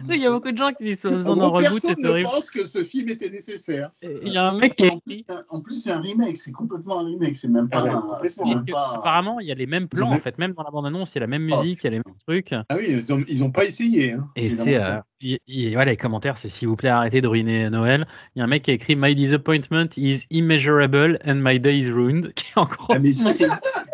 il 0.10 0.18
y 0.22 0.26
a 0.26 0.32
beaucoup 0.32 0.52
de 0.52 0.58
gens 0.58 0.72
qui 0.72 0.84
disent 0.84 1.02
pas 1.02 1.10
besoin 1.10 1.36
d'un 1.38 1.48
reboot, 1.48 1.62
personne 1.72 1.96
c'est 1.98 2.02
ne 2.04 2.10
horrible. 2.10 2.30
pense 2.30 2.50
que 2.52 2.64
ce 2.66 2.84
film 2.84 3.10
était 3.10 3.30
nécessaire. 3.30 3.92
Il 4.02 4.28
y 4.32 4.38
a 4.38 4.50
un 4.50 4.58
mec 4.58 4.76
qui 4.76 4.86
a 4.86 4.92
En 4.94 4.98
écrit. 4.98 5.24
plus, 5.24 5.36
en 5.50 5.62
plus, 5.62 5.76
c'est 5.84 5.92
un 5.92 6.00
remake, 6.02 6.38
c'est 6.38 6.52
complètement 6.52 7.00
un 7.00 7.06
remake, 7.06 7.36
c'est 7.36 7.48
même 7.48 7.70
pas 7.70 7.80
Ah 7.80 7.84
ouais, 7.84 7.90
un. 7.90 8.46
même 8.46 8.66
pas 8.66 8.90
un- 8.94 9.00
Apparemment, 9.00 9.40
il 9.40 9.48
y 9.48 9.52
a 9.52 9.56
les 9.56 9.66
mêmes 9.66 9.88
plans 9.88 10.08
en 10.08 10.12
même- 10.12 10.22
fait, 10.22 10.38
même 10.38 10.54
dans 10.54 10.64
la 10.64 10.72
bande-annonce, 10.72 11.12
il 11.14 11.16
y 11.16 11.18
a 11.20 11.22
la 11.22 11.28
même 11.28 11.50
Oh, 11.52 11.58
musique, 11.62 11.80
il 11.82 11.84
y 11.86 11.88
a 11.88 11.92
les 11.92 11.98
mêmes 12.06 12.16
trucs. 12.28 12.52
Ah 12.54 12.76
oui, 12.76 12.86
ils 12.90 13.14
ont, 13.14 13.24
ils 13.28 13.44
ont 13.44 13.52
pas 13.52 13.66
essayé. 13.66 14.14
hein. 14.14 14.30
Et 14.36 14.50
C'est 14.50 14.78
euh, 14.78 14.98
il- 15.22 15.40
il- 15.48 15.74
voilà, 15.74 15.92
les 15.92 15.98
commentaires, 15.98 16.38
c'est 16.38 16.50
s'il 16.50 16.68
vous 16.68 16.76
plaît, 16.76 16.90
arrêtez 16.90 17.22
de 17.22 17.28
ruiner 17.28 17.70
Noël. 17.70 18.08
Il 18.36 18.40
y 18.40 18.42
a 18.42 18.46
un 18.46 18.48
mec 18.48 18.64
qui 18.64 18.72
a 18.72 18.74
écrit 18.74 18.96
My 18.96 19.16
disappointment 19.16 19.88
is 19.98 20.26
immeasurable 20.30 21.20
and 21.26 21.36
my 21.36 21.60
day 21.60 21.78
is 21.80 21.90
ruined. 21.92 22.34
Qui 22.36 22.46
est 22.56 22.58
en 22.60 22.66
gros. 22.66 22.94
Ah, 22.94 23.00
mais 23.00 23.12
c'est 23.12 23.48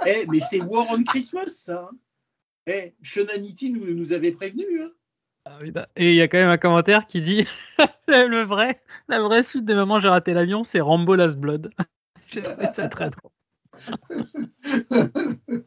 Eh, 0.06 0.26
mais 0.30 0.40
c'est 0.40 0.62
War 0.62 0.86
on 0.92 1.04
Christmas, 1.04 1.48
ça. 1.50 1.90
hein. 1.92 1.96
Eh, 2.68 2.94
Sean 3.02 3.24
Hannity 3.34 3.72
nous, 3.72 3.94
nous 3.96 4.12
avait 4.14 4.32
prévenu. 4.32 4.64
Hein. 4.82 4.90
Ah. 5.48 5.86
Et 5.96 6.10
il 6.10 6.16
y 6.16 6.22
a 6.22 6.28
quand 6.28 6.38
même 6.38 6.50
un 6.50 6.58
commentaire 6.58 7.06
qui 7.08 7.22
dit 7.22 7.48
le 8.08 8.44
vrai, 8.44 8.82
la 9.08 9.22
vraie 9.22 9.44
suite 9.44 9.66
des 9.66 9.76
moments 9.76 10.00
j'ai 10.00 10.10
raté 10.10 10.34
l'avion, 10.34 10.64
c'est 10.64 10.82
Rambo 10.82 11.16
Last 11.16 11.38
Blood. 11.38 11.72
J'ai 12.30 12.42
trouvé 12.42 12.66
ça 12.74 12.90
très 12.90 13.10
drôle. 13.10 13.32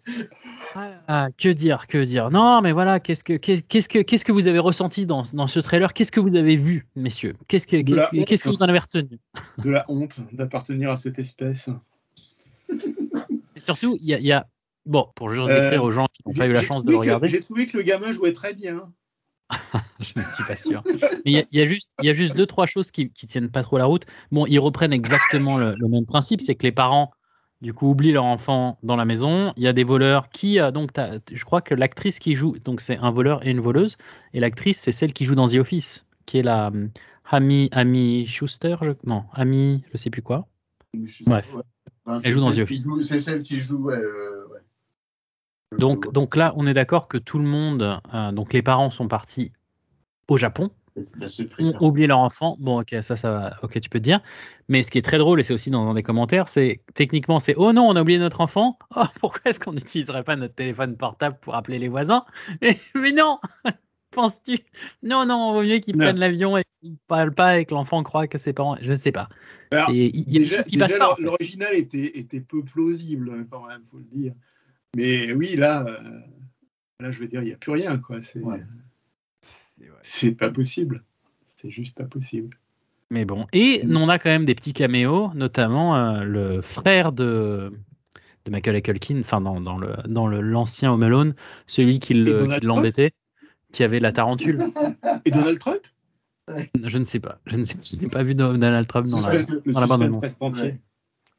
Ah, 1.09 1.29
que 1.37 1.49
dire, 1.49 1.87
que 1.89 2.05
dire. 2.05 2.31
Non, 2.31 2.61
mais 2.61 2.71
voilà, 2.73 3.01
qu'est-ce 3.01 3.25
que, 3.25 3.33
qu'est-ce 3.33 3.89
que, 3.89 4.03
qu'est-ce 4.03 4.25
que 4.25 4.31
vous 4.31 4.47
avez 4.47 4.59
ressenti 4.59 5.07
dans, 5.07 5.25
dans 5.33 5.47
ce 5.49 5.59
trailer? 5.59 5.93
Qu'est-ce 5.93 6.13
que 6.13 6.21
vous 6.21 6.37
avez 6.37 6.57
vu, 6.57 6.87
messieurs? 6.95 7.35
Qu'est-ce 7.49 7.67
que, 7.67 7.77
qu'est-ce 7.79 8.11
que, 8.11 8.25
qu'est-ce 8.25 8.45
que 8.45 8.49
honte. 8.51 8.57
vous 8.57 8.63
en 8.63 8.69
avez 8.69 8.79
retenu? 8.79 9.19
De 9.59 9.71
la 9.71 9.85
honte 9.89 10.21
d'appartenir 10.33 10.91
à 10.91 10.97
cette 10.97 11.19
espèce. 11.19 11.69
Et 12.69 13.61
surtout, 13.61 13.97
il 14.01 14.07
y 14.07 14.15
a, 14.15 14.19
il 14.19 14.27
y 14.27 14.33
a- 14.33 14.47
bon, 14.87 15.09
pour 15.17 15.31
juste 15.31 15.49
Euh, 15.49 15.63
décrire 15.63 15.83
aux 15.83 15.91
gens 15.91 16.07
qui 16.13 16.23
n'ont 16.27 16.35
pas 16.35 16.47
eu 16.47 16.53
la 16.53 16.63
chance 16.63 16.85
de 16.85 16.91
le 16.93 16.99
regarder, 16.99 17.27
J'ai 17.27 17.41
trouvé 17.41 17.67
que 17.67 17.77
le 17.77 17.83
gamin 17.83 18.13
jouait 18.13 18.33
très 18.33 18.55
bien. 18.55 18.93
je 20.01 20.13
ne 20.19 20.25
suis 20.25 20.45
pas 20.45 20.57
sûr. 20.57 20.83
Mais 21.25 21.31
il 21.31 21.33
y 21.33 21.39
a, 21.39 21.45
il 21.53 21.59
y 21.59 21.63
a 21.63 21.67
juste, 21.67 21.91
il 22.01 22.07
y 22.07 22.11
a 22.11 22.15
juste 22.15 22.37
deux 22.37 22.47
trois 22.47 22.67
choses 22.67 22.91
qui, 22.91 23.11
qui 23.11 23.27
tiennent 23.27 23.51
pas 23.51 23.63
trop 23.63 23.79
la 23.79 23.85
route. 23.87 24.07
Bon, 24.33 24.47
ils 24.47 24.59
reprennent 24.59 24.93
exactement 24.93 25.57
le, 25.59 25.75
le 25.79 25.89
même 25.89 26.07
principe, 26.07 26.41
c'est 26.43 26.55
que 26.55 26.63
les 26.65 26.73
parents 26.73 27.13
du 27.61 27.75
coup 27.75 27.91
oublient 27.91 28.13
leur 28.13 28.25
enfant 28.25 28.79
dans 28.83 28.97
la 28.97 29.05
maison. 29.05 29.53
Il 29.57 29.63
y 29.63 29.69
a 29.69 29.73
des 29.75 29.85
voleurs 29.85 30.31
qui, 30.31 30.59
euh, 30.61 30.71
donc, 30.71 30.91
je 31.31 31.45
crois 31.45 31.61
que 31.61 31.75
l'actrice 31.75 32.19
qui 32.19 32.35
joue, 32.35 32.57
donc 32.65 32.81
c'est 32.81 32.97
un 32.97 33.11
voleur 33.11 33.47
et 33.47 33.51
une 33.51 33.61
voleuse, 33.61 33.97
et 34.33 34.41
l'actrice 34.41 34.81
c'est 34.81 34.93
celle 34.93 35.13
qui 35.13 35.27
joue 35.27 35.35
dans 35.35 35.47
The 35.49 35.55
Office, 35.57 36.05
qui 36.27 36.39
est 36.39 36.43
la 36.43 36.71
Amy, 37.33 37.69
Amy 37.73 38.27
Schuster, 38.27 38.77
je, 38.83 38.93
non, 39.05 39.25
Amy, 39.35 39.83
je 39.93 39.99
sais 39.99 40.11
plus 40.11 40.23
quoi. 40.23 40.49
Bref. 41.27 41.53
Ouais. 41.55 41.63
Elle 42.07 42.21
c'est 42.23 42.31
joue 42.33 42.41
dans 42.41 42.51
celle 42.51 42.65
The 42.65 42.69
qui 42.69 42.75
Office. 42.75 42.83
joue- 42.85 43.03
C'est 43.03 43.21
celle 43.21 43.43
qui 43.43 43.61
joue. 43.61 43.77
ouais, 43.85 43.95
euh, 43.95 44.47
Donc, 45.79 46.13
donc 46.13 46.37
là, 46.37 46.53
on 46.57 46.67
est 46.67 46.75
d'accord 46.75 47.09
que 47.09 47.19
tout 47.19 47.39
le 47.39 47.45
monde, 47.45 48.01
euh, 48.13 48.33
donc 48.33 48.53
les 48.53 48.63
parents 48.63 48.91
sont 48.91 49.09
partis 49.09 49.53
au 50.29 50.37
Japon. 50.37 50.71
ont 51.59 51.75
oublié 51.81 52.07
leur 52.07 52.19
enfant. 52.19 52.57
Bon, 52.59 52.81
ok, 52.81 52.97
ça, 53.03 53.17
ça 53.17 53.31
va. 53.31 53.57
Ok, 53.63 53.81
tu 53.81 53.89
peux 53.89 54.01
te 54.01 54.05
dire. 54.05 54.21
Mais 54.69 54.83
ce 54.83 54.91
qui 54.91 54.99
est 54.99 55.03
très 55.03 55.19
drôle, 55.19 55.41
et 55.41 55.43
c'est 55.43 55.55
aussi 55.55 55.71
dans 55.71 55.89
un 55.89 55.95
des 55.95 56.03
commentaires, 56.03 56.49
c'est 56.49 56.81
techniquement, 56.95 57.41
c'est 57.41 57.55
oh 57.57 57.73
non, 57.73 57.89
on 57.89 57.97
a 57.97 58.03
oublié 58.03 58.19
notre 58.19 58.41
enfant. 58.41 58.79
Oh, 58.97 59.05
pourquoi 59.21 59.43
est-ce 59.45 59.61
qu'on 59.61 59.73
n'utiliserait 59.73 60.25
pas 60.25 60.37
notre 60.37 60.55
téléphone 60.55 60.97
portable 60.97 61.39
pour 61.41 61.55
appeler 61.55 61.79
les 61.79 61.89
voisins? 61.89 62.25
Mais 62.95 63.13
non 63.13 63.39
Penses-tu? 64.11 64.59
Non, 65.05 65.25
non, 65.25 65.53
vaut 65.53 65.63
mieux 65.63 65.79
qu'ils 65.79 65.97
prennent 65.97 66.19
l'avion 66.19 66.57
et 66.57 66.65
qu'ils 66.83 66.97
parlent 67.07 67.33
pas 67.33 67.61
et 67.61 67.65
que 67.65 67.75
l'enfant 67.75 68.03
croit 68.03 68.27
que 68.27 68.39
ses 68.39 68.53
parents. 68.53 68.77
Je 68.81 68.91
ne 68.91 68.97
sais 68.97 69.13
pas. 69.13 69.29
Alors, 69.71 69.91
Il 69.93 70.29
y 70.29 70.37
a 70.37 70.41
des 70.41 70.47
choses 70.47 70.65
qui 70.65 70.73
déjà, 70.73 70.89
passent 70.89 70.99
pas. 70.99 71.13
en 71.13 71.15
fait. 71.15 71.23
l'original 71.23 71.77
était, 71.77 72.19
était 72.19 72.41
peu 72.41 72.65
plausible 72.65 73.31
hein, 73.33 73.47
quand 73.49 73.69
même, 73.69 73.83
faut 73.89 73.99
le 73.99 74.05
dire. 74.13 74.33
Mais 74.97 75.33
oui, 75.33 75.57
là, 75.57 75.85
euh, 75.87 76.21
là, 77.01 77.11
je 77.11 77.21
vais 77.21 77.29
dire, 77.29 77.43
il 77.43 77.47
n'y 77.47 77.53
a 77.53 77.57
plus 77.57 77.73
rien, 77.73 77.97
quoi. 77.99 78.21
C'est, 78.21 78.41
Ouais. 78.41 78.61
pas 80.39 80.51
possible. 80.51 81.03
C'est 81.47 81.71
juste 81.71 81.97
pas 81.97 82.05
possible. 82.05 82.57
Mais 83.11 83.25
bon. 83.25 83.47
Et 83.53 83.85
Mm. 83.85 83.97
on 83.97 84.09
a 84.09 84.19
quand 84.19 84.31
même 84.31 84.45
des 84.45 84.55
petits 84.55 84.73
caméos, 84.73 85.31
notamment 85.35 85.97
euh, 85.97 86.23
le 86.25 86.63
frère 86.63 87.13
de, 87.13 87.73
de 88.45 88.51
Michael 88.51 88.81
Culkin, 88.83 89.19
enfin 89.21 89.41
dans, 89.41 89.61
dans 89.61 89.79
le 89.79 89.95
dans 90.07 90.27
le 90.27 90.41
l'ancien 90.41 90.93
Home 90.93 91.03
Alone, 91.03 91.35
celui 91.67 91.99
qui 91.99 92.15
l'embêtait, 92.15 93.13
qui 93.73 93.83
avait 93.83 94.01
la 94.01 94.13
tarentule. 94.13 94.59
Et 95.25 95.31
Donald 95.31 95.59
Trump? 95.59 95.81
Je 96.85 96.99
ne 96.99 97.05
sais 97.05 97.21
pas. 97.21 97.41
Je 97.47 97.57
ne 97.57 97.65
sais. 97.65 97.77
Je 97.83 97.97
n'ai 97.97 98.09
pas 98.09 98.23
vu 98.23 98.35
Donald 98.35 98.87
Trump 98.87 99.07
dans 99.09 99.21
la. 99.27 99.35
Le 99.35 99.73
Dans 99.73 99.81
la 99.81 99.87
bande 99.87 100.03
suspense 100.03 100.03
annonce. 100.03 100.19
reste 100.23 100.43
entier. 100.43 100.63
Ouais. 100.63 100.81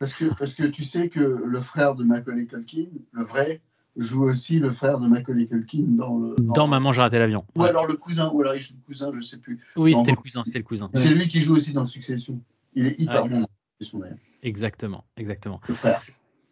Parce 0.01 0.15
que, 0.15 0.25
parce 0.33 0.55
que 0.55 0.63
tu 0.63 0.83
sais 0.83 1.09
que 1.09 1.19
le 1.45 1.61
frère 1.61 1.93
de 1.93 2.03
Macaulay 2.03 2.47
Culkin, 2.47 2.87
le 3.11 3.23
vrai, 3.23 3.61
joue 3.95 4.23
aussi 4.23 4.57
le 4.57 4.71
frère 4.71 4.99
de 4.99 5.07
Macaulay 5.07 5.45
Culkin 5.45 5.83
dans 5.89 6.17
le. 6.17 6.35
Dans 6.39 6.65
Maman, 6.67 6.91
j'ai 6.91 7.01
raté 7.01 7.19
l'avion. 7.19 7.45
Ou 7.55 7.61
Ouais. 7.61 7.69
alors 7.69 7.85
le 7.85 7.93
cousin, 7.97 8.31
ou 8.33 8.41
alors 8.41 8.55
il 8.55 8.61
joue 8.63 8.73
le 8.79 8.83
cousin, 8.91 9.11
je 9.15 9.21
sais 9.21 9.37
plus. 9.37 9.59
Oui, 9.75 9.93
c'était 9.95 10.09
le 10.09 10.17
cousin. 10.17 10.41
C'était 10.43 10.57
le 10.57 10.63
cousin. 10.63 10.89
C'est 10.95 11.09
lui 11.09 11.27
qui 11.27 11.39
joue 11.39 11.53
aussi 11.55 11.71
dans 11.73 11.85
Succession. 11.85 12.41
Il 12.73 12.87
est 12.87 12.99
hyper 12.99 13.25
Ah, 13.25 13.27
bon 13.27 13.41
dans 13.41 13.47
Succession 13.79 13.99
d'ailleurs. 13.99 14.17
Exactement, 14.41 15.03
exactement. 15.17 15.61
Le 15.67 15.75
frère. 15.75 16.01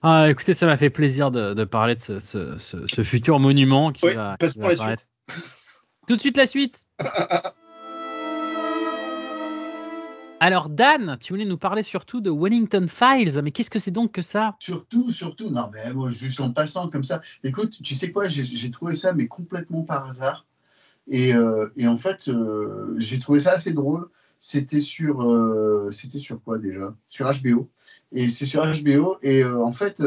Ah, 0.04 0.28
écoutez, 0.30 0.54
ça 0.54 0.68
m'a 0.68 0.78
fait 0.78 0.92
plaisir 0.92 1.32
de, 1.32 1.56
de 1.56 1.64
parler 1.64 1.96
de 1.96 2.02
ce, 2.04 2.20
ce- 2.20 2.60
ce- 2.60 2.86
ce 2.86 3.02
futur 3.02 3.40
monument 3.40 3.92
qui 3.92 4.06
Ouais, 4.06 4.14
va. 4.14 4.38
passe 4.40 4.54
qui 4.54 4.60
pour 4.60 4.68
va 4.70 4.76
la 4.76 4.80
apparaître. 4.80 5.08
Tout 6.08 6.16
de 6.18 6.22
suite 6.22 6.38
la 6.38 6.46
suite. 6.46 6.86
Alors 10.41 10.69
Dan, 10.69 11.17
tu 11.19 11.34
voulais 11.34 11.45
nous 11.45 11.58
parler 11.58 11.84
surtout 11.84 12.21
de 12.21 12.30
Wellington 12.30 12.88
Files, 12.88 13.41
mais 13.43 13.52
qu'est-ce 13.52 13.69
que 13.69 13.80
c'est 13.80 13.91
donc 13.91 14.13
que 14.13 14.21
ça? 14.21 14.56
Surtout, 14.60 15.12
surtout, 15.12 15.49
non 15.49 15.69
mais 15.73 15.93
moi, 15.93 16.10
juste 16.10 16.39
en 16.39 16.52
passant 16.52 16.89
comme 16.89 17.04
ça. 17.04 17.21
Écoute, 17.43 17.82
tu 17.84 17.93
sais 17.93 18.12
quoi, 18.12 18.30
j'ai 18.30 18.71
trouvé 18.71 18.93
ça 18.93 19.12
mais 19.12 19.28
complètement 19.28 19.84
par 19.84 20.08
hasard. 20.08 20.45
Et, 21.10 21.34
euh, 21.34 21.67
en 21.86 21.97
fait, 21.97 22.30
euh, 22.30 22.95
j'ai 22.97 23.19
trouvé 23.19 23.41
ça 23.41 23.54
assez 23.54 23.73
drôle. 23.73 24.08
C'était 24.39 24.80
sur, 24.80 25.21
euh, 25.23 25.89
sur 25.91 26.41
quoi 26.41 26.58
déjà? 26.58 26.95
Sur 27.10 27.30
HBO. 27.30 27.69
Et 28.13 28.30
c'est 28.30 28.45
sur 28.45 28.63
HBO. 28.63 29.17
Et 29.21 29.43
en 29.43 29.73
fait, 29.73 30.02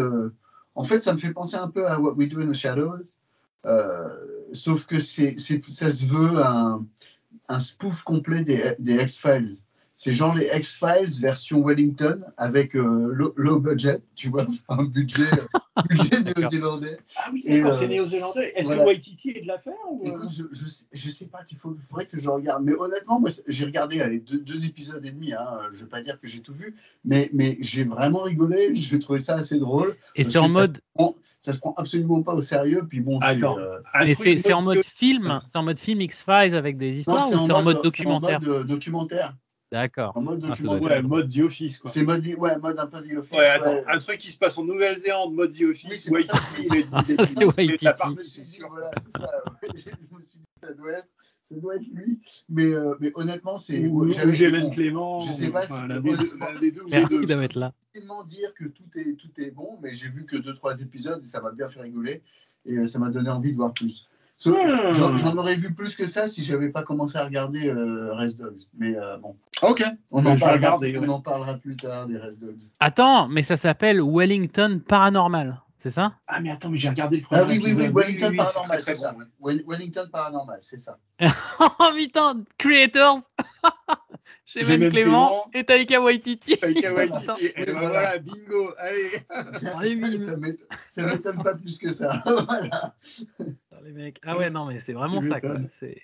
en 0.75 0.85
fait, 0.85 1.01
ça 1.01 1.13
me 1.13 1.19
fait 1.19 1.33
penser 1.33 1.57
un 1.57 1.69
peu 1.69 1.87
à 1.87 2.01
What 2.01 2.15
We 2.15 2.29
Do 2.29 2.41
in 2.41 2.49
the 2.49 2.55
Shadows. 2.55 3.05
Sauf 4.55 4.87
que 4.87 4.99
c'est, 4.99 5.37
ça 5.39 5.91
se 5.91 6.07
veut 6.07 6.43
un, 6.43 7.61
spoof 7.61 8.03
complet 8.03 8.45
des 8.79 9.03
X-Files. 9.03 9.59
C'est 10.05 10.13
genre 10.13 10.35
les 10.35 10.51
X-Files 10.53 11.21
version 11.21 11.63
Wellington 11.65 12.23
avec 12.37 12.75
euh, 12.75 13.13
low, 13.13 13.33
low 13.37 13.61
budget, 13.61 14.01
tu 14.17 14.31
vois, 14.31 14.49
un 14.69 14.83
budget, 14.83 15.31
budget 15.89 16.23
néo-zélandais. 16.25 16.97
Ah 17.15 17.31
oui, 17.33 17.43
Et, 17.45 17.59
d'accord, 17.59 17.71
euh, 17.71 17.75
c'est 17.75 17.87
néo-zélandais. 17.87 18.53
Est-ce 18.57 18.67
voilà. 18.67 18.83
que 18.83 18.87
Waititi 18.89 19.31
est 19.31 19.43
de 19.43 19.47
l'affaire 19.47 19.75
ou... 19.93 20.03
euh 20.05 20.09
Écoute, 20.11 20.29
je, 20.29 20.43
je, 20.51 20.67
sais- 20.67 20.87
je 20.93 21.09
sais 21.09 21.29
pas, 21.29 21.43
il 21.49 21.57
faut, 21.57 21.77
faudrait 21.89 22.07
que 22.07 22.19
je 22.19 22.29
regarde. 22.29 22.65
Mais 22.65 22.73
honnêtement, 22.75 23.21
moi, 23.21 23.31
j'ai 23.47 23.65
regardé 23.65 24.01
allez, 24.01 24.19
deux, 24.19 24.41
deux 24.41 24.67
épisodes 24.67 25.07
et 25.07 25.13
demi. 25.13 25.35
Hein, 25.35 25.47
je 25.73 25.85
vais 25.85 25.89
pas 25.89 26.03
dire 26.03 26.19
que 26.21 26.27
j'ai 26.27 26.41
tout 26.41 26.53
vu, 26.53 26.75
mais, 27.05 27.31
mais 27.33 27.59
j'ai 27.61 27.85
vraiment 27.85 28.23
rigolé. 28.23 28.75
Je 28.75 28.97
trouvais 28.97 29.21
ça 29.21 29.37
assez 29.37 29.61
drôle. 29.61 29.95
Et 30.17 30.25
c'est 30.25 30.39
en 30.39 30.49
mode, 30.49 30.81
Bon, 30.97 31.15
ça 31.39 31.53
se 31.53 31.61
prend 31.61 31.75
absolument 31.77 32.23
pas 32.25 32.35
au 32.35 32.41
sérieux. 32.41 32.85
Puis 32.89 32.99
bon, 32.99 33.21
c'est, 33.21 33.29
Attends. 33.29 33.57
euh, 33.57 33.79
c'est 34.21 34.37
c'est 34.37 34.53
en 34.53 34.63
mode- 34.63 34.79
mode 34.79 34.85
film, 34.85 35.41
c'est 35.47 35.59
en 35.59 35.63
mode 35.63 35.79
film 35.79 36.01
X 36.01 36.23
Files 36.25 36.57
avec 36.57 36.77
des 36.77 36.91
non, 36.91 36.99
histoires 36.99 37.29
ou 37.29 37.47
c'est 37.47 37.53
en 37.53 37.63
mode 37.63 37.77
c'est 37.77 37.83
documentaire 37.85 38.41
mode, 38.41 38.49
euh, 38.49 38.65
documentaire. 38.65 39.37
D'accord. 39.73 40.13
En 40.15 40.21
mode 40.21 40.45
Ah, 40.49 40.55
doit 40.61 40.79
Ouais, 40.79 41.01
mode 41.03 41.33
The 41.33 41.39
Office, 41.41 41.79
quoi. 41.79 41.91
C'est 41.91 42.03
mode, 42.03 42.25
ouais, 42.27 42.59
mode 42.59 42.79
un 42.79 42.87
peu 42.87 42.99
The 43.03 43.17
Office. 43.17 43.33
Ouais, 43.33 43.47
attends, 43.47 43.73
ouais. 43.75 43.85
un 43.89 43.99
truc 43.99 44.19
qui 44.19 44.31
se 44.31 44.39
passe 44.39 44.59
en 44.59 44.65
Nouvelle-Zélande, 44.65 45.35
mode 45.35 45.51
The 45.51 45.61
Oui, 45.61 45.71
Office, 45.71 45.89
c'est 46.03 46.09
ça 46.09 46.13
Waititi, 46.13 46.37
que- 46.37 46.61
il 46.61 46.77
est- 46.77 46.87
Ah, 46.93 47.03
il 47.09 47.13
est- 47.13 47.17
ça, 47.17 47.25
c'est 47.25 47.33
il 47.33 47.39
de 47.39 47.41
la 47.41 47.47
Waititi. 47.47 47.85
partie, 47.87 48.05
Je 48.05 48.11
me 48.11 48.23
suis 48.23 48.31
c'est 48.33 48.43
dit, 48.43 48.51
sûr. 48.51 48.69
voilà, 48.69 48.91
c'est 49.03 49.19
ça. 49.19 49.31
je 49.63 49.69
me 49.69 50.23
suis 50.25 50.39
dit, 50.39 50.45
ça 50.63 50.73
doit 50.75 50.91
être, 50.93 51.09
ça 51.43 51.55
doit 51.57 51.77
être 51.77 51.87
lui. 51.91 52.21
Mais, 52.51 52.67
euh, 52.67 52.95
mais 53.01 53.13
honnêtement, 53.15 53.57
c'est. 53.59 53.79
Ou, 53.87 54.05
bon, 54.05 54.71
Clément, 54.71 55.21
je 55.23 55.33
sais 55.33 55.51
pas 55.51 55.61
enfin, 55.65 55.83
si- 55.83 55.89
l'un 55.89 56.01
des 56.01 56.17
deux, 56.19 56.33
l'un 56.39 56.61
des 56.61 56.71
deux 56.71 57.09
deux. 57.09 57.25
de 57.27 57.35
mettre 57.35 57.59
là. 57.59 57.73
tellement 57.95 58.25
dire 58.25 58.53
que 58.55 58.65
tout 58.67 58.85
est, 58.97 59.17
tout 59.17 59.31
est 59.39 59.51
bon, 59.53 59.79
mais 59.83 59.95
j'ai 59.95 60.09
vu 60.11 60.27
que 60.27 60.37
deux 60.37 60.55
trois 60.55 60.81
épisodes 60.83 61.23
et 61.25 61.27
ça 61.27 61.41
m'a 61.41 61.51
bien 61.51 61.69
fait 61.71 61.81
rigoler 61.81 62.23
et 62.67 62.75
euh, 62.77 62.85
ça 62.85 62.99
m'a 62.99 63.09
donné 63.09 63.31
envie 63.31 63.53
de 63.53 63.57
voir 63.57 63.73
plus. 63.73 64.09
Hmm. 64.45 64.93
J'en 65.19 65.37
aurais 65.37 65.57
vu 65.57 65.73
plus 65.73 65.95
que 65.97 66.07
ça 66.07 66.27
si 66.29 66.43
j'avais 66.45 66.69
pas 66.71 66.83
commencé 66.83 67.17
à 67.17 67.25
regarder 67.25 67.69
euh, 67.69 68.13
Rest 68.15 68.39
Dogs. 68.41 68.63
Mais 68.77 68.97
euh, 68.97 69.17
bon, 69.19 69.37
Ok. 69.63 69.85
on 70.11 70.19
en, 70.21 70.37
parlera, 70.37 70.53
regarder, 70.53 70.99
on 70.99 71.03
ouais. 71.03 71.09
en 71.09 71.21
parlera 71.21 71.55
plus 71.55 71.77
tard 71.77 72.07
des 72.07 72.17
Rest 72.19 72.41
Dogs. 72.43 72.59
Attends, 72.81 73.29
mais 73.29 73.43
ça 73.43 73.57
s'appelle 73.57 74.01
Wellington 74.03 74.81
Paranormal, 74.87 75.61
c'est 75.79 75.91
ça? 75.93 76.15
Ah, 76.27 76.41
mais 76.41 76.51
attends, 76.51 76.71
mais 76.71 76.79
j'ai 76.79 76.89
regardé 76.89 77.19
le 77.19 77.23
premier 77.23 77.41
Ah 77.41 77.45
oui, 77.49 77.61
oui, 77.63 77.73
oui. 77.77 77.89
Wellington 77.95 78.35
Paranormal, 78.37 78.83
c'est 78.83 78.95
ça. 78.95 79.13
bon, 79.41 79.59
Wellington 79.67 80.09
Paranormal, 80.13 80.59
c'est 80.61 80.79
ça. 80.79 80.99
Oh 81.61 81.91
putain, 81.95 82.43
Creators 82.59 83.19
Chez 84.45 84.65
J'ai 84.65 84.73
même 84.73 84.81
même 84.81 84.91
Clément 84.91 85.29
Clément. 85.29 85.51
et 85.55 85.65
Taika 85.65 86.03
Waititi. 86.03 86.59
Taika 86.59 86.93
Waititi. 86.95 87.47
Et 87.57 87.65
ben 87.65 87.73
Voilà. 87.73 87.89
voilà, 87.89 88.19
bingo, 88.19 88.71
allez. 88.77 89.11
Ça, 89.53 89.75
ça 90.25 90.37
ça 90.91 91.07
m'étonne 91.07 91.43
pas 91.43 91.55
plus 91.57 91.79
que 91.79 91.91
ça. 91.91 92.23
voilà. 92.27 92.95
Les 93.85 93.93
mecs. 93.93 94.21
Ah 94.25 94.37
ouais, 94.39 94.51
non, 94.51 94.67
mais 94.67 94.79
c'est 94.79 94.93
vraiment 94.93 95.23
ça. 95.23 95.41
Quoi. 95.41 95.57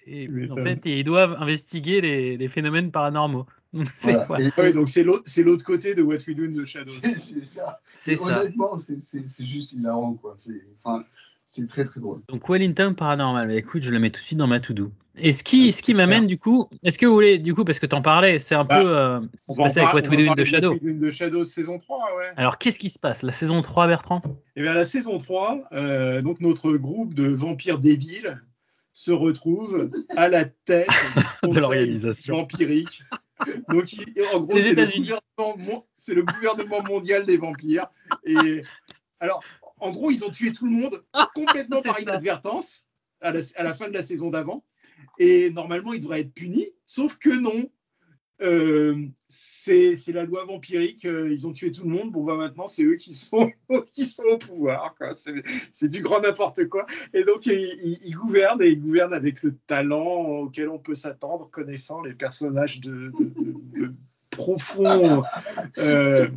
et- 0.06 0.28
en 0.50 0.56
fait, 0.56 0.80
ils 0.84 1.04
doivent 1.04 1.36
investiguer 1.38 2.00
les, 2.00 2.36
les 2.36 2.48
phénomènes 2.48 2.90
paranormaux. 2.90 3.46
Voilà. 4.02 4.46
Et- 4.46 4.60
Ouais, 4.60 4.72
donc 4.72 4.88
c'est 4.88 5.02
l'autre, 5.04 5.64
côté 5.64 5.94
de 5.94 6.02
What 6.02 6.16
We 6.26 6.34
Do 6.36 6.44
in 6.44 6.52
the 6.62 6.64
Shadows. 6.66 6.92
C'est 7.18 7.44
ça. 7.44 7.80
c'est. 7.92 8.18
Honnêtement, 8.20 8.78
c'est- 8.78 9.44
juste 9.44 9.72
hilarant, 9.72 10.14
quoi. 10.14 10.36
Enfin, 10.82 11.04
c'est 11.48 11.66
très 11.66 11.84
très 11.84 12.00
drôle. 12.00 12.20
Donc 12.28 12.48
Wellington 12.48 12.94
Paranormal, 12.96 13.48
Bah, 13.48 13.54
écoute, 13.54 13.82
je 13.82 13.90
le 13.90 13.98
mets 13.98 14.10
tout 14.10 14.20
de 14.20 14.24
suite 14.26 14.38
dans 14.38 14.46
ma 14.46 14.60
to-do. 14.60 14.92
Et 15.20 15.32
ce 15.32 15.42
qui, 15.42 15.72
ce 15.72 15.82
qui 15.82 15.94
m'amène 15.94 16.28
du 16.28 16.38
coup, 16.38 16.68
est-ce 16.84 16.96
que 16.96 17.04
vous 17.06 17.12
voulez, 17.12 17.38
du 17.38 17.52
coup, 17.52 17.64
parce 17.64 17.80
que 17.80 17.86
t'en 17.86 18.02
parlais, 18.02 18.38
c'est 18.38 18.54
un 18.54 18.62
Bah, 18.64 18.80
peu 18.80 18.96
euh, 18.96 19.20
ce 19.34 19.46
qui 19.46 19.54
se 19.54 19.62
passait 19.62 19.80
avec 19.80 19.92
What 19.94 20.08
We 20.14 20.24
Do 20.26 20.30
in 20.30 20.34
the 20.34 20.38
de 20.38 20.44
Shadow. 20.44 20.68
What 20.74 20.78
We 20.84 20.94
Do 20.94 21.06
in 21.06 21.08
the 21.08 21.12
Shadows 21.12 21.44
saison 21.46 21.78
3, 21.78 21.98
ouais. 22.18 22.26
Alors 22.36 22.58
qu'est-ce 22.58 22.78
qui 22.78 22.88
se 22.90 23.00
passe 23.00 23.22
La 23.22 23.32
saison 23.32 23.60
3, 23.60 23.88
Bertrand? 23.88 24.22
Et 24.54 24.62
bien 24.62 24.74
la 24.74 24.84
saison 24.84 25.18
3, 25.18 25.64
euh, 25.72 26.22
donc 26.22 26.40
notre 26.40 26.72
groupe 26.76 27.14
de 27.14 27.26
vampires 27.26 27.78
débiles 27.80 28.40
se 28.92 29.10
retrouve 29.10 29.90
à 30.16 30.28
la 30.28 30.44
tête 30.44 30.86
De 31.42 31.58
l'organisation. 31.58 32.36
vampirique. 32.36 33.02
Donc 33.68 33.92
il- 33.92 34.04
en 34.34 34.40
gros 34.40 34.58
c'est 34.58 34.74
le, 34.74 34.84
gouvernement 34.86 35.86
le 36.08 36.22
gouvernement 36.22 36.82
mondial 36.88 37.24
des 37.24 37.36
vampires. 37.38 37.86
Et 38.24 38.62
alors 39.20 39.42
en 39.80 39.90
gros 39.90 40.10
ils 40.10 40.24
ont 40.24 40.30
tué 40.30 40.52
tout 40.52 40.66
le 40.66 40.72
monde 40.72 41.02
complètement 41.34 41.78
C'est 41.82 41.88
par 41.88 42.00
inadvertance 42.00 42.84
à 43.20 43.32
la, 43.32 43.40
à 43.56 43.62
la 43.62 43.74
fin 43.74 43.88
de 43.88 43.94
la 43.94 44.02
saison 44.02 44.30
d'avant. 44.30 44.64
Et 45.18 45.50
normalement 45.50 45.92
ils 45.92 46.00
devraient 46.00 46.20
être 46.20 46.32
punis, 46.34 46.70
sauf 46.86 47.16
que 47.18 47.30
non. 47.30 47.70
Euh, 48.40 48.94
c'est 49.26 49.96
la 50.12 50.22
loi 50.22 50.44
vampirique, 50.44 51.04
euh, 51.04 51.28
ils 51.32 51.44
ont 51.48 51.50
tué 51.52 51.72
tout 51.72 51.82
le 51.82 51.88
monde, 51.90 52.12
bon 52.12 52.22
bah 52.22 52.36
maintenant 52.36 52.68
c'est 52.68 52.84
eux 52.84 52.94
qui 52.94 53.12
sont, 53.14 53.50
qui 53.92 54.06
sont 54.06 54.22
au 54.30 54.38
pouvoir. 54.38 54.94
C'est 55.72 55.88
du 55.88 56.02
grand 56.02 56.20
n'importe 56.20 56.68
quoi. 56.68 56.86
Et 57.12 57.24
donc 57.24 57.46
ils, 57.46 57.54
ils- 57.58 57.98
ils 58.04 58.14
gouvernent 58.14 58.62
et 58.62 58.68
ils 58.68 58.80
gouvernent 58.80 59.12
avec 59.12 59.42
le 59.42 59.56
talent 59.66 60.04
auquel 60.42 60.68
on 60.68 60.78
peut 60.78 60.94
s'attendre, 60.94 61.50
connaissant 61.50 62.00
les 62.00 62.14
personnages 62.14 62.80
de, 62.80 63.10
de, 63.18 63.24
de- 63.24 63.80
de 63.88 63.94
profonds, 64.30 65.22
euh, 65.78 66.28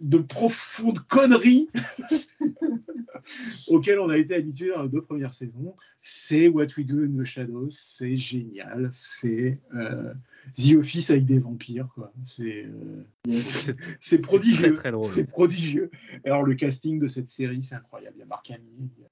de 0.00 0.18
profondes 0.18 0.98
conneries 1.06 1.68
auxquelles 3.68 3.98
on 3.98 4.08
a 4.10 4.16
été 4.18 4.34
habitué 4.34 4.70
dans 4.74 4.82
les 4.82 4.88
deux 4.88 5.00
premières 5.00 5.32
saisons. 5.32 5.74
C'est 6.02 6.48
What 6.48 6.66
We 6.76 6.86
Do 6.86 7.02
in 7.02 7.12
the 7.12 7.24
Shadows, 7.24 7.70
c'est 7.70 8.16
génial, 8.16 8.88
c'est 8.92 9.58
euh, 9.74 10.12
The 10.54 10.74
Office 10.76 11.10
avec 11.10 11.26
des 11.26 11.38
vampires, 11.38 11.88
quoi. 11.94 12.12
C'est 12.24 12.66
euh, 12.66 13.04
prodigieux, 14.22 14.72
très, 14.74 14.80
très 14.80 14.90
drôle. 14.92 15.04
c'est 15.08 15.24
prodigieux. 15.24 15.90
Alors 16.24 16.44
le 16.44 16.54
casting 16.54 17.00
de 17.00 17.08
cette 17.08 17.30
série, 17.30 17.64
c'est 17.64 17.74
incroyable. 17.74 18.16
Il 18.16 18.20
y 18.20 18.22
a 18.22 18.26
Marc 18.26 18.50
Hamill, 18.50 18.88
il 18.96 19.02
y 19.02 19.04
a- 19.04 19.08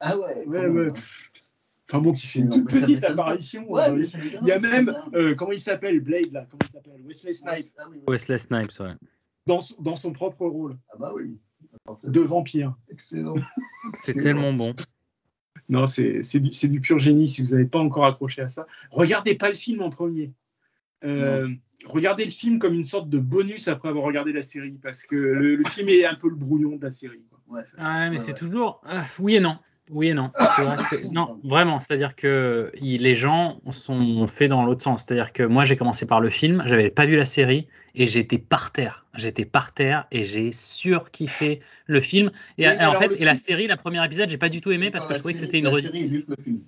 Ah 0.00 0.18
ouais. 0.18 0.46
Ouais, 0.46 0.66
ouais. 0.68 0.88
enfin 1.90 2.00
bon, 2.00 2.12
qui 2.14 2.26
fait 2.26 2.38
une 2.40 2.48
toute 2.50 2.68
petite 2.70 3.04
apparition. 3.04 3.70
Ouais, 3.70 3.90
euh, 3.90 4.02
il 4.40 4.46
y 4.48 4.52
a 4.52 4.58
même, 4.60 4.94
euh, 5.14 5.34
comment 5.34 5.52
il 5.52 5.60
s'appelle, 5.60 6.00
Blade 6.00 6.32
là, 6.32 6.46
comment 6.48 6.60
il 6.62 6.72
s'appelle, 6.72 7.02
Wesley 7.04 7.32
Snipes, 7.34 7.72
Ah 7.76 7.84
oui. 7.90 7.98
Wesley 8.08 8.38
Snipes, 8.38 8.80
ouais. 8.80 8.94
Dans, 9.48 9.60
son- 9.62 9.80
dans 9.82 9.96
son 9.96 10.12
propre 10.12 10.46
rôle 10.46 10.76
Ah 10.92 10.96
bah 11.00 11.12
oui. 11.16 11.38
de 12.04 12.20
vampire. 12.20 12.76
Excellent. 12.90 13.34
C'est 13.94 14.14
tellement 14.14 14.52
bon. 14.52 14.74
Non, 15.70 15.86
c'est 15.86 16.22
c'est 16.22 16.40
du, 16.40 16.52
c'est 16.52 16.68
du 16.68 16.80
pur 16.80 16.98
génie 16.98 17.28
si 17.28 17.42
vous 17.42 17.50
n'avez 17.50 17.66
pas 17.66 17.78
encore 17.78 18.06
accroché 18.06 18.40
à 18.42 18.48
ça. 18.48 18.66
Regardez 18.90 19.34
pas 19.34 19.48
le 19.50 19.54
film 19.54 19.82
en 19.82 19.90
premier. 19.90 20.32
Euh, 21.04 21.48
regardez 21.84 22.24
le 22.24 22.30
film 22.30 22.58
comme 22.58 22.74
une 22.74 22.84
sorte 22.84 23.08
de 23.10 23.18
bonus 23.18 23.68
après 23.68 23.88
avoir 23.90 24.04
regardé 24.04 24.32
la 24.32 24.42
série 24.42 24.78
parce 24.82 25.02
que 25.04 25.14
le, 25.16 25.56
le 25.56 25.64
film 25.64 25.88
est 25.90 26.04
un 26.06 26.14
peu 26.14 26.28
le 26.30 26.36
brouillon 26.36 26.76
de 26.76 26.82
la 26.84 26.90
série. 26.90 27.22
quoi. 27.28 27.40
Ouais. 27.48 27.62
Ah, 27.76 28.08
mais 28.08 28.16
Ouais, 28.16 28.18
c'est 28.22 28.32
ouais. 28.32 28.38
toujours. 28.38 28.80
ah, 28.84 29.04
oui 29.18 29.36
et 29.36 29.40
non. 29.40 29.58
Oui 29.90 30.08
et 30.08 30.14
non. 30.14 30.30
Non, 31.12 31.40
vraiment. 31.44 31.80
C'est-à-dire 31.80 32.14
que 32.16 32.70
il- 32.80 33.02
les 33.02 33.14
gens 33.14 33.60
sont 33.70 34.26
faits 34.26 34.50
dans 34.50 34.64
l'autre 34.64 34.82
sens. 34.82 35.04
C'est-à-dire 35.06 35.32
que 35.32 35.42
moi, 35.42 35.64
j'ai 35.64 35.76
commencé 35.76 36.06
par 36.06 36.20
le 36.20 36.30
film, 36.30 36.62
j'avais 36.66 36.90
pas 36.90 37.06
vu 37.06 37.16
la 37.16 37.26
série 37.26 37.68
et 37.94 38.06
j'étais 38.06 38.38
par 38.38 38.70
terre. 38.72 39.06
J'étais 39.14 39.44
par 39.44 39.72
terre 39.72 40.06
et 40.10 40.24
j'ai 40.24 40.52
surkiffé 40.52 41.60
le 41.86 42.00
film. 42.00 42.30
Et, 42.58 42.68
en 42.68 42.94
fait, 42.94 43.12
et 43.18 43.24
la 43.24 43.34
série, 43.34 43.66
la 43.66 43.76
première 43.76 44.04
épisode, 44.04 44.28
j'ai 44.30 44.38
pas 44.38 44.48
du 44.48 44.60
tout 44.60 44.70
aimé 44.70 44.90
parce 44.90 45.06
que 45.06 45.14
je 45.14 45.18
trouvais 45.18 45.34
que 45.34 45.40
c'était 45.40 45.58
une 45.58 45.64
La 45.64 45.72
série 45.80 46.04
est 46.04 46.10
mieux 46.10 46.20
que 46.22 46.30
le 46.36 46.42
film. 46.42 46.60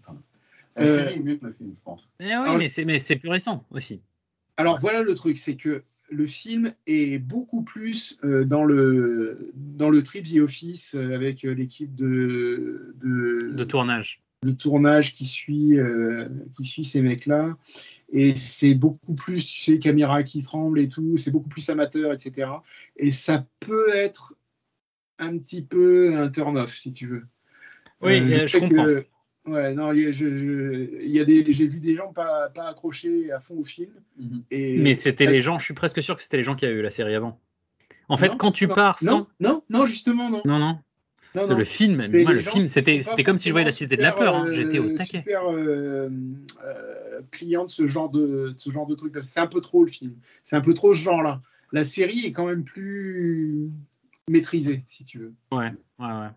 La 0.76 0.82
Euh, 0.82 0.98
série 0.98 1.14
est 1.18 1.22
mieux 1.22 1.36
que 1.36 1.46
le 1.46 1.52
film, 1.52 1.72
je 1.76 1.82
pense. 1.82 2.08
Eh 2.20 2.24
oui, 2.26 2.32
Alors, 2.32 2.56
mais 2.58 2.68
c'est 2.68 2.84
mais 2.84 2.98
c'est 2.98 3.16
plus 3.16 3.28
récent 3.28 3.64
aussi. 3.70 4.00
Alors 4.56 4.78
voilà 4.80 5.02
le 5.02 5.14
truc, 5.14 5.38
c'est 5.38 5.56
que 5.56 5.82
le 6.10 6.26
film 6.26 6.74
est 6.86 7.18
beaucoup 7.18 7.62
plus 7.62 8.18
euh, 8.24 8.44
dans 8.44 8.64
le 8.64 9.50
dans 9.54 9.90
le 9.90 10.02
trip 10.02 10.24
The 10.24 10.38
Office 10.38 10.94
euh, 10.94 11.14
avec 11.14 11.44
euh, 11.44 11.52
l'équipe 11.54 11.94
de, 11.94 12.94
de, 13.02 13.52
De 13.52 13.64
tournage. 13.64 14.20
de 14.42 14.50
tournage 14.50 15.12
qui 15.12 15.24
suit 15.24 15.76
qui 16.56 16.64
suit 16.64 16.84
ces 16.84 17.00
mecs-là 17.02 17.56
et 18.12 18.34
c'est 18.36 18.74
beaucoup 18.74 19.14
plus 19.14 19.44
tu 19.44 19.60
sais 19.60 19.78
caméra 19.78 20.22
qui 20.22 20.42
tremble 20.42 20.80
et 20.80 20.88
tout 20.88 21.16
c'est 21.16 21.30
beaucoup 21.30 21.48
plus 21.48 21.68
amateur 21.70 22.12
etc 22.12 22.48
et 22.96 23.10
ça 23.12 23.46
peut 23.60 23.90
être 23.94 24.34
un 25.18 25.36
petit 25.38 25.62
peu 25.62 26.16
un 26.16 26.28
turn 26.28 26.56
off 26.58 26.74
si 26.76 26.92
tu 26.92 27.06
veux 27.06 27.26
Oui, 28.00 28.18
je 28.30 28.46
sais 28.46 28.60
que- 28.60 28.66
comprends. 28.68 28.86
Ouais 29.52 29.74
non 29.74 29.92
il 29.92 30.00
y 30.02 30.06
a, 30.06 30.12
je- 30.12 30.30
je- 30.30 31.02
il 31.02 31.10
y 31.10 31.20
a 31.20 31.24
des 31.24 31.50
j'ai 31.52 31.66
vu 31.66 31.80
des 31.80 31.94
gens 31.94 32.12
pas 32.12 32.48
pas 32.50 32.68
accrochés 32.68 33.30
à 33.32 33.40
fond 33.40 33.56
au 33.56 33.64
film 33.64 33.90
Mhm. 34.18 34.42
et 34.50 34.78
Mais 34.78 34.94
c'était 34.94 35.26
les 35.26 35.40
gens, 35.40 35.58
je 35.58 35.64
suis 35.64 35.74
presque 35.74 36.02
sûr 36.02 36.16
que 36.16 36.22
c'était 36.22 36.36
les 36.36 36.42
gens 36.42 36.54
qui 36.56 36.66
avaient 36.66 36.74
eu 36.76 36.82
la 36.82 36.90
série 36.90 37.14
avant. 37.14 37.38
En 38.08 38.16
fait, 38.16 38.28
Non, 38.30 38.36
quand 38.36 38.52
tu 38.52 38.66
non, 38.66 38.74
pars 38.74 38.98
non, 39.02 39.10
sans. 39.10 39.28
non 39.40 39.62
non 39.70 39.86
justement 39.86 40.30
non 40.30 40.42
Non, 40.44 40.58
non. 40.58 40.78
non, 41.34 41.44
C'est 41.44 41.50
non. 41.52 41.58
le 41.58 41.64
film, 41.64 42.08
C'est 42.10 42.22
moi, 42.22 42.32
le 42.32 42.40
gens 42.40 42.50
film, 42.50 42.66
c'était 42.68 43.02
c'était 43.02 43.22
comme 43.22 43.38
si 43.38 43.48
je 43.48 43.52
voyais 43.54 43.66
la 43.66 43.72
cité 43.72 43.96
de 43.96 44.02
la 44.02 44.10
peur. 44.12 44.34
hein. 44.34 44.52
J'étais 44.52 44.78
au 44.80 44.86
euh, 44.90 44.94
taquet. 44.96 45.18
Super 45.18 45.42
euh, 45.52 46.08
euh, 46.64 47.20
client 47.30 47.64
de 47.64 47.70
ce 47.70 47.86
genre 47.86 48.10
de, 48.10 48.50
de 48.50 48.54
ce 48.58 48.70
genre 48.70 48.86
de 48.86 48.94
truc 48.96 49.12
parce 49.12 49.26
que 49.26 49.32
c'est 49.32 49.40
un 49.40 49.46
peu 49.46 49.60
trop 49.60 49.84
le 49.84 49.90
film. 49.90 50.14
C'est 50.44 50.56
un 50.56 50.60
peu 50.60 50.74
trop 50.74 50.92
ce 50.92 50.98
genre-là. 50.98 51.40
La 51.72 51.84
série 51.84 52.26
est 52.26 52.32
quand 52.32 52.46
même 52.46 52.64
plus 52.64 53.70
maîtrisée, 54.28 54.84
si 54.88 55.04
tu 55.04 55.18
veux. 55.18 55.32
Ouais, 55.52 55.70
ouais, 56.00 56.06
ouais. 56.06 56.28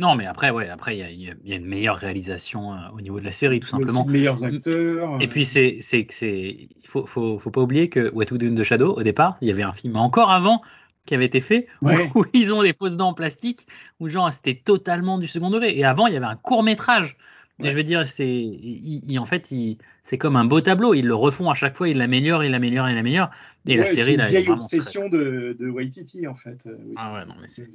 Non, 0.00 0.14
mais 0.14 0.26
après, 0.26 0.50
ouais, 0.50 0.68
après, 0.68 0.96
il 0.96 1.00
y 1.00 1.28
a, 1.28 1.34
y 1.44 1.54
une 1.56 1.66
meilleure 1.66 1.96
réalisation 1.96 2.72
euh, 2.72 2.76
au 2.94 3.00
niveau 3.00 3.18
de 3.18 3.24
la 3.24 3.32
série, 3.32 3.58
tout 3.58 3.66
simplement. 3.66 4.04
de 4.04 4.12
meilleurs 4.12 4.44
acteurs. 4.44 5.18
Et 5.20 5.26
puis, 5.26 5.44
c'est, 5.44 5.78
c'est, 5.80 6.06
c'est, 6.10 6.68
il 6.82 6.86
faut, 6.86 7.04
faut, 7.06 7.38
faut 7.40 7.50
pas 7.50 7.60
oublier 7.62 7.88
que 7.88 8.10
What 8.14 8.26
We 8.30 8.38
Do 8.38 8.46
in 8.46 8.54
the 8.54 8.62
Shadow, 8.62 8.94
au 8.96 9.02
départ, 9.02 9.36
il 9.40 9.48
y 9.48 9.50
avait 9.50 9.64
un 9.64 9.72
film 9.72 9.96
encore 9.96 10.30
avant 10.30 10.62
qui 11.04 11.14
avait 11.14 11.24
été 11.24 11.40
fait 11.40 11.66
où- 11.82 11.88
Ouais. 11.88 12.10
où, 12.14 12.24
ils 12.32 12.52
ont 12.54 12.62
des 12.62 12.74
fausses 12.74 12.96
dents 12.96 13.08
en 13.08 13.14
plastique, 13.14 13.66
où 13.98 14.08
genre 14.08 14.32
c'était 14.32 14.54
totalement 14.54 15.18
du 15.18 15.26
second 15.26 15.50
degré. 15.50 15.76
Et 15.76 15.84
avant, 15.84 16.06
il 16.06 16.14
y 16.14 16.16
avait 16.16 16.26
un 16.26 16.36
court 16.36 16.62
métrage. 16.62 17.16
Et 17.58 17.64
Ouais. 17.64 17.70
je 17.70 17.74
veux 17.74 17.82
dire, 17.82 18.06
c'est, 18.06 18.28
il- 18.28 19.02
il- 19.10 19.18
en 19.18 19.26
fait, 19.26 19.50
il- 19.50 19.78
c'est 20.04 20.16
comme 20.16 20.36
un 20.36 20.44
beau 20.44 20.60
tableau. 20.60 20.94
Ils 20.94 21.06
le 21.06 21.14
refont 21.16 21.50
à 21.50 21.54
chaque 21.56 21.76
fois, 21.76 21.88
ils 21.88 21.98
l'améliorent, 21.98 22.44
ils 22.44 22.52
l'améliorent, 22.52 22.88
ils 22.88 22.94
l'améliorent. 22.94 23.30
Et 23.66 23.74
la 23.74 23.82
Ouais, 23.82 23.88
c'est 23.88 23.94
série, 23.96 24.12
une 24.12 24.18
là, 24.18 24.28
vieille 24.28 24.48
obsession 24.48 25.08
de, 25.08 25.56
de 25.58 25.68
Waititi 25.68 26.28
en 26.28 26.34
fait. 26.36 26.66
euh, 26.68 26.76
très- 26.76 26.94
Ah 26.96 27.14
ouais, 27.14 27.26
non, 27.26 27.34
mais 27.40 27.48
c'est 27.48 27.68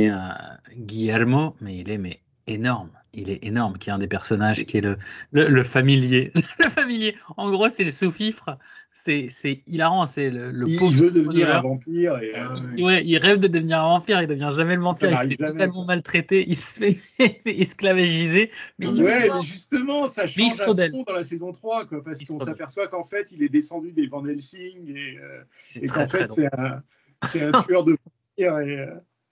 mais, 0.00 0.10
euh, 0.10 0.76
Guillermo, 0.76 1.56
mais 1.60 1.76
il 1.78 1.90
est 1.90 1.98
mais 1.98 2.20
énorme. 2.46 2.90
Il 3.12 3.28
est 3.28 3.44
énorme, 3.44 3.76
qui 3.76 3.90
est 3.90 3.92
un 3.92 3.98
des 3.98 4.06
personnages, 4.06 4.64
qui 4.66 4.76
est 4.76 4.80
le, 4.82 4.96
le, 5.32 5.48
le 5.48 5.64
familier. 5.64 6.30
le 6.64 6.70
familier. 6.70 7.16
En 7.36 7.50
gros, 7.50 7.68
c'est 7.68 7.82
le 7.82 7.90
sous-fifre. 7.90 8.56
C'est 8.92 9.28
c'est 9.30 9.62
hilarant. 9.66 10.06
C'est 10.06 10.30
le, 10.30 10.50
le 10.52 10.68
Il 10.68 10.78
pauvre 10.78 10.92
veut 10.92 11.10
devenir 11.10 11.54
un 11.54 11.60
vampire 11.60 12.18
et 12.18 12.32
euh, 12.36 12.54
ouais. 12.76 12.82
Ouais, 12.82 13.02
il 13.06 13.18
rêve 13.18 13.38
de 13.38 13.46
devenir 13.48 13.78
un 13.80 13.88
vampire, 13.88 14.20
il 14.22 14.26
devient 14.28 14.52
jamais 14.54 14.74
le 14.76 14.82
vampire, 14.82 15.10
il 15.10 15.16
se 15.16 15.22
fait 15.22 15.36
jamais, 15.38 15.52
totalement 15.52 15.84
quoi. 15.84 15.94
maltraiter, 15.94 16.44
il 16.48 16.56
se 16.56 16.80
fait 16.80 16.98
esclavagiser. 17.46 18.50
Mais 18.78 18.86
il 18.86 19.02
Ouais, 19.02 19.28
meurt. 19.28 19.40
mais 19.42 19.46
justement, 19.46 20.06
ça 20.08 20.24
il 20.26 20.50
change 20.50 20.60
à 20.80 20.90
fond 20.90 21.04
dans 21.06 21.12
la 21.12 21.24
saison 21.24 21.52
3, 21.52 21.86
quoi, 21.86 22.02
parce 22.04 22.20
Il 22.20 22.26
qu'on 22.26 22.40
s'aperçoit 22.40 22.88
qu'en 22.88 23.04
fait, 23.04 23.30
il 23.32 23.42
est 23.42 23.48
descendu 23.48 23.92
des 23.92 24.06
Van 24.08 24.24
Helsing 24.24 24.88
et, 24.88 25.18
euh, 25.18 25.42
et 25.80 25.86
qu'en 25.86 26.06
fait, 26.08 26.32
c'est 26.32 26.46
un, 26.46 26.82
un 27.22 27.62
tueur 27.62 27.84
de 27.84 27.92
vampires. 28.38 28.58
Et, 28.60 28.78
euh, 28.78 28.86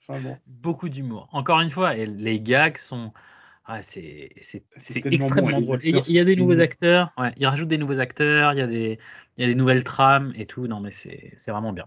enfin 0.08 0.20
bon, 0.20 0.36
Beaucoup 0.46 0.88
d'humour. 0.88 1.28
Encore 1.32 1.60
une 1.60 1.70
fois, 1.70 1.94
les 1.94 2.40
gags 2.40 2.76
sont. 2.78 3.12
Ah, 3.70 3.82
c'est 3.82 4.30
extrêmement 5.04 5.60
drôle. 5.60 5.80
Il 5.84 5.90
y, 5.90 5.94
a- 5.94 5.98
acteurs 5.98 6.04
il 6.08 6.14
y 6.14 6.18
a 6.20 6.24
des 6.24 6.36
nouveaux 6.36 6.58
acteurs, 6.58 7.12
ouais, 7.18 7.32
ils 7.36 7.46
rajoutent 7.46 7.68
des 7.68 7.76
nouveaux 7.76 7.98
acteurs, 8.00 8.54
il 8.54 8.58
y 8.58 8.62
a 8.62 8.66
des, 8.66 8.98
il 9.36 9.42
y 9.42 9.44
a 9.44 9.48
des 9.48 9.54
nouvelles 9.54 9.84
trames 9.84 10.32
et 10.36 10.46
tout. 10.46 10.66
Non, 10.66 10.80
mais 10.80 10.90
c'est 10.90 11.34
c'est 11.36 11.50
vraiment 11.50 11.72
bien. 11.74 11.84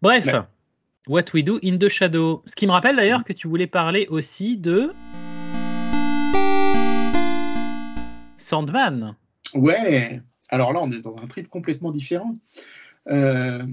Bref, 0.00 0.26
Ouais. 0.26 0.40
What 1.08 1.24
We 1.34 1.42
Do 1.44 1.58
in 1.64 1.76
the 1.78 1.88
Shadow. 1.88 2.42
Ce 2.46 2.54
qui 2.54 2.66
me 2.66 2.72
rappelle 2.72 2.94
d'ailleurs 2.96 3.24
que 3.24 3.32
tu 3.32 3.48
voulais 3.48 3.66
parler 3.66 4.06
aussi 4.08 4.56
de. 4.56 4.92
Sandman. 8.38 9.16
Ouais, 9.54 10.20
alors 10.50 10.72
là, 10.72 10.80
on 10.82 10.90
est 10.92 11.00
dans 11.00 11.16
un 11.18 11.26
trip 11.26 11.48
complètement 11.48 11.90
différent. 11.90 12.36
Euh, 13.08 13.66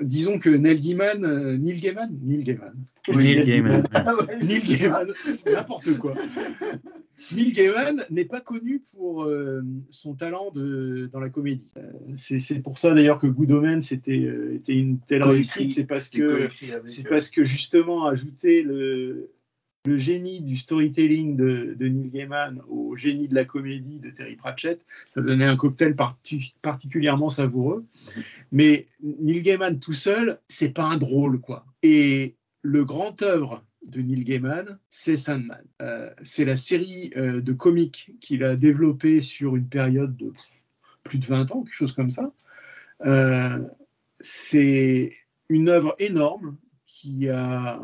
disons 0.00 0.38
que 0.38 0.50
Neil 0.50 0.80
Gaiman, 0.80 1.24
euh, 1.24 1.56
Neil 1.56 1.80
Gaiman, 1.80 2.10
Neil 2.22 2.44
Gaiman, 2.44 2.72
Neil 3.08 3.44
Gaiman. 3.44 3.82
Ah 3.94 4.14
Neil 4.42 4.62
Gaiman, 4.62 5.12
n'importe 5.46 5.96
quoi. 5.98 6.14
Neil 7.32 7.52
Gaiman 7.52 8.04
n'est 8.10 8.24
pas 8.24 8.40
connu 8.40 8.82
pour 8.94 9.24
euh, 9.24 9.62
son 9.90 10.14
talent 10.14 10.50
de, 10.52 11.08
dans 11.12 11.20
la 11.20 11.28
comédie. 11.28 11.66
Euh, 11.76 11.90
c'est 12.16 12.62
pour 12.62 12.78
ça 12.78 12.94
d'ailleurs 12.94 13.18
que 13.18 13.26
Good 13.26 13.52
Omens 13.52 13.92
était, 13.92 14.28
était 14.54 14.74
une 14.74 14.98
telle 15.00 15.22
réussite. 15.22 15.70
C'est 15.72 15.84
parce 15.84 16.08
que 16.08 16.48
c'est 16.86 17.08
parce 17.08 17.30
que 17.30 17.44
justement 17.44 18.06
ajouter 18.06 18.62
le, 18.62 19.30
le 19.86 19.96
génie 19.98 20.42
du 20.42 20.56
storytelling 20.56 21.36
de, 21.36 21.74
Neil 21.80 22.10
Gaiman 22.10 22.60
au 22.68 22.96
génie 22.96 23.28
de 23.28 23.34
la 23.34 23.44
comédie 23.44 23.98
de 23.98 24.10
Terry 24.10 24.36
Pratchett, 24.36 24.84
ça 25.06 25.22
donnait 25.22 25.46
un 25.46 25.56
cocktail 25.56 25.94
parti- 25.94 26.54
particulièrement 26.60 27.30
savoureux. 27.30 27.86
Mais 28.52 28.86
Neil 29.02 29.42
Gaiman 29.42 29.78
tout 29.78 29.94
seul, 29.94 30.38
c'est 30.48 30.70
pas 30.70 30.84
un 30.84 30.96
drôle 30.96 31.40
quoi. 31.40 31.64
Et 31.82 32.36
le 32.62 32.84
grand 32.84 33.22
œuvre 33.22 33.64
de 33.86 34.02
Neil 34.02 34.24
Gaiman, 34.24 34.78
c'est 34.90 35.16
Sandman. 35.16 35.64
Euh, 35.80 36.10
c'est 36.22 36.44
la 36.44 36.58
série 36.58 37.10
euh, 37.16 37.40
de 37.40 37.52
comics 37.52 38.12
qu'il 38.20 38.44
a 38.44 38.56
développée 38.56 39.22
sur 39.22 39.56
une 39.56 39.68
période 39.68 40.14
de 40.16 40.32
plus 41.04 41.18
de 41.18 41.24
20 41.24 41.52
ans, 41.52 41.62
quelque 41.62 41.74
chose 41.74 41.92
comme 41.92 42.10
ça. 42.10 42.30
Euh, 43.06 43.64
c'est 44.20 45.10
une 45.48 45.70
œuvre 45.70 45.94
énorme 45.98 46.58
qui 46.84 47.30
a 47.30 47.80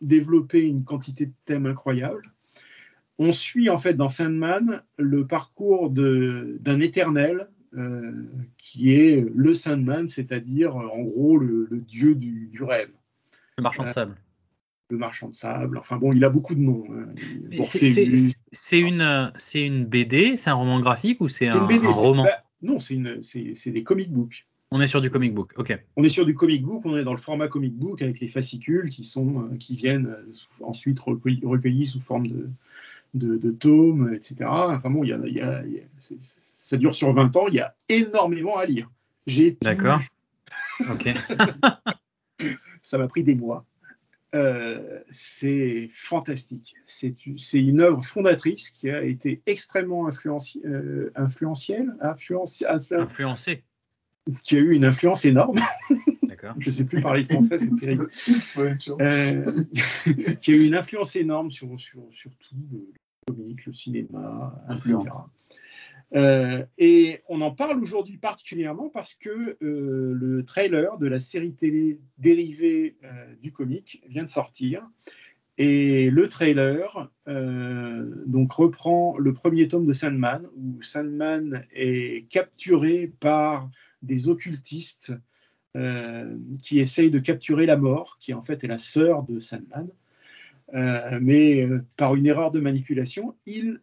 développé 0.00 0.60
une 0.60 0.84
quantité 0.84 1.26
de 1.26 1.32
thèmes 1.44 1.66
incroyables. 1.66 2.22
On 3.18 3.32
suit 3.32 3.68
en 3.68 3.78
fait 3.78 3.94
dans 3.94 4.08
Sandman 4.08 4.82
le 4.96 5.26
parcours 5.26 5.90
de- 5.90 6.56
d'un 6.60 6.80
éternel 6.80 7.48
euh, 7.76 8.12
qui 8.56 8.92
est 8.94 9.24
le 9.34 9.54
Sandman, 9.54 10.08
c'est-à-dire 10.08 10.74
en 10.76 11.02
gros 11.02 11.36
le, 11.38 11.68
le 11.70 11.80
dieu 11.80 12.14
du, 12.14 12.48
du 12.52 12.62
rêve, 12.64 12.90
Le 13.58 13.62
marchand 13.62 13.82
de 13.84 13.88
Euh, 13.88 13.92
sable. 13.92 14.16
le 14.90 14.96
marchand 14.98 15.28
de 15.28 15.34
sable. 15.34 15.78
Enfin 15.78 15.96
bon, 15.98 16.12
il 16.12 16.24
a 16.24 16.30
beaucoup 16.30 16.54
de 16.54 16.60
noms. 16.60 16.84
hein. 16.90 17.06
C'est- 18.52 18.80
une, 18.80 19.32
c'est 19.36 19.64
une 19.66 19.84
BD, 19.84 20.36
c'est 20.36 20.50
un 20.50 20.54
roman 20.54 20.80
graphique 20.80 21.20
ou 21.20 21.28
c'est 21.28 21.46
un, 21.48 21.60
roman? 21.90 22.24
bah, 22.24 22.42
non, 22.62 22.80
c'est 22.80 22.94
une- 22.94 23.22
c'est 23.22 23.52
c'est 23.54 23.70
des 23.70 23.84
comic 23.84 24.10
books. 24.10 24.46
On 24.72 24.80
est 24.80 24.86
sur 24.86 25.00
du 25.00 25.10
comic 25.10 25.34
book, 25.34 25.52
ok. 25.56 25.76
On 25.96 26.04
est 26.04 26.08
sur 26.08 26.24
du 26.24 26.34
comic 26.34 26.62
book, 26.62 26.82
on 26.84 26.96
est 26.96 27.02
dans 27.02 27.10
le 27.12 27.18
format 27.18 27.48
comic 27.48 27.74
book 27.74 28.02
avec 28.02 28.20
les 28.20 28.28
fascicules 28.28 28.88
qui, 28.88 29.04
sont, 29.04 29.48
euh, 29.52 29.56
qui 29.56 29.74
viennent 29.74 30.06
euh, 30.06 30.32
ensuite 30.62 31.00
recueillis, 31.00 31.40
recueillis 31.44 31.88
sous 31.88 32.00
forme 32.00 32.28
de, 32.28 32.48
de, 33.14 33.36
de 33.36 33.50
tomes, 33.50 34.12
etc. 34.14 34.36
Enfin 34.48 34.90
bon, 34.90 35.02
y 35.02 35.12
a, 35.12 35.18
y 35.26 35.40
a- 35.40 35.66
y 35.66 35.82
ça 35.98 36.76
dure 36.76 36.94
sur 36.94 37.12
20 37.12 37.34
ans, 37.36 37.46
il 37.48 37.54
y 37.54 37.60
a 37.60 37.74
énormément 37.88 38.58
à 38.58 38.64
lire. 38.66 38.88
J'ai 39.26 39.58
D'accord. 39.60 40.00
Ok. 40.90 41.08
ça 42.82 42.96
m'a 42.98 43.06
pris 43.08 43.22
des 43.22 43.34
mois. 43.34 43.64
Euh, 44.34 45.00
c'est 45.10 45.88
fantastique. 45.90 46.74
C'est 46.86 47.12
une 47.54 47.80
œuvre 47.80 48.02
fondatrice 48.04 48.70
qui 48.70 48.88
a 48.88 49.02
été 49.02 49.42
extrêmement 49.46 50.08
influenci- 50.08 50.64
euh, 50.64 51.10
influentielle, 51.16 51.94
influenci- 52.00 52.64
Influencé. 52.66 53.64
Qui 54.44 54.56
a 54.56 54.60
eu 54.60 54.74
une 54.74 54.84
influence 54.84 55.24
énorme. 55.24 55.58
D'accord. 56.22 56.54
Je 56.58 56.68
ne 56.68 56.74
sais 56.74 56.84
plus 56.84 57.00
parler 57.00 57.24
français, 57.24 57.58
c'est 57.58 57.74
terrible. 57.76 58.08
ouais. 58.56 58.76
Euh, 59.00 59.64
qui 60.40 60.52
a 60.52 60.54
eu 60.54 60.66
une 60.66 60.74
influence 60.74 61.16
énorme 61.16 61.50
sur, 61.50 61.68
sur, 61.80 62.02
sur 62.10 62.30
tout, 62.36 62.56
le 63.28 63.34
comique, 63.34 63.66
le 63.66 63.72
cinéma, 63.72 64.54
Influent. 64.68 65.00
etc. 65.00 65.16
Euh, 66.16 66.64
et 66.76 67.20
on 67.28 67.40
en 67.40 67.52
parle 67.52 67.80
aujourd'hui 67.80 68.16
particulièrement 68.16 68.88
parce 68.88 69.14
que 69.14 69.56
euh, 69.62 70.12
le 70.14 70.44
trailer 70.44 70.98
de 70.98 71.06
la 71.06 71.20
série 71.20 71.52
télé 71.52 72.00
dérivée 72.18 72.96
euh, 73.04 73.34
du 73.42 73.52
comique 73.52 74.02
vient 74.08 74.24
de 74.24 74.28
sortir. 74.28 74.88
Et 75.58 76.10
le 76.10 76.26
trailer 76.28 77.10
euh, 77.28 78.24
donc 78.26 78.52
reprend 78.52 79.16
le 79.18 79.32
premier 79.32 79.68
tome 79.68 79.84
de 79.84 79.92
Sandman, 79.92 80.46
où 80.56 80.80
Sandman 80.82 81.64
est 81.72 82.26
capturé 82.30 83.12
par 83.20 83.68
des 84.02 84.28
occultistes 84.28 85.12
euh, 85.76 86.36
qui 86.62 86.80
essayent 86.80 87.10
de 87.10 87.18
capturer 87.18 87.66
la 87.66 87.76
mort, 87.76 88.16
qui 88.18 88.34
en 88.34 88.42
fait 88.42 88.64
est 88.64 88.68
la 88.68 88.78
sœur 88.78 89.22
de 89.22 89.40
Sandman. 89.40 89.88
Euh, 90.74 91.18
mais 91.20 91.62
euh, 91.62 91.84
par 91.96 92.14
une 92.14 92.26
erreur 92.26 92.50
de 92.50 92.60
manipulation, 92.60 93.36
ils 93.46 93.80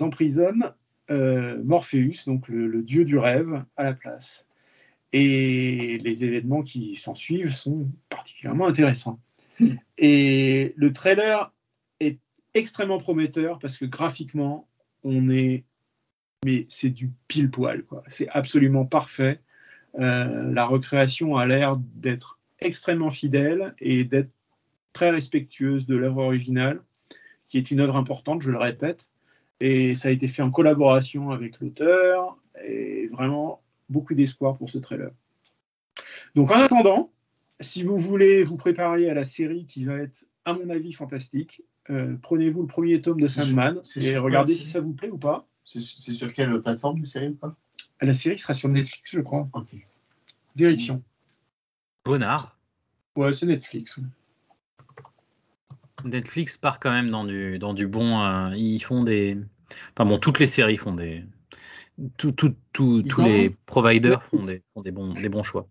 emprisonnent 0.00 0.72
euh, 1.10 1.62
Morpheus, 1.64 2.24
donc 2.26 2.48
le, 2.48 2.66
le 2.66 2.82
dieu 2.82 3.04
du 3.04 3.18
rêve, 3.18 3.64
à 3.76 3.84
la 3.84 3.94
place. 3.94 4.46
Et 5.12 5.98
les 5.98 6.24
événements 6.24 6.62
qui 6.62 6.96
s'en 6.96 7.14
suivent 7.14 7.54
sont 7.54 7.90
particulièrement 8.08 8.66
intéressants. 8.66 9.18
Et 9.96 10.74
le 10.76 10.92
trailer 10.92 11.52
est 11.98 12.20
extrêmement 12.54 12.98
prometteur 12.98 13.58
parce 13.58 13.78
que 13.78 13.84
graphiquement, 13.84 14.68
on 15.02 15.30
est. 15.30 15.64
Mais 16.44 16.66
c'est 16.68 16.90
du 16.90 17.10
pile 17.26 17.50
poil, 17.50 17.82
quoi. 17.82 18.04
C'est 18.06 18.28
absolument 18.28 18.84
parfait. 18.86 19.40
Euh, 19.96 20.52
la 20.52 20.66
recréation 20.66 21.36
a 21.36 21.46
l'air 21.46 21.76
d'être 21.76 22.38
extrêmement 22.60 23.10
fidèle 23.10 23.74
et 23.78 24.04
d'être 24.04 24.30
très 24.92 25.10
respectueuse 25.10 25.86
de 25.86 25.96
l'œuvre 25.96 26.24
originale, 26.24 26.82
qui 27.46 27.58
est 27.58 27.70
une 27.70 27.80
œuvre 27.80 27.96
importante, 27.96 28.42
je 28.42 28.50
le 28.50 28.58
répète. 28.58 29.08
Et 29.60 29.94
ça 29.94 30.08
a 30.08 30.10
été 30.10 30.28
fait 30.28 30.42
en 30.42 30.50
collaboration 30.50 31.30
avec 31.30 31.60
l'auteur, 31.60 32.36
et 32.64 33.08
vraiment 33.08 33.62
beaucoup 33.88 34.14
d'espoir 34.14 34.56
pour 34.56 34.68
ce 34.68 34.78
trailer. 34.78 35.10
Donc 36.34 36.50
en 36.50 36.60
attendant, 36.60 37.10
si 37.60 37.82
vous 37.82 37.96
voulez 37.96 38.42
vous 38.42 38.56
préparer 38.56 39.08
à 39.08 39.14
la 39.14 39.24
série 39.24 39.66
qui 39.66 39.84
va 39.84 39.96
être, 39.96 40.24
à 40.44 40.52
mon 40.52 40.70
avis, 40.70 40.92
fantastique, 40.92 41.62
euh, 41.90 42.16
prenez-vous 42.22 42.62
le 42.62 42.66
premier 42.66 43.00
tome 43.00 43.20
de 43.20 43.26
Sandman 43.26 43.80
et 43.96 44.16
regardez 44.18 44.54
si 44.54 44.66
ça 44.66 44.80
vous 44.80 44.92
plaît 44.92 45.10
ou 45.10 45.18
pas. 45.18 45.46
C'est 45.64 45.80
c'est 45.80 46.14
sur 46.14 46.32
quelle 46.32 46.60
plateforme 46.62 47.00
de 47.00 47.06
série 47.06 47.28
ou 47.28 47.34
pas? 47.34 47.56
La 48.00 48.14
série 48.14 48.38
sera 48.38 48.54
sur 48.54 48.68
Netflix, 48.68 49.10
je 49.12 49.20
crois. 49.20 49.48
Ok. 49.52 49.68
Vérifions. 50.56 51.02
Bonnard. 52.04 52.56
Ouais, 53.16 53.32
c'est 53.32 53.46
Netflix. 53.46 54.00
Netflix 56.04 56.56
part 56.56 56.78
quand 56.78 56.90
même 56.92 57.10
dans 57.10 57.24
du, 57.24 57.58
dans 57.58 57.74
du 57.74 57.86
bon. 57.86 58.20
euh, 58.20 58.54
ils 58.56 58.80
font 58.80 59.02
des. 59.02 59.36
Enfin 59.94 60.08
bon, 60.08 60.18
toutes 60.18 60.38
les 60.38 60.46
séries 60.46 60.76
font 60.76 60.94
des. 60.94 61.24
tout- 62.16 62.32
tout- 62.32 62.54
tout- 62.72 63.02
tous 63.02 63.22
les 63.22 63.50
providers 63.66 64.22
font 64.24 64.40
des, 64.42 64.62
font 64.74 64.82
des, 64.82 64.92
bons, 64.92 65.12
des 65.12 65.28
bons 65.28 65.42
choix. 65.42 65.66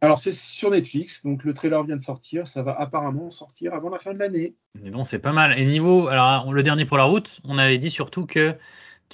Alors 0.00 0.18
c'est 0.18 0.34
sur 0.34 0.70
Netflix, 0.70 1.22
donc 1.24 1.44
le 1.44 1.54
trailer 1.54 1.82
vient 1.82 1.96
de 1.96 2.02
sortir, 2.02 2.46
ça 2.46 2.62
va 2.62 2.78
apparemment 2.78 3.30
sortir 3.30 3.72
avant 3.74 3.88
la 3.88 3.98
fin 3.98 4.12
de 4.12 4.18
l'année. 4.18 4.54
Mais 4.80 4.90
bon, 4.90 5.02
c'est 5.02 5.18
pas 5.18 5.32
mal. 5.32 5.58
Et 5.58 5.64
niveau. 5.64 6.08
Alors, 6.08 6.52
le 6.52 6.62
dernier 6.62 6.84
pour 6.84 6.98
la 6.98 7.04
route, 7.04 7.40
on 7.42 7.58
avait 7.58 7.78
dit 7.78 7.90
surtout 7.90 8.26
que 8.26 8.54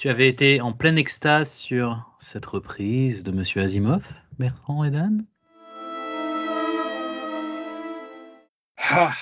tu 0.01 0.09
avais 0.09 0.27
été 0.27 0.61
en 0.61 0.73
pleine 0.73 0.97
extase 0.97 1.51
sur 1.51 2.17
cette 2.19 2.47
reprise 2.47 3.21
de 3.21 3.29
Monsieur 3.31 3.61
Asimov, 3.61 4.03
Bertrand 4.39 4.83
et 4.83 4.89
Dan? 4.89 5.23
Ah, 8.79 9.13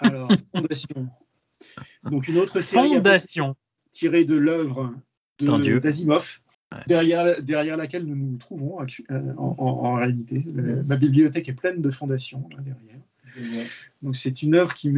alors, 0.00 0.28
Fondation. 0.52 1.08
Donc 2.02 2.26
une 2.26 2.38
autre 2.38 2.60
série 2.60 2.88
Fondation. 2.88 3.54
tirée 3.90 4.24
de 4.24 4.34
l'œuvre 4.36 4.92
d'Asimov, 5.40 6.40
Ouais. 6.70 6.80
derrière, 6.88 7.40
derrière 7.44 7.76
laquelle 7.78 8.04
nous 8.04 8.14
nous 8.16 8.36
trouvons 8.38 8.78
euh, 8.82 8.86
en, 9.38 9.54
en- 9.56 9.86
en 9.86 9.94
réalité. 9.94 10.44
Yes. 10.54 10.88
Ma 10.88 10.96
bibliothèque 10.96 11.48
est 11.48 11.54
pleine 11.54 11.80
de 11.80 11.90
fondations 11.90 12.46
là, 12.50 12.58
derrière. 12.60 13.00
Donc 14.02 14.16
c'est 14.16 14.42
une 14.42 14.54
œuvre 14.56 14.74
qui 14.74 14.92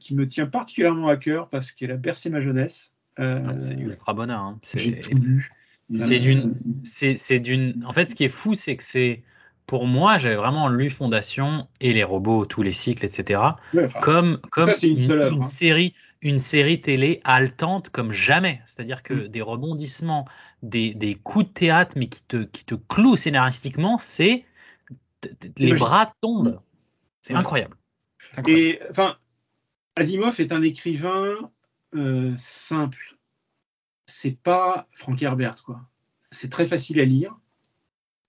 qui 0.00 0.14
me 0.16 0.26
tient 0.28 0.46
particulièrement 0.46 1.08
à 1.08 1.16
cœur 1.16 1.48
parce 1.48 1.70
qu'elle 1.70 1.92
a 1.92 1.96
bercé 1.96 2.28
ma 2.28 2.40
jeunesse. 2.42 2.92
Euh, 3.20 3.58
C'est 3.58 3.74
ultra 3.78 4.12
bonheur. 4.14 4.40
hein. 4.40 4.58
C'est- 4.62 4.78
J'ai 4.78 5.00
tout 5.00 5.16
lu. 5.18 5.50
C'est 5.96 6.16
Euh, 6.16 6.18
d'une, 6.18 6.54
c'est, 6.82 7.16
c'est 7.16 7.38
d'une. 7.40 7.84
En 7.86 7.92
fait, 7.92 8.10
ce 8.10 8.14
qui 8.14 8.24
est 8.24 8.28
fou, 8.30 8.54
c'est 8.54 8.76
que 8.76 8.82
c'est, 8.82 9.22
pour 9.66 9.86
moi, 9.86 10.16
j'avais 10.18 10.34
vraiment 10.36 10.68
lu 10.68 10.88
Fondation 10.90 11.68
et 11.80 11.92
les 11.92 12.04
robots, 12.04 12.46
tous 12.46 12.62
les 12.62 12.72
cycles, 12.72 13.04
etc. 13.04 13.40
ouais, 13.74 13.84
enfin, 13.84 14.00
Comme, 14.00 14.38
comme 14.50 14.72
c'est 14.74 14.88
une 14.88 15.00
seule 15.00 15.20
œuvre, 15.22 15.32
une 15.36 15.40
hein. 15.40 15.42
série, 15.42 15.94
une 16.22 16.38
série 16.38 16.80
télé 16.80 17.20
haletante 17.24 17.90
comme 17.90 18.12
jamais. 18.12 18.62
C'est-à-dire 18.64 19.02
que 19.02 19.12
Mm. 19.14 19.28
des 19.28 19.42
rebondissements, 19.42 20.24
des, 20.62 20.94
des 20.94 21.14
coups 21.16 21.46
de 21.46 21.52
théâtre, 21.52 21.96
mais 21.98 22.06
qui 22.08 22.22
te, 22.24 22.44
qui 22.44 22.64
te 22.64 22.74
clouent 22.74 23.16
scénaristiquement, 23.16 23.98
c'est 23.98 24.44
les 25.58 25.74
bras 25.74 26.14
tombent. 26.22 26.60
C'est 27.22 27.34
Ouais. 27.34 27.38
incroyable. 27.40 27.76
C'est 28.18 28.38
incroyable. 28.38 28.62
Et 28.62 28.80
enfin, 28.90 29.16
Asimov 29.96 30.40
est 30.40 30.52
un 30.52 30.62
écrivain 30.62 31.50
euh, 31.94 32.32
simple. 32.36 33.16
C'est 34.06 34.36
pas 34.42 34.88
Frank 34.92 35.20
Herbert, 35.22 35.62
quoi. 35.64 35.80
C'est 36.30 36.50
très 36.50 36.66
facile 36.66 37.00
à 37.00 37.04
lire. 37.04 37.36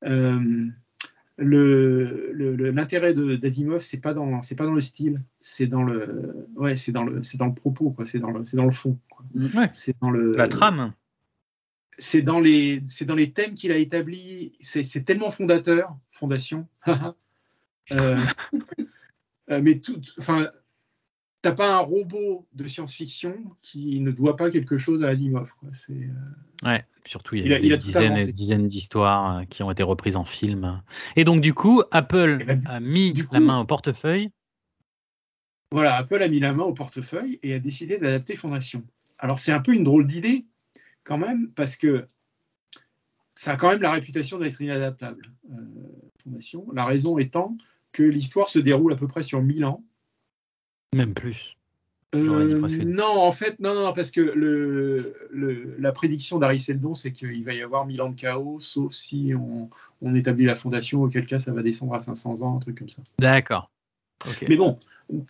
Euh, 0.06 0.68
le- 1.38 2.32
le- 2.34 2.72
L'intérêt 2.72 3.14
d'Asimov, 3.14 3.82
c'est 3.82 3.98
pas 4.00 4.14
dans, 4.14 4.42
c'est 4.42 4.56
pas 4.56 4.66
dans 4.66 4.74
le 4.74 4.82
style, 4.82 5.18
c'est 5.42 5.68
dans 5.68 5.84
le, 5.84 6.48
ouais, 6.56 6.78
c'est 6.78 6.92
dans 6.94 7.04
le, 7.04 7.24
c'est 7.24 7.38
dans 7.38 7.48
le 7.48 7.54
propos, 7.54 7.92
quoi. 7.92 8.06
C'est 8.06 8.20
dans 8.20 8.32
le, 8.32 8.46
c'est 8.46 8.56
dans 8.58 8.66
le 8.66 8.72
fond. 8.72 8.98
Ouais. 9.34 9.70
C'est 9.74 9.96
dans 10.02 10.12
le, 10.12 10.36
La 10.36 10.48
trame. 10.48 10.94
c'est 11.98 12.22
dans 12.22 12.40
les 12.40 12.84
c'est 12.88 13.06
dans 13.06 13.16
les 13.16 13.32
thèmes 13.32 13.54
qu'il 13.54 13.72
a 13.72 13.78
établis 13.78 14.54
c'est 14.62 14.84
c'est 14.84 15.04
tellement 15.04 15.30
fondateur 15.30 15.98
fondation 16.12 16.68
euh, 17.94 18.18
mais 19.62 19.80
tout 19.80 20.00
enfin 20.18 20.50
t'as 21.46 21.52
pas 21.52 21.76
un 21.76 21.80
robot 21.80 22.48
de 22.54 22.68
science-fiction 22.68 23.36
qui 23.62 24.00
ne 24.00 24.10
doit 24.10 24.36
pas 24.36 24.50
quelque 24.50 24.80
chose 24.80 25.04
à 25.04 25.10
Asimov 25.10 25.54
quoi. 25.60 25.70
euh, 25.92 26.08
Ouais, 26.64 26.84
surtout 27.06 27.36
il 27.36 27.46
y 27.46 27.54
a, 27.54 27.60
Il 27.60 27.72
a- 27.72 27.78
des 27.78 27.84
dizaines 27.84 28.18
et 28.18 28.32
dizaines 28.32 28.68
d'histoires 28.68 29.38
euh, 29.38 29.44
qui 29.46 29.62
ont 29.62 29.70
été 29.70 29.84
reprises 29.84 30.16
en 30.16 30.26
film. 30.26 30.82
Et 31.16 31.24
donc 31.24 31.42
du 31.42 31.54
coup, 31.54 31.84
Apple 31.92 32.44
ben, 32.44 32.64
a 32.66 32.80
mis 32.80 33.14
la 33.32 33.40
main 33.42 33.60
au 33.60 33.66
portefeuille. 33.66 34.32
voilà 35.72 35.96
Apple 35.98 36.20
a 36.24 36.28
mis 36.28 36.40
la 36.40 36.52
main 36.52 36.64
au 36.64 36.74
portefeuille 36.74 37.38
et 37.44 37.54
a 37.54 37.60
décidé 37.60 38.00
d'adapter 38.00 38.36
Fondation 38.36 38.84
alors 39.20 39.38
c'est 39.38 39.52
un 39.52 39.60
peu 39.62 39.74
une 39.74 39.84
drôle 39.84 40.08
d'idée 40.08 40.48
quand 41.04 41.20
même 41.20 41.52
parce 41.52 41.76
que 41.76 42.08
ça 43.36 43.52
a 43.52 43.56
quand 43.56 43.70
même 43.70 43.84
la 43.84 43.92
réputation 43.92 44.40
d'être 44.40 44.60
inadaptable 44.62 45.22
euh, 45.52 45.56
Fondation 46.24 46.66
la 46.74 46.86
raison 46.86 47.20
étant 47.20 47.56
que 47.92 48.02
l'histoire 48.02 48.50
se 48.50 48.58
déroule 48.58 48.94
à 48.94 48.96
peu 48.96 49.06
près 49.06 49.22
sur 49.22 49.44
1000 49.44 49.64
ans 49.64 49.84
Même 50.96 51.14
plus. 51.14 51.56
Euh, 52.14 52.60
presque. 52.60 52.78
non, 52.80 53.20
en 53.20 53.32
fait, 53.34 53.60
non, 53.60 53.74
non, 53.76 53.92
parce 53.92 54.10
que 54.12 54.22
le, 54.22 55.16
le- 55.32 55.76
la 55.78 55.92
prédiction 55.92 56.40
d'Harry 56.40 56.62
Seldon, 56.62 56.94
c'est 56.94 57.12
qu'il 57.12 57.44
va 57.44 57.54
y 57.54 57.62
avoir 57.62 57.86
1000 57.86 58.02
ans 58.02 58.10
de 58.10 58.16
chaos, 58.16 58.62
sauf 58.62 58.94
si 58.94 59.34
on, 59.38 59.70
on 60.02 60.16
établit 60.16 60.46
la 60.46 60.56
fondation, 60.56 61.04
auquel 61.04 61.26
cas 61.28 61.40
ça 61.40 61.52
va 61.52 61.62
descendre 61.62 61.94
à 61.94 62.00
500 62.00 62.42
ans, 62.42 62.56
un 62.56 62.60
truc 62.60 62.80
comme 62.80 62.88
ça. 62.90 63.02
D'accord. 63.20 63.70
Mais 64.48 64.56
bon, 64.56 64.80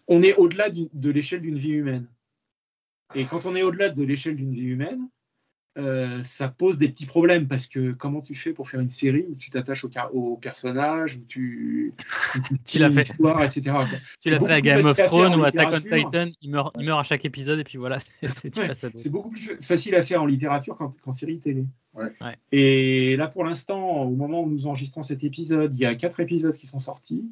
on 0.08 0.22
est 0.22 0.36
au-delà 0.36 0.70
de 0.70 1.10
l'échelle 1.10 1.42
d'une 1.42 1.58
vie 1.58 1.72
humaine. 1.72 2.08
Et 3.16 3.26
quand 3.26 3.46
on 3.48 3.56
est 3.56 3.64
au-delà 3.64 3.90
de 3.90 4.04
l'échelle 4.04 4.36
d'une 4.36 4.54
vie 4.54 4.66
humaine, 4.66 5.10
euh, 5.78 6.24
ça 6.24 6.48
pose 6.48 6.78
des 6.78 6.88
petits 6.88 7.06
problèmes 7.06 7.48
parce 7.48 7.68
que 7.68 7.92
comment 7.94 8.22
tu 8.22 8.34
fais 8.34 8.54
pour 8.54 8.70
faire 8.70 8.80
une 8.80 8.90
série 8.90 9.26
où 9.30 9.36
tu 9.36 9.50
t'attaches 9.50 9.86
au, 10.14 10.38
personnage, 10.38 11.18
où 11.18 11.26
tu, 11.28 11.94
où 12.36 12.40
tu 12.58 12.58
Tu 12.64 12.80
l'as 12.80 12.90
fait. 12.92 13.02
histoire, 13.02 13.44
etc. 13.44 13.62
quoi. 13.64 13.86
tu 14.22 14.30
l'as 14.30 14.40
fait 14.40 14.52
à 14.54 14.62
Game 14.62 14.86
of 14.86 14.96
Thrones 14.98 15.36
ou 15.36 15.44
Attack 15.44 15.68
on. 15.74 15.78
Titan, 15.78 16.30
il 16.42 16.50
meurt, 16.52 16.74
il 16.80 16.86
meurt 16.86 17.00
à 17.02 17.04
chaque 17.04 17.26
épisode 17.26 17.60
et 17.60 17.64
puis 17.66 17.78
voilà, 17.78 18.00
c'est, 18.22 18.56
Ouais, 18.58 18.70
beaucoup 19.10 19.32
plus 19.32 19.42
fa- 19.42 19.56
facile 19.62 19.96
à 19.96 20.04
faire 20.04 20.22
en 20.22 20.26
littérature 20.26 20.76
qu'en 20.76 21.12
série 21.12 21.40
télé. 21.40 21.66
Ouais. 21.94 22.06
Ouais. 22.22 22.36
Et 22.52 23.16
là, 23.18 23.28
pour 23.28 23.44
l'instant, 23.44 24.02
au 24.02 24.16
moment 24.16 24.44
où 24.44 24.50
nous 24.50 24.68
enregistrons 24.68 25.04
cet 25.04 25.24
épisode, 25.24 25.74
il 25.74 25.80
y 25.80 25.86
a 25.86 25.96
quatre 25.96 26.20
épisodes 26.20 26.54
qui 26.56 26.68
sont 26.68 26.80
sortis. 26.80 27.26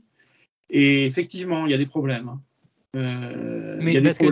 Et 0.70 1.06
effectivement, 1.06 1.66
il 1.66 1.72
y 1.72 1.76
a 1.76 1.78
des 1.78 1.86
problèmes. 1.86 2.30
hein. 2.30 2.42
Euh, 2.96 3.80
Mais 3.82 4.02
parce 4.02 4.18
que 4.18 4.26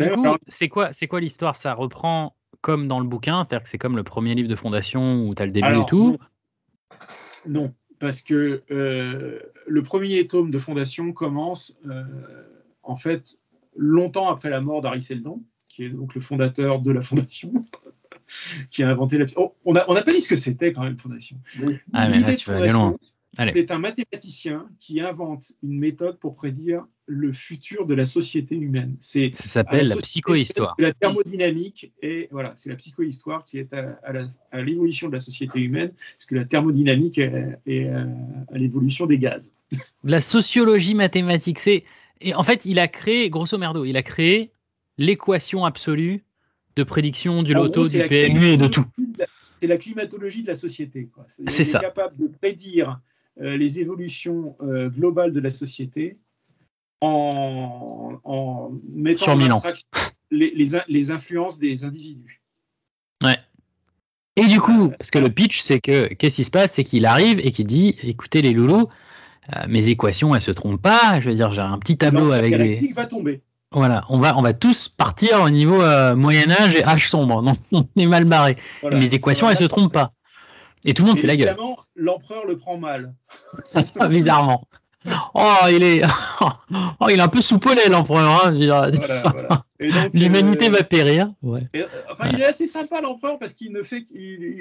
c'est 0.47 0.69
quoi, 0.69 0.93
c'est 0.93 1.07
quoi 1.07 1.19
l'histoire? 1.19 1.55
Ça 1.55 1.73
reprend 1.73 2.35
comme 2.59 2.87
dans 2.87 2.99
le 2.99 3.07
bouquin, 3.07 3.43
c'est-à-dire 3.43 3.63
que 3.63 3.69
c'est 3.69 3.77
comme 3.77 3.95
le 3.95 4.03
premier 4.03 4.35
livre 4.35 4.49
de 4.49 4.55
fondation 4.55 5.25
où 5.27 5.33
tu 5.33 5.41
as 5.41 5.45
le 5.45 5.51
début 5.51 5.67
Alors, 5.67 5.83
et 5.83 5.89
tout. 5.89 6.11
non. 6.11 6.19
Non, 7.45 7.73
parce 7.99 8.21
que 8.21 8.63
euh, 8.71 9.39
le 9.67 9.83
premier 9.83 10.25
tome 10.27 10.51
de 10.51 10.59
Fondation 10.59 11.11
commence 11.13 11.77
euh, 11.87 12.03
en 12.83 12.95
fait 12.95 13.37
longtemps 13.75 14.29
après 14.29 14.49
la 14.49 14.61
mort 14.61 14.81
d'Harry 14.81 15.01
Seldon, 15.01 15.41
qui 15.67 15.85
est 15.85 15.89
donc 15.89 16.13
le 16.15 16.21
fondateur 16.21 16.81
de 16.81 16.91
la 16.91 17.01
Fondation, 17.01 17.53
qui 18.69 18.83
a 18.83 18.89
inventé 18.89 19.17
la. 19.17 19.25
Oh, 19.37 19.55
on 19.65 19.73
n'a 19.73 19.89
on 19.89 19.93
n'a 19.93 20.01
pas 20.01 20.11
dit 20.11 20.21
ce 20.21 20.29
que 20.29 20.35
c'était 20.35 20.73
quand 20.73 20.83
même 20.83 20.97
Fondation. 20.97 21.37
Ah, 21.93 22.07
mais 22.07 22.09
là, 22.09 22.17
L'idée 22.17 22.33
de 22.33 22.37
tu 22.37 22.49
vas 22.49 22.57
aller 22.57 22.69
loin. 22.69 22.95
C'est 23.53 23.71
un 23.71 23.79
mathématicien 23.79 24.67
qui 24.77 24.99
invente 24.99 25.53
une 25.63 25.79
méthode 25.79 26.19
pour 26.19 26.35
prédire 26.35 26.85
le 27.05 27.31
futur 27.31 27.85
de 27.85 27.93
la 27.93 28.03
société 28.05 28.55
humaine. 28.55 28.97
C'est 28.99 29.31
Ça 29.35 29.45
s'appelle 29.45 29.87
la 29.87 29.95
psychohistoire. 29.97 30.75
c'est 30.77 30.85
La 30.85 30.93
thermodynamique 30.93 31.93
et 32.01 32.27
voilà, 32.31 32.51
c'est 32.55 32.69
la 32.69 32.75
psychohistoire 32.75 33.45
qui 33.45 33.59
est 33.59 33.73
à, 33.73 34.61
l'évolution 34.61 35.07
de 35.07 35.13
la 35.13 35.21
société 35.21 35.59
humaine, 35.61 35.91
parce 35.93 36.25
que 36.25 36.35
la 36.35 36.45
thermodynamique 36.45 37.17
est, 37.19 37.57
est 37.65 37.87
à, 37.87 38.05
à 38.53 38.57
l'évolution 38.57 39.05
des 39.05 39.17
gaz. 39.17 39.53
La 40.03 40.19
sociologie 40.19 40.95
mathématique, 40.95 41.59
c'est. 41.59 41.83
Et 42.21 42.33
en 42.35 42.43
fait, 42.43 42.65
il 42.65 42.79
a 42.79 42.87
créé, 42.87 43.29
grosso 43.29 43.57
merdo, 43.57 43.85
il 43.85 43.95
a 43.97 44.03
créé 44.03 44.51
l'équation 44.97 45.63
absolue 45.63 46.23
de 46.75 46.83
prédiction 46.83 47.43
du 47.43 47.53
loto, 47.53 47.81
gros, 47.81 47.89
du 47.89 47.99
PMU 47.99 48.45
et 48.45 48.57
de 48.57 48.67
tout. 48.67 48.85
C'est 49.61 49.67
la 49.67 49.77
climatologie 49.77 50.41
de 50.43 50.47
la 50.47 50.55
société. 50.55 51.07
quoi. 51.13 51.25
C'est- 51.27 51.49
C'est 51.49 51.63
il 51.63 51.67
est 51.69 51.71
ça. 51.71 51.79
capable 51.79 52.17
de 52.17 52.27
prédire 52.27 52.89
euh, 52.89 52.93
les 53.39 53.79
évolutions 53.79 54.55
euh, 54.61 54.89
globales 54.89 55.31
de 55.33 55.39
la 55.39 55.51
société 55.51 56.17
en, 57.01 58.19
en 58.23 58.71
mettant 58.93 59.25
Sur 59.25 59.33
en 59.33 59.61
les, 60.31 60.51
les 60.55 60.75
in- 60.75 60.83
les 60.87 61.11
influences 61.11 61.57
des 61.59 61.83
individus. 61.83 62.41
Ouais. 63.23 63.37
Et 64.37 64.47
du 64.47 64.59
coup, 64.61 64.89
parce 64.97 65.11
que 65.11 65.19
le 65.19 65.29
pitch, 65.29 65.61
c'est 65.61 65.81
que 65.81 66.07
qu'est-ce 66.13 66.37
qui 66.37 66.43
se 66.43 66.51
passe? 66.51 66.73
C'est 66.73 66.83
qu'il 66.83 67.05
arrive 67.05 67.39
et 67.39 67.51
qu'il 67.51 67.67
dit 67.67 67.95
écoutez 68.03 68.41
les 68.41 68.53
loulous, 68.53 68.87
euh, 69.53 69.65
mes 69.67 69.89
équations, 69.89 70.33
elles 70.35 70.41
se 70.41 70.51
trompent 70.51 70.81
pas. 70.81 71.19
Je 71.19 71.29
veux 71.29 71.35
dire, 71.35 71.53
j'ai 71.53 71.61
un 71.61 71.77
petit 71.79 71.97
tableau 71.97 72.31
avec 72.31 72.51
des. 72.51 72.57
galactique 72.57 72.93
va 72.95 73.05
tomber. 73.05 73.41
Voilà, 73.73 74.03
on 74.09 74.19
va, 74.19 74.37
on 74.37 74.41
va 74.41 74.53
tous 74.53 74.89
partir 74.89 75.41
au 75.41 75.49
niveau 75.49 75.81
euh, 75.81 76.13
Moyen-Âge 76.15 76.75
et 76.75 76.83
âge 76.83 77.09
sombre. 77.09 77.41
On 77.71 77.87
est 77.95 78.05
mal 78.05 78.25
barré. 78.25 78.57
Voilà. 78.81 78.97
mes 78.99 79.13
équations, 79.13 79.49
elles 79.49 79.57
se 79.57 79.63
trompent 79.63 79.93
pas. 79.93 80.13
Et 80.85 80.93
tout 80.93 81.03
le 81.03 81.09
monde 81.09 81.19
fait 81.19 81.27
la 81.27 81.37
gueule, 81.37 81.49
évidemment, 81.49 81.79
l'empereur 81.95 82.45
le 82.45 82.57
prend 82.57 82.77
mal. 82.77 83.13
bizarrement. 84.09 84.67
Oh, 85.33 85.65
il 85.69 85.83
est, 85.83 86.03
oh, 86.41 87.07
il 87.09 87.17
est 87.17 87.21
un 87.21 87.27
peu 87.27 87.41
soupolé 87.41 87.81
l'empereur. 87.89 88.45
Hein. 88.45 88.51
Voilà, 88.53 89.23
voilà. 89.31 89.65
Donc, 89.79 90.13
L'humanité 90.13 90.67
euh, 90.67 90.71
va 90.71 90.83
périr. 90.83 91.33
Ouais. 91.41 91.67
et, 91.73 91.81
euh, 91.81 91.87
enfin, 92.11 92.29
il 92.31 92.39
est 92.39 92.45
assez 92.45 92.67
sympa 92.67 93.01
l'empereur 93.01 93.39
parce 93.39 93.53
qu'il 93.53 93.71
ne 93.71 93.81
fait 93.81 94.05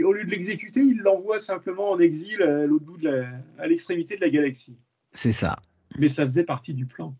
au 0.02 0.12
lieu 0.12 0.24
de 0.24 0.30
l'exécuter, 0.30 0.80
il 0.80 0.98
l'envoie 0.98 1.40
simplement 1.40 1.90
en 1.90 1.98
exil 1.98 2.42
à 2.42 2.66
l'autre 2.66 2.84
bout 2.84 2.96
de 2.96 3.10
la, 3.10 3.26
à 3.58 3.66
l'extrémité 3.66 4.16
de 4.16 4.22
la 4.22 4.30
galaxie. 4.30 4.78
C'est 5.12 5.32
ça. 5.32 5.58
Mais 5.98 6.08
ça 6.08 6.24
faisait 6.24 6.44
partie 6.44 6.72
du 6.72 6.86
plan. 6.86 7.14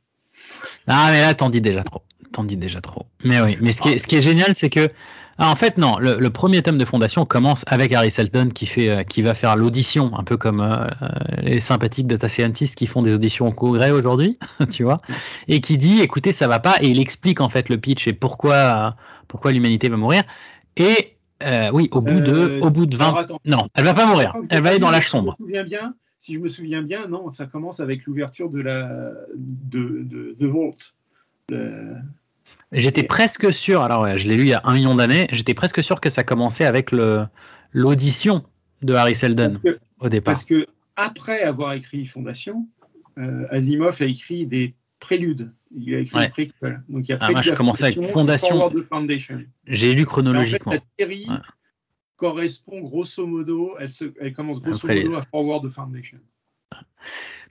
Ah 0.87 1.09
mais 1.11 1.21
là 1.21 1.35
t'en 1.35 1.51
dis 1.51 1.61
déjà 1.61 1.83
trop, 1.83 2.03
t'en 2.33 2.45
dis 2.45 2.57
déjà 2.57 2.81
trop. 2.81 3.07
Mais 3.25 3.41
oui, 3.41 3.59
mais 3.61 3.73
ce 3.73 3.83
qui 3.83 3.89
est, 3.89 3.99
ce 3.99 4.07
qui 4.07 4.15
est 4.15 4.23
génial 4.23 4.55
c'est 4.55 4.71
que 4.71 4.89
ah, 5.43 5.51
en 5.51 5.57
fait 5.57 5.79
non, 5.79 5.99
le, 5.99 6.19
le 6.19 6.31
premier 6.31 6.63
tome 6.63 6.77
de 6.79 6.85
Fondation 6.85 7.25
commence 7.25 7.65
avec 7.67 7.93
Harry 7.93 8.11
Selton 8.11 8.49
qui 8.51 8.67
fait, 8.67 8.89
euh, 8.91 9.03
qui 9.03 9.23
va 9.23 9.35
faire 9.35 9.57
l'audition, 9.57 10.17
un 10.17 10.23
peu 10.23 10.37
comme 10.37 10.61
euh, 10.61 10.87
euh, 11.03 11.09
les 11.43 11.61
sympathiques 11.61 12.07
data 12.07 12.29
scientists 12.29 12.77
qui 12.77 12.87
font 12.87 13.03
des 13.03 13.15
auditions 13.15 13.49
au 13.49 13.53
congrès 13.53 13.91
aujourd'hui, 13.91 14.39
tu 14.71 14.85
vois, 14.85 15.01
et 15.49 15.61
qui 15.61 15.77
dit 15.79 16.01
écoutez 16.01 16.33
ça 16.33 16.47
va 16.47 16.59
pas 16.61 16.77
et 16.83 16.89
il 16.89 17.01
explique 17.01 17.41
en 17.41 17.49
fait 17.49 17.69
le 17.71 17.79
pitch 17.79 18.07
et 18.07 18.13
pourquoi 18.13 18.97
pourquoi 19.29 19.53
l'humanité 19.53 19.89
va 19.89 19.97
mourir 19.97 20.23
et 20.77 21.17
euh, 21.43 21.71
oui 21.73 21.89
au 21.93 22.01
bout 22.03 22.21
de 22.21 22.33
Euh, 22.33 22.61
au 22.61 22.69
bout 22.69 22.87
de 22.87 22.97
20 22.97 23.05
alors, 23.07 23.19
attends. 23.19 23.41
non 23.47 23.69
elle 23.75 23.85
va 23.85 23.95
pas 23.95 24.07
mourir, 24.07 24.35
elle 24.51 24.63
va 24.63 24.69
aller 24.71 24.79
dans 24.79 24.91
l'âge 24.91 25.09
si 25.09 25.11
je 25.13 25.17
me 25.17 25.23
sombre. 25.23 25.37
souviens 25.39 25.65
bien, 25.65 25.95
si 26.19 26.35
je 26.35 26.39
me 26.39 26.49
souviens 26.49 26.83
bien, 26.83 27.07
non, 27.09 27.31
ça 27.31 27.47
commence 27.47 27.81
avec 27.81 28.05
l'ouverture 28.05 28.51
de 28.51 28.61
la 28.61 29.13
de, 29.37 30.03
de 30.05 30.35
The 30.39 30.43
Vault. 30.45 30.75
Le- 31.49 31.97
J'étais 32.73 33.03
presque 33.03 33.53
sûr, 33.53 33.83
alors 33.83 34.03
ouais, 34.03 34.17
je 34.19 34.29
l'ai 34.29 34.37
lu 34.37 34.45
il 34.45 34.49
y 34.51 34.55
a 34.55 34.61
un 34.65 34.75
million 34.75 34.95
d'années, 34.95 35.27
j'étais 35.33 35.55
presque 35.55 35.83
sûr 35.83 36.01
que 36.01 36.09
ça 36.11 36.23
commençait 36.23 36.65
avec 36.65 36.93
l'audition 37.73 38.45
de 38.83 38.95
Harry 38.95 39.15
Seldon 39.17 39.51
que, 39.63 39.79
au 39.99 40.09
départ. 40.09 40.35
parce 40.35 40.45
que 40.45 40.67
après 40.97 41.43
avoir 41.43 41.73
écrit 41.73 42.07
Fondation, 42.07 42.69
euh, 43.19 43.47
Asimov 43.51 43.97
a 44.01 44.05
écrit 44.05 44.47
des 44.47 44.75
préludes. 45.01 45.53
Il 45.77 45.95
a 45.95 45.99
écrit 46.01 46.17
Ouais. 46.17 46.25
des 46.27 46.31
préquels. 46.31 46.83
Donc 46.89 47.09
il 47.09 47.11
y 47.11 47.15
a 47.15 47.19
Ah, 47.21 47.31
moi, 47.31 47.43
je 47.43 47.53
commençais 47.53 47.85
avec 47.85 48.03
Fondation. 48.03 48.71
J'ai 49.67 49.93
lu 49.95 50.01
Et 50.01 50.03
en 50.03 50.05
fait, 50.05 50.05
chronologiquement. 50.05 50.73
la 50.73 50.79
série 50.99 51.27
Ouais. 51.29 51.37
correspond 52.17 52.81
grosso 52.81 53.27
modo, 53.27 53.77
elle, 53.79 53.89
se, 53.89 54.13
elle 54.21 54.33
commence 54.33 54.61
grosso 54.61 54.87
Après 54.87 55.03
modo 55.05 55.17
à 55.17 55.23
Forward 55.23 55.63
de 55.65 55.69
Foundation. 55.69 56.19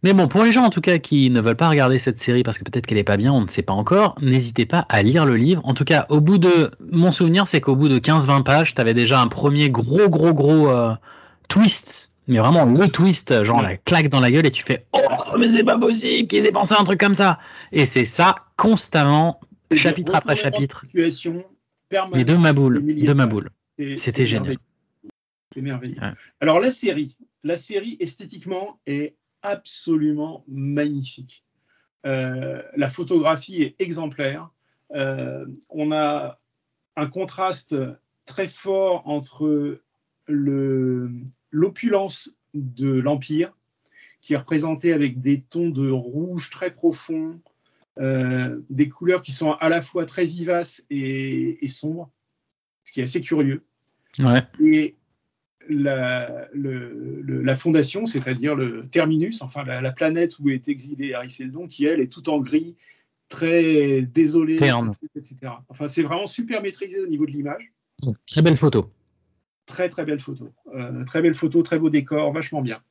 Mais 0.01 0.13
bon, 0.13 0.28
pour 0.30 0.43
les 0.43 0.51
gens 0.53 0.63
en 0.63 0.70
tout 0.70 0.80
cas 0.80 0.97
qui 0.97 1.30
ne 1.30 1.41
veulent 1.41 1.57
pas 1.57 1.70
regarder 1.70 1.97
cette 1.97 2.20
série 2.20 2.43
parce 2.43 2.57
que 2.57 2.63
peut-être 2.63 2.86
qu'elle 2.86 2.97
est 2.97 3.03
pas 3.03 3.17
bien, 3.17 3.34
on 3.34 3.41
ne 3.41 3.47
sait 3.47 3.63
pas 3.63 3.74
encore, 3.74 4.15
n'hésitez 4.22 4.65
pas 4.65 4.86
à 4.88 5.01
lire 5.01 5.26
le 5.26 5.36
livre. 5.36 5.61
En 5.65 5.74
tout 5.74 5.84
cas, 5.84 6.05
au 6.09 6.22
bout 6.22 6.38
de 6.38 6.72
mon 6.89 7.11
souvenir, 7.11 7.47
c'est 7.47 7.59
qu'au 7.59 7.76
bout 7.76 7.89
de 7.89 7.99
15-20 7.99 8.43
pages, 8.43 8.76
tu 8.76 8.80
avais 8.82 8.93
déjà 8.93 9.20
un 9.20 9.28
premier 9.28 9.70
gros 9.70 10.07
gros 10.07 10.34
gros 10.34 10.70
euh, 10.70 10.93
twist, 11.49 12.11
mais 12.28 12.39
vraiment 12.39 12.63
le 12.63 12.88
twist, 12.88 13.43
genre 13.43 13.61
la 13.61 13.76
claque 13.76 14.07
dans 14.07 14.22
la 14.22 14.32
gueule 14.32 14.45
et 14.45 14.51
tu 14.51 14.63
fais 14.63 14.86
"Oh, 14.93 14.99
mais 15.38 15.49
c'est 15.49 15.65
pas 15.65 15.78
possible 15.78 16.30
qu'ils 16.30 16.45
aient 16.45 16.51
pensé 16.51 16.76
un 16.80 16.84
truc 16.86 16.99
comme 16.99 17.15
ça." 17.15 17.39
Et 17.74 17.86
c'est 17.86 18.05
ça 18.05 18.36
constamment 18.55 19.41
chapitre 19.76 20.15
après 20.15 20.38
chapitre. 20.38 20.86
Mais 22.13 22.24
de 22.24 22.36
ma 22.36 22.53
boule, 22.53 22.86
de 22.86 23.13
ma 23.13 23.26
boule. 23.26 23.49
C'était 23.97 24.26
génial. 24.26 24.43
merveilleux. 24.43 24.59
C'est 25.53 25.61
merveilleux. 25.61 25.99
Ouais. 26.01 26.13
Alors 26.39 26.59
la 26.59 26.72
série, 26.72 27.17
la 27.43 27.57
série 27.57 27.97
esthétiquement 27.99 28.79
est 28.85 29.15
absolument 29.41 30.43
magnifique. 30.47 31.43
Euh, 32.05 32.61
la 32.75 32.89
photographie 32.89 33.61
est 33.61 33.75
exemplaire. 33.79 34.51
Euh, 34.95 35.45
on 35.69 35.91
a 35.91 36.39
un 36.95 37.07
contraste 37.07 37.75
très 38.25 38.47
fort 38.47 39.07
entre 39.07 39.81
le- 40.27 41.11
l'opulence 41.51 42.31
de 42.53 42.89
l'Empire, 42.89 43.53
qui 44.21 44.33
est 44.33 44.37
représentée 44.37 44.91
avec 44.91 45.21
des 45.21 45.41
tons 45.41 45.69
de 45.69 45.89
rouge 45.89 46.49
très 46.49 46.73
profonds, 46.73 47.39
euh, 47.99 48.59
des 48.69 48.89
couleurs 48.89 49.21
qui 49.21 49.31
sont 49.33 49.53
à 49.53 49.69
la 49.69 49.81
fois 49.81 50.05
très 50.05 50.25
vivaces 50.25 50.83
et, 50.89 51.63
et 51.63 51.69
sombres, 51.69 52.09
ce 52.83 52.91
qui 52.91 52.99
est 53.01 53.03
assez 53.03 53.21
curieux. 53.21 53.63
Ouais. 54.19 54.41
Et 54.61 54.95
la, 55.68 56.47
le- 56.53 57.22
le- 57.22 57.41
la 57.41 57.55
fondation, 57.55 58.05
c'est-à-dire 58.05 58.55
le 58.55 58.88
terminus, 58.88 59.41
enfin 59.41 59.64
la, 59.64 59.82
la 59.82 59.91
planète 59.91 60.39
où 60.39 60.49
est 60.49 60.68
exilé 60.68 61.14
Harry 61.14 61.30
Seldon, 61.30 61.68
qui 61.68 61.86
elle 61.86 61.99
est 61.99 62.12
tout 62.12 62.30
en 62.30 62.39
gris, 62.39 62.76
très 63.28 64.01
désolé, 64.01 64.57
Terne. 64.57 64.93
etc. 65.16 65.36
Enfin, 65.68 65.88
c'est 65.88 66.03
vraiment 66.03 66.28
super 66.28 66.62
maîtrisé 66.62 66.99
au 66.99 67.07
niveau 67.07 67.26
de 67.26 67.32
l'image. 67.32 67.72
Très 68.26 68.41
belle 68.41 68.57
photo. 68.57 68.91
Très 69.66 69.89
très 69.89 70.05
belle 70.05 70.20
photo. 70.20 70.49
Euh, 70.74 71.03
très 71.05 71.22
belle 71.22 71.36
photo, 71.36 71.62
très 71.62 71.78
beau 71.78 71.89
décor, 71.89 72.32
vachement 72.32 72.62
bien. 72.62 72.82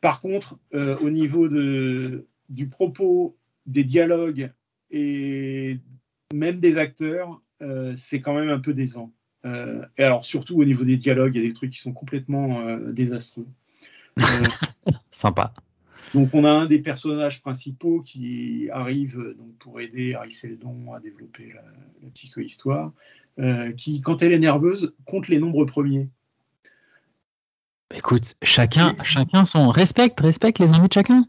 Par 0.00 0.20
contre, 0.20 0.58
euh, 0.74 0.96
au 0.98 1.10
niveau 1.10 1.48
de, 1.48 2.26
du 2.48 2.68
propos, 2.68 3.36
des 3.66 3.84
dialogues 3.84 4.50
et 4.90 5.78
même 6.32 6.60
des 6.60 6.78
acteurs, 6.78 7.42
euh, 7.60 7.94
c'est 7.96 8.20
quand 8.20 8.34
même 8.34 8.48
un 8.48 8.60
peu 8.60 8.72
décent. 8.72 9.12
Euh, 9.44 9.84
et 9.98 10.04
alors 10.04 10.24
surtout 10.24 10.60
au 10.60 10.64
niveau 10.64 10.84
des 10.84 10.96
dialogues, 10.96 11.34
il 11.34 11.42
y 11.42 11.44
a 11.44 11.48
des 11.48 11.52
trucs 11.52 11.70
qui 11.70 11.80
sont 11.80 11.92
complètement 11.92 12.60
euh, 12.60 12.92
désastreux. 12.92 13.46
Euh, 14.18 14.46
Sympa. 15.10 15.52
donc 16.14 16.32
on 16.32 16.44
a 16.44 16.50
un 16.50 16.64
des 16.64 16.78
personnages 16.78 17.42
principaux 17.42 18.00
qui 18.00 18.70
arrive 18.72 19.18
donc 19.36 19.54
pour 19.58 19.78
aider 19.78 20.14
Harry 20.14 20.32
Seldon 20.32 20.94
à 20.94 21.00
développer 21.00 21.48
la, 21.48 21.60
la 22.02 22.10
psychohistoire, 22.14 22.94
euh, 23.38 23.72
qui 23.72 24.00
quand 24.00 24.22
elle 24.22 24.32
est 24.32 24.38
nerveuse 24.38 24.94
compte 25.04 25.28
les 25.28 25.38
nombres 25.38 25.66
premiers. 25.66 26.08
Écoute, 27.94 28.36
chacun, 28.42 28.94
chacun 29.04 29.44
son 29.44 29.68
respecte, 29.68 30.18
respecte 30.20 30.58
les 30.58 30.72
envies 30.72 30.88
de 30.88 30.94
chacun. 30.94 31.26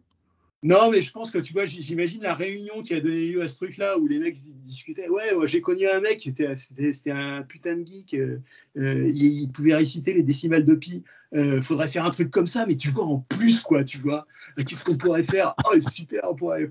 Non, 0.64 0.90
mais 0.90 1.04
je 1.04 1.12
pense 1.12 1.30
que 1.30 1.38
tu 1.38 1.54
vois, 1.54 1.68
j'imagine 1.68 2.24
la 2.24 2.34
réunion 2.34 2.82
qui 2.82 2.96
a 2.96 3.00
donné 3.00 3.28
lieu 3.28 3.44
à 3.44 3.50
ce 3.50 3.56
truc-là 3.58 4.00
où 4.00 4.08
les 4.08 4.18
mecs 4.18 4.38
discutaient. 4.66 5.08
Ouais, 5.08 5.30
j'ai 5.44 5.62
connu 5.62 5.88
un 5.88 6.02
mec 6.02 6.28
c'était, 6.56 7.12
un 7.12 7.44
putain 7.44 7.76
de 7.76 7.86
geek. 7.86 8.16
euh, 8.16 8.42
euh, 8.78 9.08
il, 9.14 9.52
pouvait 9.52 9.76
réciter 9.76 10.14
les 10.14 10.24
décimales 10.24 10.66
de 10.66 10.74
pi. 10.74 11.04
Euh, 11.36 11.62
faudrait 11.62 11.88
faire 11.88 12.06
un 12.06 12.10
truc 12.10 12.32
comme 12.32 12.48
ça, 12.48 12.66
mais 12.66 12.76
tu 12.76 12.90
vois 12.90 13.04
en 13.04 13.20
plus 13.20 13.60
quoi, 13.60 13.84
tu 13.84 14.00
vois. 14.00 14.26
Qu'est-ce 14.58 14.84
qu'on 14.84 14.98
pourrait 14.98 15.24
faire? 15.24 15.54
Oh 15.66 15.80
super, 15.80 16.22
on 16.24 16.36
pourrait, 16.36 16.68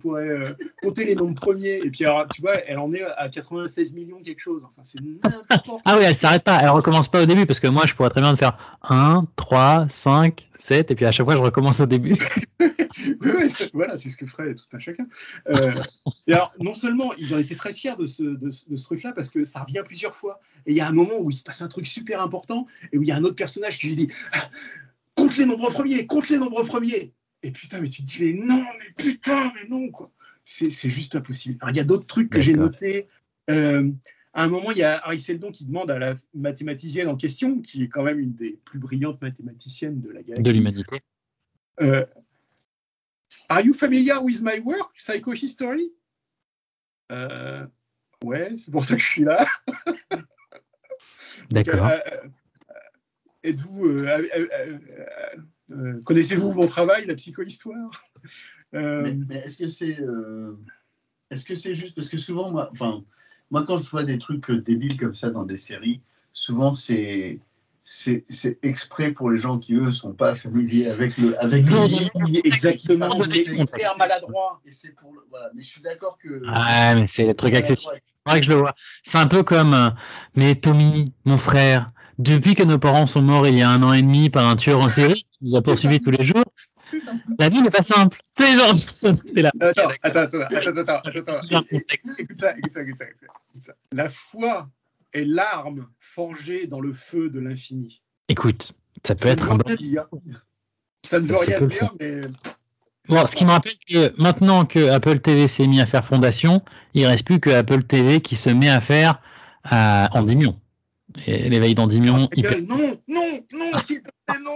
compter 0.83 1.05
les 1.05 1.15
nombres 1.15 1.35
premiers. 1.35 1.81
Et 1.85 1.91
puis 1.91 2.05
alors, 2.05 2.27
tu 2.29 2.41
vois, 2.41 2.57
elle 2.67 2.79
en 2.79 2.93
est 2.93 3.03
à 3.03 3.29
96 3.29 3.95
millions 3.95 4.21
quelque 4.21 4.41
chose. 4.41 4.65
Enfin, 4.65 4.83
c'est 4.85 5.01
n'importe 5.01 5.47
quoi. 5.65 5.81
Ah 5.85 5.97
oui, 5.97 6.05
elle 6.05 6.17
s'arrête 6.17 6.43
pas, 6.43 6.59
elle 6.61 6.71
recommence 6.71 7.07
pas 7.07 7.23
au 7.23 7.27
début 7.27 7.47
parce 7.47 7.61
que 7.61 7.69
moi 7.69 7.85
je 7.87 7.95
pourrais 7.95 8.11
très 8.11 8.21
bien 8.21 8.35
faire 8.37 8.81
1, 8.83 9.27
3, 9.37 9.87
5, 9.91 10.49
7 10.59 10.91
et 10.91 10.95
puis 10.95 11.05
à 11.07 11.13
chaque 11.13 11.27
fois 11.27 11.35
je 11.35 11.41
recommence 11.41 11.81
au 11.81 11.87
début. 11.87 12.17
Ouais, 13.21 13.49
voilà, 13.75 13.99
c'est 13.99 14.09
ce 14.11 14.17
que 14.17 14.27
ferait 14.27 14.55
tout 14.55 14.65
un 14.73 14.79
chacun. 14.79 15.07
Euh, 15.49 15.83
et 16.27 16.33
alors, 16.33 16.53
non 16.61 16.75
seulement 16.75 17.13
ils 17.15 17.35
ont 17.35 17.39
été 17.39 17.55
très 17.55 17.73
fiers 17.73 17.95
de 17.99 18.07
ce, 18.07 18.23
de, 18.23 18.51
ce- 18.51 18.69
de 18.69 18.75
ce 18.77 18.85
truc-là 18.85 19.13
parce 19.13 19.31
que 19.31 19.45
ça 19.45 19.61
revient 19.61 19.83
plusieurs 19.85 20.17
fois. 20.17 20.41
Et 20.65 20.73
il 20.73 20.77
y 20.77 20.81
a 20.81 20.89
un 20.89 20.93
moment 20.93 21.19
où 21.21 21.31
il 21.31 21.35
se 21.35 21.43
passe 21.45 21.61
un 21.63 21.69
truc 21.69 21.87
super 21.87 22.21
important 22.23 22.67
et 22.93 22.99
où 22.99 23.03
il 23.03 23.09
y 23.09 23.13
a 23.13 23.17
un 23.17 23.23
autre 23.23 23.37
personnage 23.37 23.79
qui 23.79 23.89
lui 23.89 23.97
dit 23.97 24.09
Ah, 24.33 24.49
compte 25.15 25.37
les 25.37 25.45
nombres 25.47 25.71
premiers, 25.71 26.07
compte 26.07 26.29
les 26.31 26.39
nombres 26.39 26.65
premiers. 26.65 27.13
Et 27.43 27.51
putain, 27.51 27.81
mais 27.81 27.89
tu 27.91 28.03
te 28.03 28.07
dis 28.07 28.19
mais 28.25 28.33
non, 28.33 28.65
mais 28.79 28.93
putain, 28.97 29.53
mais 29.55 29.69
non 29.69 29.91
quoi. 29.91 30.11
C'est 30.45 30.71
juste 30.91 31.13
pas 31.13 31.21
possible. 31.21 31.59
Alors, 31.61 31.75
il 31.75 31.77
y 31.77 31.81
a 31.81 31.85
d'autres 31.85 32.07
trucs 32.07 32.31
que 32.31 32.41
j'ai 32.41 32.55
notés. 32.55 33.09
Euh, 33.51 33.89
à 34.37 34.45
un 34.45 34.49
moment, 34.49 34.71
il 34.71 34.79
y 34.79 34.83
a 34.83 34.99
Harry 34.99 35.21
Seldon 35.21 35.51
qui 35.51 35.65
demande 35.65 35.91
à 35.91 35.99
la 35.99 36.15
mathématicienne 36.35 37.09
en 37.09 37.17
question, 37.17 37.63
qui 37.63 37.85
est 37.85 37.89
quand 37.89 38.03
même 38.03 38.21
une 38.21 38.35
des 38.35 38.61
plus 38.65 38.79
brillantes 38.79 39.21
mathématiciennes 39.23 40.01
de 40.03 40.11
la 40.11 40.23
galaxie. 40.23 40.43
De 40.43 40.51
l'humanité. 40.53 41.01
Euh, 41.81 42.05
Are 43.49 43.61
you 43.61 43.73
familiar 43.73 44.23
with 44.23 44.43
my 44.43 44.61
work, 44.61 44.95
Psychohistory? 44.97 45.91
Euh, 47.11 47.67
Ouais, 48.25 48.57
c'est 48.59 48.71
pour 48.71 48.85
ça 48.85 48.95
que 48.95 49.03
je 49.03 49.07
suis 49.07 49.25
là. 49.25 49.47
D'accord. 51.51 51.87
Euh, 51.87 51.99
Êtes-vous, 53.43 53.87
euh, 53.87 54.07
euh, 54.09 54.29
euh, 54.35 54.49
euh, 54.53 55.37
euh, 55.71 56.01
connaissez-vous 56.05 56.53
mon 56.53 56.67
travail, 56.67 57.07
la 57.07 57.15
psychohistoire? 57.15 58.03
Euh, 58.75 59.03
Mais, 59.03 59.15
mais 59.15 59.37
est-ce 59.37 59.59
que 59.59 59.67
c'est 59.67 60.01
euh, 60.01 60.59
est-ce 61.31 61.45
que 61.45 61.55
c'est 61.55 61.75
juste 61.75 61.95
parce 61.95 62.09
que 62.09 62.19
souvent 62.19 62.51
moi 62.51 62.69
enfin 62.73 63.05
moi 63.51 63.65
quand 63.67 63.79
je 63.79 63.89
vois 63.91 64.05
des 64.05 64.19
trucs 64.19 64.51
euh, 64.51 64.61
débiles 64.61 64.99
comme 64.99 65.15
ça 65.15 65.31
dans 65.31 65.45
des 65.45 65.57
séries 65.57 66.01
souvent 66.33 66.75
c'est 66.75 67.41
c'est 67.85 68.25
c'est 68.29 68.59
exprès 68.65 69.13
pour 69.13 69.31
les 69.31 69.39
gens 69.39 69.59
qui 69.59 69.75
eux 69.75 69.93
sont 69.93 70.13
pas 70.13 70.35
familiers 70.35 70.89
avec 70.89 71.17
le 71.19 71.41
avec 71.41 71.65
le 71.65 71.77
oui, 72.25 72.41
exactement, 72.45 73.23
c'est 73.23 73.45
hyper 73.47 73.97
maladroit. 73.97 74.61
et 74.67 74.71
c'est 74.73 74.95
pour 74.97 75.13
le- 75.13 75.21
voilà 75.31 75.51
mais 75.55 75.63
je 75.63 75.69
suis 75.69 75.81
d'accord 75.81 76.19
que 76.19 76.43
Ah, 76.49 76.95
mais 76.97 77.07
c'est 77.07 77.25
le 77.27 77.35
truc 77.35 77.55
accessible. 77.55 77.95
C'est 77.97 78.15
vrai 78.31 78.41
que 78.41 78.47
je 78.47 78.51
le 78.51 78.57
vois. 78.57 78.75
C'est 79.05 79.19
un 79.19 79.29
peu 79.29 79.45
comme, 79.45 79.73
euh, 79.73 79.91
mais 80.35 80.57
Tommy, 80.57 81.13
mon 81.25 81.39
frère, 81.39 81.93
depuis 82.19 82.55
que 82.57 82.65
nos 82.65 82.79
parents 82.79 83.07
sont 83.07 83.23
morts 83.23 83.47
il 83.47 83.55
y 83.59 83.63
a 83.63 83.71
un 83.71 83.83
an 83.85 83.93
et 83.93 84.03
demi 84.03 84.31
par 84.31 84.47
un 84.47 84.57
tueur 84.57 84.81
en 84.81 84.89
série 84.89 85.25
qui 85.31 85.39
nous 85.43 85.55
a 85.55 85.63
poursuivis 85.63 86.01
tous 86.01 86.11
les 86.11 86.25
jours. 86.25 86.45
La 87.39 87.49
vie 87.49 87.63
n'est 87.63 87.71
pas 87.71 87.83
simple. 87.83 88.21
C'est 88.39 88.57
genre, 88.57 88.75
t'es 89.35 89.43
là. 89.43 89.53
Attends, 89.61 89.89
attends, 90.03 90.21
attends, 90.21 90.39
attends, 90.41 90.81
attends, 90.81 91.01
attends, 91.05 91.39
attends. 91.39 91.65
Écoute 91.71 92.41
ça, 92.41 92.57
écoute 92.57 92.75
ça, 92.75 92.83
écoute 92.83 92.99
ça, 92.99 93.05
écoute 93.05 93.65
ça. 93.65 93.73
La 93.93 94.09
foi 94.09 94.69
est 95.13 95.25
l'arme 95.25 95.89
forgée 96.01 96.67
dans 96.67 96.81
le 96.81 96.93
feu 96.93 97.31
de 97.31 97.41
l'infini. 97.41 98.03
Écoute, 98.29 98.73
ça 99.07 99.15
peut 99.15 99.25
Ça 99.25 99.31
être 99.33 99.51
un 99.51 99.57
bon. 99.57 99.75
dire. 99.75 100.07
Ça 101.05 101.21
ne 101.21 101.27
veut 101.27 101.37
rien 101.37 101.61
dire, 101.61 101.95
mais 102.01 102.21
Bon, 103.09 103.25
ce 103.27 103.37
qui 103.37 103.45
me 103.45 103.51
rappelle 103.51 103.77
que 103.89 104.21
maintenant 104.21 104.65
que 104.65 104.89
Apple 104.91 105.21
TV 105.21 105.47
s'est 105.47 105.69
mis 105.69 105.81
à 105.81 105.87
faire 105.87 106.05
fondation, 106.05 106.63
il 106.95 107.07
reste 107.07 107.25
plus 107.25 107.39
que 107.39 107.51
Apple 107.51 107.85
TV 107.85 108.21
qui 108.21 108.35
se 108.35 108.51
met 108.51 108.69
à 108.69 108.81
faire 108.81 109.21
euh, 109.73 110.07
Endymion. 110.11 110.59
Et 111.25 111.49
l'éveil 111.49 111.75
d'Endymion, 111.77 112.29
il 112.35 112.45
fait 112.45 112.61
non, 112.63 112.77
non, 113.07 113.41
non, 113.53 113.79
s'il 113.79 114.03
te 114.03 114.11
plaît, 114.27 114.41
non. 114.43 114.51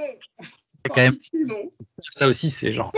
C'est 0.84 0.90
quand 0.92 1.02
même- 1.02 1.68
ça 1.98 2.28
aussi, 2.28 2.50
c'est 2.50 2.72
genre. 2.72 2.92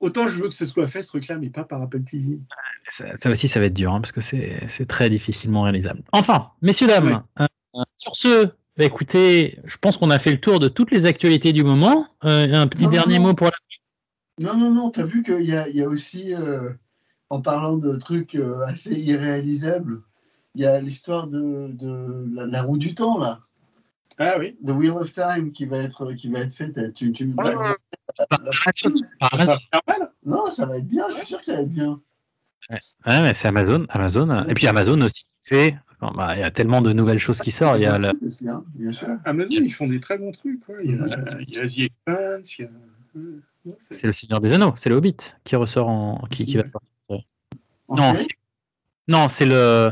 Autant 0.00 0.26
je 0.28 0.42
veux 0.42 0.48
que 0.48 0.54
ce 0.54 0.66
soit 0.66 0.88
fait 0.88 1.02
ce 1.04 1.08
truc-là, 1.08 1.36
mais 1.38 1.48
pas 1.48 1.62
par 1.62 1.80
Apple 1.80 2.02
TV. 2.02 2.40
Ça, 2.88 3.16
ça 3.16 3.30
aussi, 3.30 3.46
ça 3.46 3.60
va 3.60 3.66
être 3.66 3.74
dur, 3.74 3.92
hein, 3.92 4.00
parce 4.00 4.10
que 4.10 4.20
c'est 4.20 4.86
très 4.88 5.08
difficilement 5.08 5.62
réalisable. 5.62 6.02
Enfin, 6.10 6.50
messieurs, 6.60 6.88
dames, 6.88 7.22
euh, 7.38 7.46
euh, 7.76 7.82
sur 7.96 8.16
ce, 8.16 8.46
bah, 8.76 8.84
écoutez, 8.84 9.60
je 9.64 9.76
pense 9.78 9.96
qu'on 9.96 10.10
a 10.10 10.18
fait 10.18 10.32
le 10.32 10.40
tour 10.40 10.58
de 10.58 10.66
toutes 10.66 10.90
les 10.90 11.06
actualités 11.06 11.52
du 11.52 11.62
moment. 11.62 12.08
Euh, 12.24 12.52
un 12.52 12.66
petit 12.66 12.84
Non, 12.86 12.90
dernier 12.90 13.18
non. 13.20 13.28
mot 13.28 13.34
pour 13.34 13.46
la... 13.46 13.52
Non, 14.40 14.56
non, 14.56 14.72
non, 14.72 14.90
t'as 14.90 15.04
vu 15.04 15.22
qu'il 15.22 15.42
y 15.44 15.54
a, 15.54 15.68
il 15.68 15.76
y 15.76 15.82
a 15.82 15.88
aussi, 15.88 16.34
euh, 16.34 16.70
en 17.28 17.40
parlant 17.40 17.76
de 17.76 17.94
trucs 17.96 18.36
assez 18.66 18.94
irréalisables, 18.94 20.02
il 20.56 20.62
y 20.62 20.66
a 20.66 20.80
l'histoire 20.80 21.28
de, 21.28 21.68
de 21.74 22.26
la, 22.34 22.46
la 22.46 22.62
roue 22.62 22.78
du 22.78 22.94
temps, 22.94 23.18
là, 23.18 23.40
Ah 24.18 24.36
oui. 24.38 24.56
The 24.66 24.70
Wheel 24.70 24.90
of 24.92 25.12
Time, 25.12 25.52
qui 25.52 25.64
va 25.66 25.78
être, 25.78 26.12
qui 26.12 26.28
va 26.30 26.40
être 26.40 26.52
faite. 26.54 26.92
Tu, 26.94 27.12
tu 27.12 27.26
me 27.26 27.34
la- 27.42 27.76
Ça 29.46 29.80
mal. 29.86 30.10
Non, 30.24 30.50
ça 30.50 30.66
va 30.66 30.76
être 30.78 30.86
bien, 30.86 31.08
je 31.10 31.16
suis 31.16 31.26
sûr 31.26 31.38
que 31.38 31.44
ça 31.44 31.54
va 31.54 31.62
être 31.62 31.72
bien. 31.72 32.00
Ouais, 32.70 32.78
mais 33.22 33.34
c'est 33.34 33.48
Amazon. 33.48 33.86
Amazon. 33.88 34.44
Et 34.46 34.54
puis 34.54 34.66
Amazon 34.66 35.00
aussi 35.00 35.24
fait. 35.42 35.74
enfin, 36.00 36.12
bah, 36.16 36.36
Il 36.36 36.40
y 36.40 36.42
a 36.44 36.50
tellement 36.50 36.82
de 36.82 36.92
nouvelles 36.92 37.18
choses 37.18 37.40
qui 37.40 37.50
sortent. 37.50 37.78
Il 37.78 37.82
y 37.82 37.86
a 37.86 37.98
le- 37.98 38.12
Aussi, 38.24 38.48
hein, 38.48 38.62
bien 38.74 38.92
sûr. 38.92 39.08
Amazon, 39.24 39.48
ils 39.50 39.72
font 39.72 39.86
des 39.88 40.00
très 40.00 40.18
bons 40.18 40.32
trucs. 40.32 40.64
quoi. 40.64 40.76
Il 40.82 40.90
y 40.90 40.94
a, 40.94 41.06
il 41.40 41.54
y 41.54 41.58
a 41.58 41.66
The 41.66 41.78
Expanse, 41.78 42.58
il 42.58 42.62
y 42.62 42.68
a. 43.70 43.72
c'est- 43.78 44.06
le 44.06 44.12
Seigneur 44.12 44.40
des 44.40 44.52
Anneaux. 44.52 44.74
C'est 44.76 44.88
le 44.90 44.96
Hobbit 44.96 45.16
qui 45.44 45.56
ressort 45.56 45.88
en. 45.88 46.26
Qui, 46.30 46.46
qui 46.46 46.56
va. 46.58 46.64
En 47.88 47.96
Non, 47.96 48.14
c'est- 48.14 48.28
non, 49.08 49.28
c'est 49.28 49.46
le. 49.46 49.90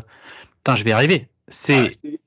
Putain, 0.59 0.77
je 0.77 0.85
vais 0.85 0.91
y 0.91 0.93
arriver. 0.93 1.29
Ah, 1.29 1.35
C'est 1.49 1.91
c'est- 2.03 2.21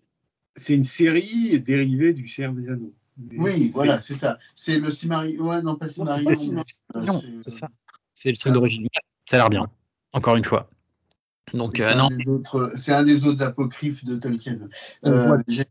C'est 0.62 0.74
une 0.74 0.84
série 0.84 1.60
dérivée 1.60 2.14
du 2.14 2.28
Seigneur 2.28 2.54
des 2.54 2.68
Anneaux. 2.70 2.94
Mais 3.18 3.38
Oui, 3.40 3.72
voilà, 3.74 4.00
c'est 4.00 4.14
ça. 4.14 4.38
C'est 4.56 4.78
le 4.80 4.90
Cimarion. 4.90 5.44
Ouais, 5.48 5.62
non, 5.62 5.76
pas 5.76 5.88
Cimarion. 5.88 6.34
c'est 6.36 6.52
euh, 6.96 7.02
Non, 7.02 7.14
c'est- 7.14 7.28
c'est 7.42 7.50
ça. 7.52 7.68
C'est 8.14 8.30
le 8.32 8.38
truc 8.38 8.54
d'origine. 8.54 8.88
Ça 9.30 9.38
a 9.38 9.40
l'air 9.40 9.50
bien. 9.50 9.68
Encore 10.14 10.36
une 10.36 10.46
fois. 10.46 10.70
Donc, 11.54 11.74
C'est 11.78 11.84
euh, 11.84 11.94
un, 11.94 11.96
non, 11.96 12.08
des 12.10 12.28
autres- 12.28 12.72
c'est 12.76 12.94
un 12.94 13.04
des 13.04 13.26
autres 13.26 13.42
apocryphes 13.44 14.06
de 14.06 14.16
Tolkien. 14.18 14.60
Euh, 15.06 15.38
Ouais, 15.38 15.66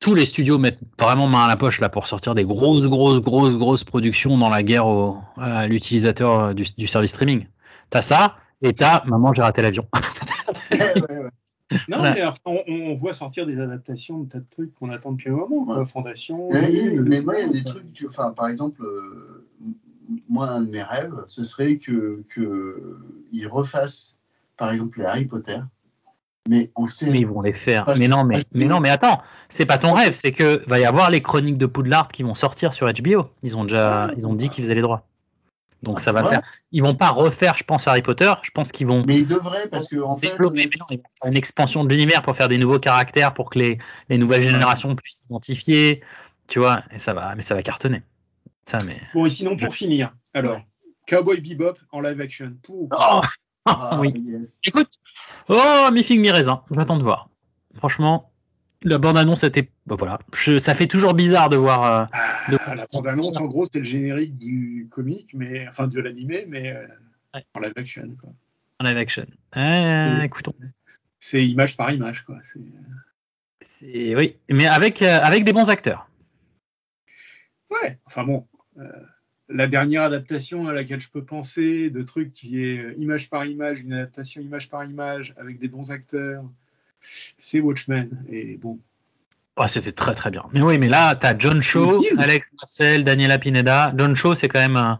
tous 0.00 0.14
les 0.14 0.24
studios 0.26 0.58
mettent 0.58 0.80
vraiment 0.98 1.26
main 1.28 1.44
à 1.44 1.48
la 1.48 1.56
poche 1.56 1.80
là 1.80 1.88
pour 1.88 2.06
sortir 2.06 2.34
des 2.34 2.44
grosses, 2.44 2.86
grosses, 2.86 3.20
grosses, 3.20 3.56
grosses 3.56 3.84
productions 3.84 4.38
dans 4.38 4.48
la 4.48 4.62
guerre 4.62 4.86
au, 4.86 5.18
à 5.36 5.66
l'utilisateur 5.66 6.40
euh, 6.40 6.54
du, 6.54 6.64
du 6.78 6.86
service 6.86 7.10
streaming. 7.12 7.46
T'as 7.90 8.02
ça 8.02 8.36
et 8.62 8.72
t'as 8.72 9.04
maman 9.04 9.32
j'ai 9.34 9.42
raté 9.42 9.62
l'avion. 9.62 9.86
ouais, 10.70 10.78
ouais, 10.78 11.18
ouais. 11.24 11.30
Non, 11.88 11.98
Voilà. 11.98 12.14
mais 12.14 12.22
on, 12.44 12.62
on 12.68 12.94
voit 12.94 13.12
sortir 13.12 13.46
des 13.46 13.60
adaptations 13.60 14.20
de 14.20 14.28
tas 14.28 14.38
de 14.40 14.46
trucs 14.50 14.74
qu'on 14.74 14.90
attend 14.90 15.12
depuis 15.12 15.30
un 15.30 15.34
moment. 15.34 15.84
Fondation. 15.86 16.48
Mais, 16.52 16.70
mais 17.00 17.20
moi, 17.22 17.34
il 17.38 17.46
y 17.46 17.48
a 17.48 17.52
des 17.52 17.64
trucs, 17.64 17.92
tu- 17.92 18.06
enfin, 18.08 18.30
par 18.30 18.48
exemple, 18.48 18.82
euh, 18.82 19.46
moi, 20.28 20.48
un 20.48 20.62
de 20.62 20.70
mes 20.70 20.82
rêves, 20.82 21.14
ce 21.26 21.42
serait 21.44 21.76
que, 21.78 22.22
que 22.28 22.98
ils 23.32 23.46
refassent, 23.46 24.18
par 24.56 24.72
exemple, 24.72 24.98
les 25.00 25.04
Harry 25.06 25.24
Potter, 25.26 25.58
mais 26.48 26.70
en 26.74 26.82
Mais 26.82 26.88
série. 26.88 27.18
ils 27.20 27.26
vont 27.26 27.40
les 27.40 27.52
faire. 27.52 27.88
Mais 27.98 28.08
non, 28.08 28.24
mais, 28.24 28.42
mais 28.52 28.64
non, 28.66 28.80
mais 28.80 28.90
attends, 28.90 29.18
c'est 29.48 29.64
pas 29.66 29.78
ton 29.78 29.92
rêve, 29.92 30.12
c'est 30.12 30.32
que 30.32 30.60
va 30.68 30.78
y 30.80 30.84
avoir 30.84 31.10
les 31.10 31.22
chroniques 31.22 31.58
de 31.58 31.66
Poudlard 31.66 32.08
qui 32.08 32.22
vont 32.24 32.34
sortir 32.34 32.72
sur 32.72 32.86
HBO. 32.92 33.26
Ils 33.42 33.56
ont 33.56 33.62
déjà, 33.64 34.10
ils 34.16 34.26
ont 34.28 34.34
dit 34.34 34.48
qu'ils 34.48 34.64
faisaient 34.64 34.74
les 34.74 34.82
droits. 34.82 35.06
Donc 35.82 36.00
ça 36.00 36.12
va 36.12 36.22
Ouais. 36.22 36.30
faire. 36.30 36.42
Ils 36.70 36.82
vont 36.82 36.94
pas 36.94 37.10
refaire, 37.10 37.56
je 37.56 37.64
pense, 37.64 37.88
Harry 37.88 38.02
Potter. 38.02 38.32
Je 38.42 38.50
pense 38.50 38.70
qu'ils 38.70 38.86
vont 38.86 39.02
Mais 39.06 39.18
ils 39.18 39.26
devraient, 39.26 39.68
parce 39.68 39.88
que, 39.88 39.96
en 40.00 40.16
fait, 40.16 40.34
une 41.24 41.36
expansion 41.36 41.84
de 41.84 41.90
l'univers 41.92 42.22
pour 42.22 42.36
faire 42.36 42.48
des 42.48 42.58
nouveaux 42.58 42.78
caractères 42.78 43.34
pour 43.34 43.50
que 43.50 43.58
les, 43.58 43.78
les 44.08 44.18
nouvelles 44.18 44.48
générations 44.48 44.94
puissent 44.94 45.22
s'identifier. 45.22 46.02
Tu 46.46 46.58
vois, 46.58 46.82
et 46.90 46.98
ça 46.98 47.14
va, 47.14 47.34
mais 47.34 47.42
ça 47.42 47.54
va 47.54 47.62
cartonner. 47.62 48.02
Ça, 48.64 48.82
mais. 48.84 48.96
Bon, 49.14 49.26
et 49.26 49.30
sinon, 49.30 49.56
pour 49.56 49.74
finir, 49.74 50.14
alors, 50.34 50.60
Cowboy 51.06 51.40
Bebop 51.40 51.74
en 51.90 52.00
live 52.00 52.20
action. 52.20 52.52
Oh, 52.68 52.88
ah, 53.66 53.98
oui. 54.00 54.12
yes. 54.26 54.60
Écoute, 54.64 54.90
oh, 55.48 55.88
mi 55.92 56.02
figue 56.02 56.20
mi 56.20 56.30
raisin, 56.30 56.62
j'attends 56.70 56.96
de 56.98 57.02
voir. 57.02 57.28
Franchement, 57.76 58.31
la 58.84 58.98
bande-annonce 58.98 59.44
était. 59.44 59.68
bah 59.86 59.96
voilà, 59.98 60.18
Je- 60.34 60.58
ça 60.58 60.74
fait 60.74 60.86
toujours 60.86 61.14
bizarre 61.14 61.48
de 61.48 61.56
voir. 61.56 61.84
euh, 61.84 62.04
Ah, 62.12 62.74
la 62.74 62.84
bande-annonce, 62.92 63.36
en 63.38 63.46
gros, 63.46 63.64
c'est 63.64 63.78
le 63.80 63.84
générique 63.84 64.36
du 64.38 64.88
comique, 64.90 65.32
mais 65.34 65.66
enfin 65.68 65.86
de 65.88 66.00
l'animé, 66.00 66.44
mais 66.48 66.72
euh, 66.72 66.86
Ouais. 67.34 67.44
en 67.54 67.60
live 67.60 67.72
action. 67.76 68.16
quoi. 68.20 68.30
en 68.80 68.84
live 68.84 68.96
action. 68.98 69.26
Euh, 69.56 70.18
Oui. 70.18 70.24
Écoutons. 70.24 70.54
C'est 71.20 71.46
image 71.46 71.76
par 71.76 71.90
image. 71.92 72.24
Quoi. 72.24 72.38
Oui, 73.82 74.36
mais 74.50 74.66
avec, 74.66 75.02
avec 75.02 75.44
des 75.44 75.52
bons 75.52 75.70
acteurs. 75.70 76.08
Ouais, 77.70 77.98
enfin 78.06 78.24
bon. 78.24 78.46
la 79.48 79.66
dernière 79.66 80.02
adaptation 80.02 80.66
à 80.66 80.72
laquelle 80.72 81.00
je 81.00 81.10
peux 81.10 81.24
penser 81.24 81.90
de 81.90 82.02
trucs 82.02 82.32
qui 82.32 82.62
est 82.64 82.94
image 82.96 83.28
par 83.28 83.44
image, 83.44 83.80
une 83.80 83.92
adaptation 83.92 84.40
image 84.40 84.68
par 84.70 84.84
image 84.84 85.34
avec 85.36 85.58
des 85.58 85.68
bons 85.68 85.90
acteurs, 85.90 86.44
c'est 87.38 87.60
Watchmen. 87.60 88.08
Et 88.30 88.56
bon, 88.56 88.78
Oh, 89.58 89.66
c'était 89.68 89.92
très 89.92 90.14
très 90.14 90.30
bien. 90.30 90.44
Mais 90.52 90.62
oui, 90.62 90.78
mais 90.78 90.88
là, 90.88 91.14
tu 91.14 91.26
as 91.26 91.36
John 91.38 91.60
Shaw. 91.60 92.02
Alex 92.18 92.46
Marcel, 92.58 93.04
Daniela 93.04 93.38
Pineda. 93.38 93.92
John 93.96 94.14
Shaw, 94.14 94.34
c'est 94.34 94.48
quand 94.48 94.60
même. 94.60 94.76
un- 94.76 94.98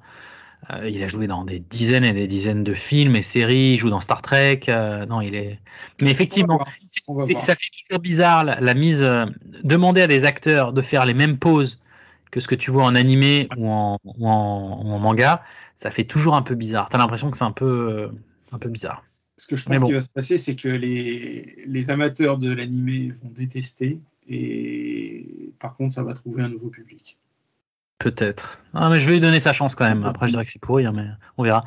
euh, 0.71 0.89
il 0.89 1.03
a 1.03 1.09
joué 1.09 1.27
dans 1.27 1.45
des 1.45 1.59
dizaines 1.59 2.05
et 2.05 2.13
des 2.13 2.27
dizaines 2.29 2.63
de 2.63 2.75
films 2.75 3.17
et 3.17 3.23
séries. 3.23 3.73
Il 3.73 3.79
joue 3.79 3.91
dans 3.91 4.01
Star 4.01 4.23
Trek. 4.23 4.61
euh, 4.69 5.07
non, 5.07 5.21
il 5.23 5.35
est. 5.35 5.59
Mais 6.03 6.11
effectivement, 6.13 6.59
ça 7.41 7.55
fait 7.57 7.71
toujours 7.89 8.01
bizarre 8.01 8.45
la, 8.45 8.61
la 8.61 8.75
mise. 8.75 9.03
euh, 9.03 9.25
demander 9.65 10.03
à 10.03 10.07
des 10.07 10.25
acteurs 10.25 10.73
de 10.73 10.83
faire 10.83 11.05
les 11.07 11.15
mêmes 11.15 11.39
poses 11.39 11.81
que 12.31 12.39
ce 12.41 12.47
que 12.47 12.55
tu 12.55 12.71
vois 12.71 12.85
en 12.85 12.95
animé 12.95 13.49
ou 13.57 13.69
en, 13.71 13.99
ou 14.05 14.29
en, 14.29 14.83
ou 14.85 14.93
en 14.93 14.99
manga, 14.99 15.43
ça 15.75 15.91
fait 15.91 16.05
toujours 16.05 16.35
un 16.37 16.43
peu 16.43 16.55
bizarre. 16.55 16.89
T'as 16.91 16.99
l'impression 16.99 17.31
que 17.31 17.37
c'est 17.37 17.45
un 17.45 17.53
peu, 17.53 17.67
euh, 17.91 18.09
un 18.53 18.59
peu 18.59 18.69
bizarre. 18.69 19.03
Ce 19.43 19.49
que 19.49 19.57
je 19.57 19.65
pense 19.65 19.81
bon. 19.81 19.89
qui 19.89 19.93
va 19.93 20.03
se 20.03 20.09
passer, 20.09 20.39
c'est 20.39 20.55
que 20.55 20.69
les, 20.69 21.65
les 21.67 21.91
amateurs 21.91 22.39
de 22.39 22.53
l'animé 22.53 23.13
vont 23.25 23.31
détester, 23.31 23.99
et 24.29 25.51
par 25.59 25.75
contre, 25.75 25.93
ça 25.95 26.05
va 26.05 26.13
trouver 26.15 26.45
un 26.45 26.49
nouveau 26.49 26.69
public. 26.69 27.19
Peut-être. 27.99 28.61
Ah, 28.73 28.89
mais 28.89 29.01
je 29.01 29.07
vais 29.09 29.15
lui 29.15 29.21
donner 29.21 29.41
sa 29.41 29.53
chance 29.53 29.75
quand 29.75 29.85
même. 29.85 30.05
Après, 30.05 30.29
je 30.29 30.33
dirais 30.35 30.45
que 30.45 30.51
c'est 30.53 30.61
pourri, 30.61 30.87
hein, 30.87 30.93
mais 30.95 31.07
on 31.39 31.43
verra. 31.43 31.65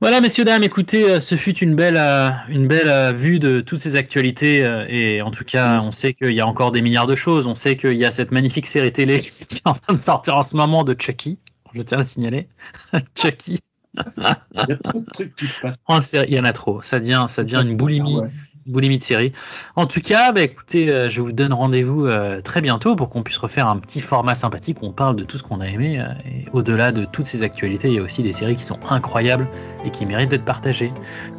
Voilà, 0.00 0.22
messieurs, 0.22 0.46
dames, 0.46 0.62
écoutez, 0.62 1.04
euh, 1.04 1.20
ce 1.20 1.34
fut 1.34 1.58
une 1.58 1.74
belle, 1.74 1.98
euh, 1.98 2.30
une 2.48 2.66
belle 2.66 2.88
euh, 2.88 3.12
vue 3.12 3.38
de 3.38 3.60
toutes 3.60 3.80
ces 3.80 3.96
actualités. 3.96 4.60
et 4.88 5.20
en 5.20 5.30
tout 5.30 5.44
cas, 5.44 5.78
on 5.86 5.92
sait 5.92 6.14
qu'il 6.14 6.32
y 6.32 6.40
a 6.40 6.46
encore 6.46 6.72
des 6.72 6.80
milliards 6.80 7.06
de 7.06 7.16
choses. 7.16 7.46
On 7.46 7.54
sait 7.54 7.76
qu'il 7.76 7.98
y 7.98 8.06
a 8.06 8.12
cette 8.12 8.30
magnifique 8.30 8.66
série 8.66 8.94
télé 8.94 9.18
qui 9.20 9.56
est 9.56 9.68
en 9.68 9.74
train 9.74 9.92
de 9.92 9.98
sortir 9.98 10.38
en 10.38 10.42
ce 10.42 10.56
moment 10.56 10.84
de 10.84 10.96
Chucky. 10.98 11.38
Je 11.74 11.82
tiens 11.82 11.98
à 11.98 12.00
le 12.00 12.06
signaler. 12.06 12.48
Chucky. 13.14 13.60
Il 13.96 14.64
y 14.68 14.72
a 14.72 14.76
trop 14.76 15.00
de 15.00 15.06
trucs 15.12 15.34
qui 15.36 15.48
se 15.48 15.60
passent. 15.60 15.76
En 15.86 16.02
série, 16.02 16.26
il 16.30 16.36
y 16.36 16.40
en 16.40 16.44
a 16.44 16.52
trop. 16.52 16.82
Ça 16.82 16.98
devient, 16.98 17.26
ça 17.28 17.44
devient 17.44 17.62
une 17.66 17.76
boulimie. 17.76 18.16
Ouais. 18.16 18.28
boulimie 18.66 18.96
de 18.96 19.02
série. 19.02 19.32
En 19.76 19.86
tout 19.86 20.00
cas, 20.00 20.32
bah, 20.32 20.42
écoutez, 20.42 20.88
euh, 20.90 21.08
je 21.08 21.20
vous 21.20 21.32
donne 21.32 21.52
rendez-vous 21.52 22.06
euh, 22.06 22.40
très 22.40 22.60
bientôt 22.60 22.94
pour 22.96 23.10
qu'on 23.10 23.22
puisse 23.22 23.38
refaire 23.38 23.66
un 23.66 23.78
petit 23.78 24.00
format 24.00 24.34
sympathique 24.34 24.78
où 24.82 24.86
on 24.86 24.92
parle 24.92 25.16
de 25.16 25.24
tout 25.24 25.36
ce 25.36 25.42
qu'on 25.42 25.60
a 25.60 25.66
aimé. 25.66 26.00
euh, 26.00 26.06
et 26.24 26.44
au-delà 26.52 26.92
de 26.92 27.04
toutes 27.04 27.26
ces 27.26 27.42
actualités, 27.42 27.88
il 27.88 27.94
y 27.94 27.98
a 27.98 28.02
aussi 28.02 28.22
des 28.22 28.32
séries 28.32 28.56
qui 28.56 28.64
sont 28.64 28.78
incroyables 28.88 29.48
et 29.84 29.90
qui 29.90 30.06
méritent 30.06 30.30
d'être 30.30 30.44
partagées. 30.44 30.92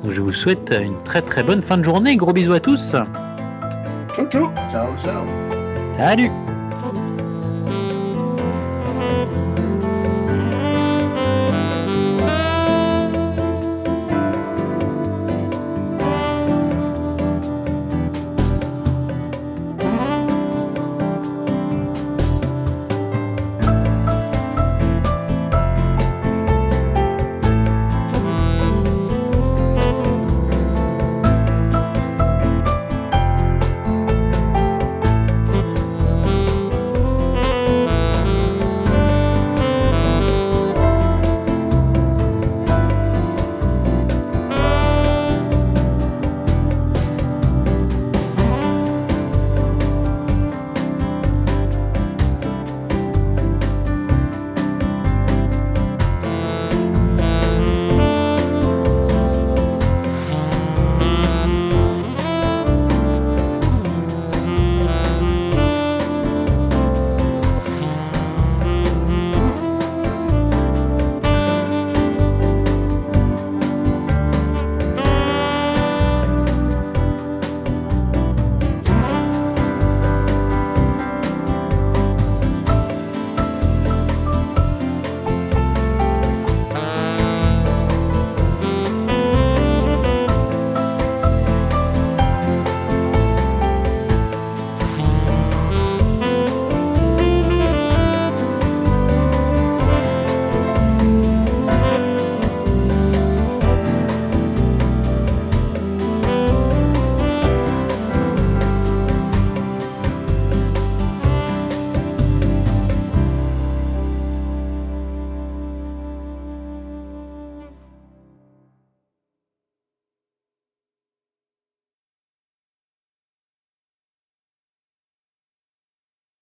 Donc 0.03 0.11
je 0.11 0.21
vous 0.21 0.33
souhaite 0.33 0.73
une 0.77 1.01
très 1.03 1.21
très 1.21 1.43
bonne 1.43 1.61
fin 1.61 1.77
de 1.77 1.83
journée. 1.83 2.15
Gros 2.15 2.33
bisous 2.33 2.53
à 2.53 2.59
tous. 2.59 2.91
Ciao, 2.91 4.27
ciao 4.29 4.51
Ciao, 4.69 4.97
ciao. 4.97 5.25
Salut 5.97 6.52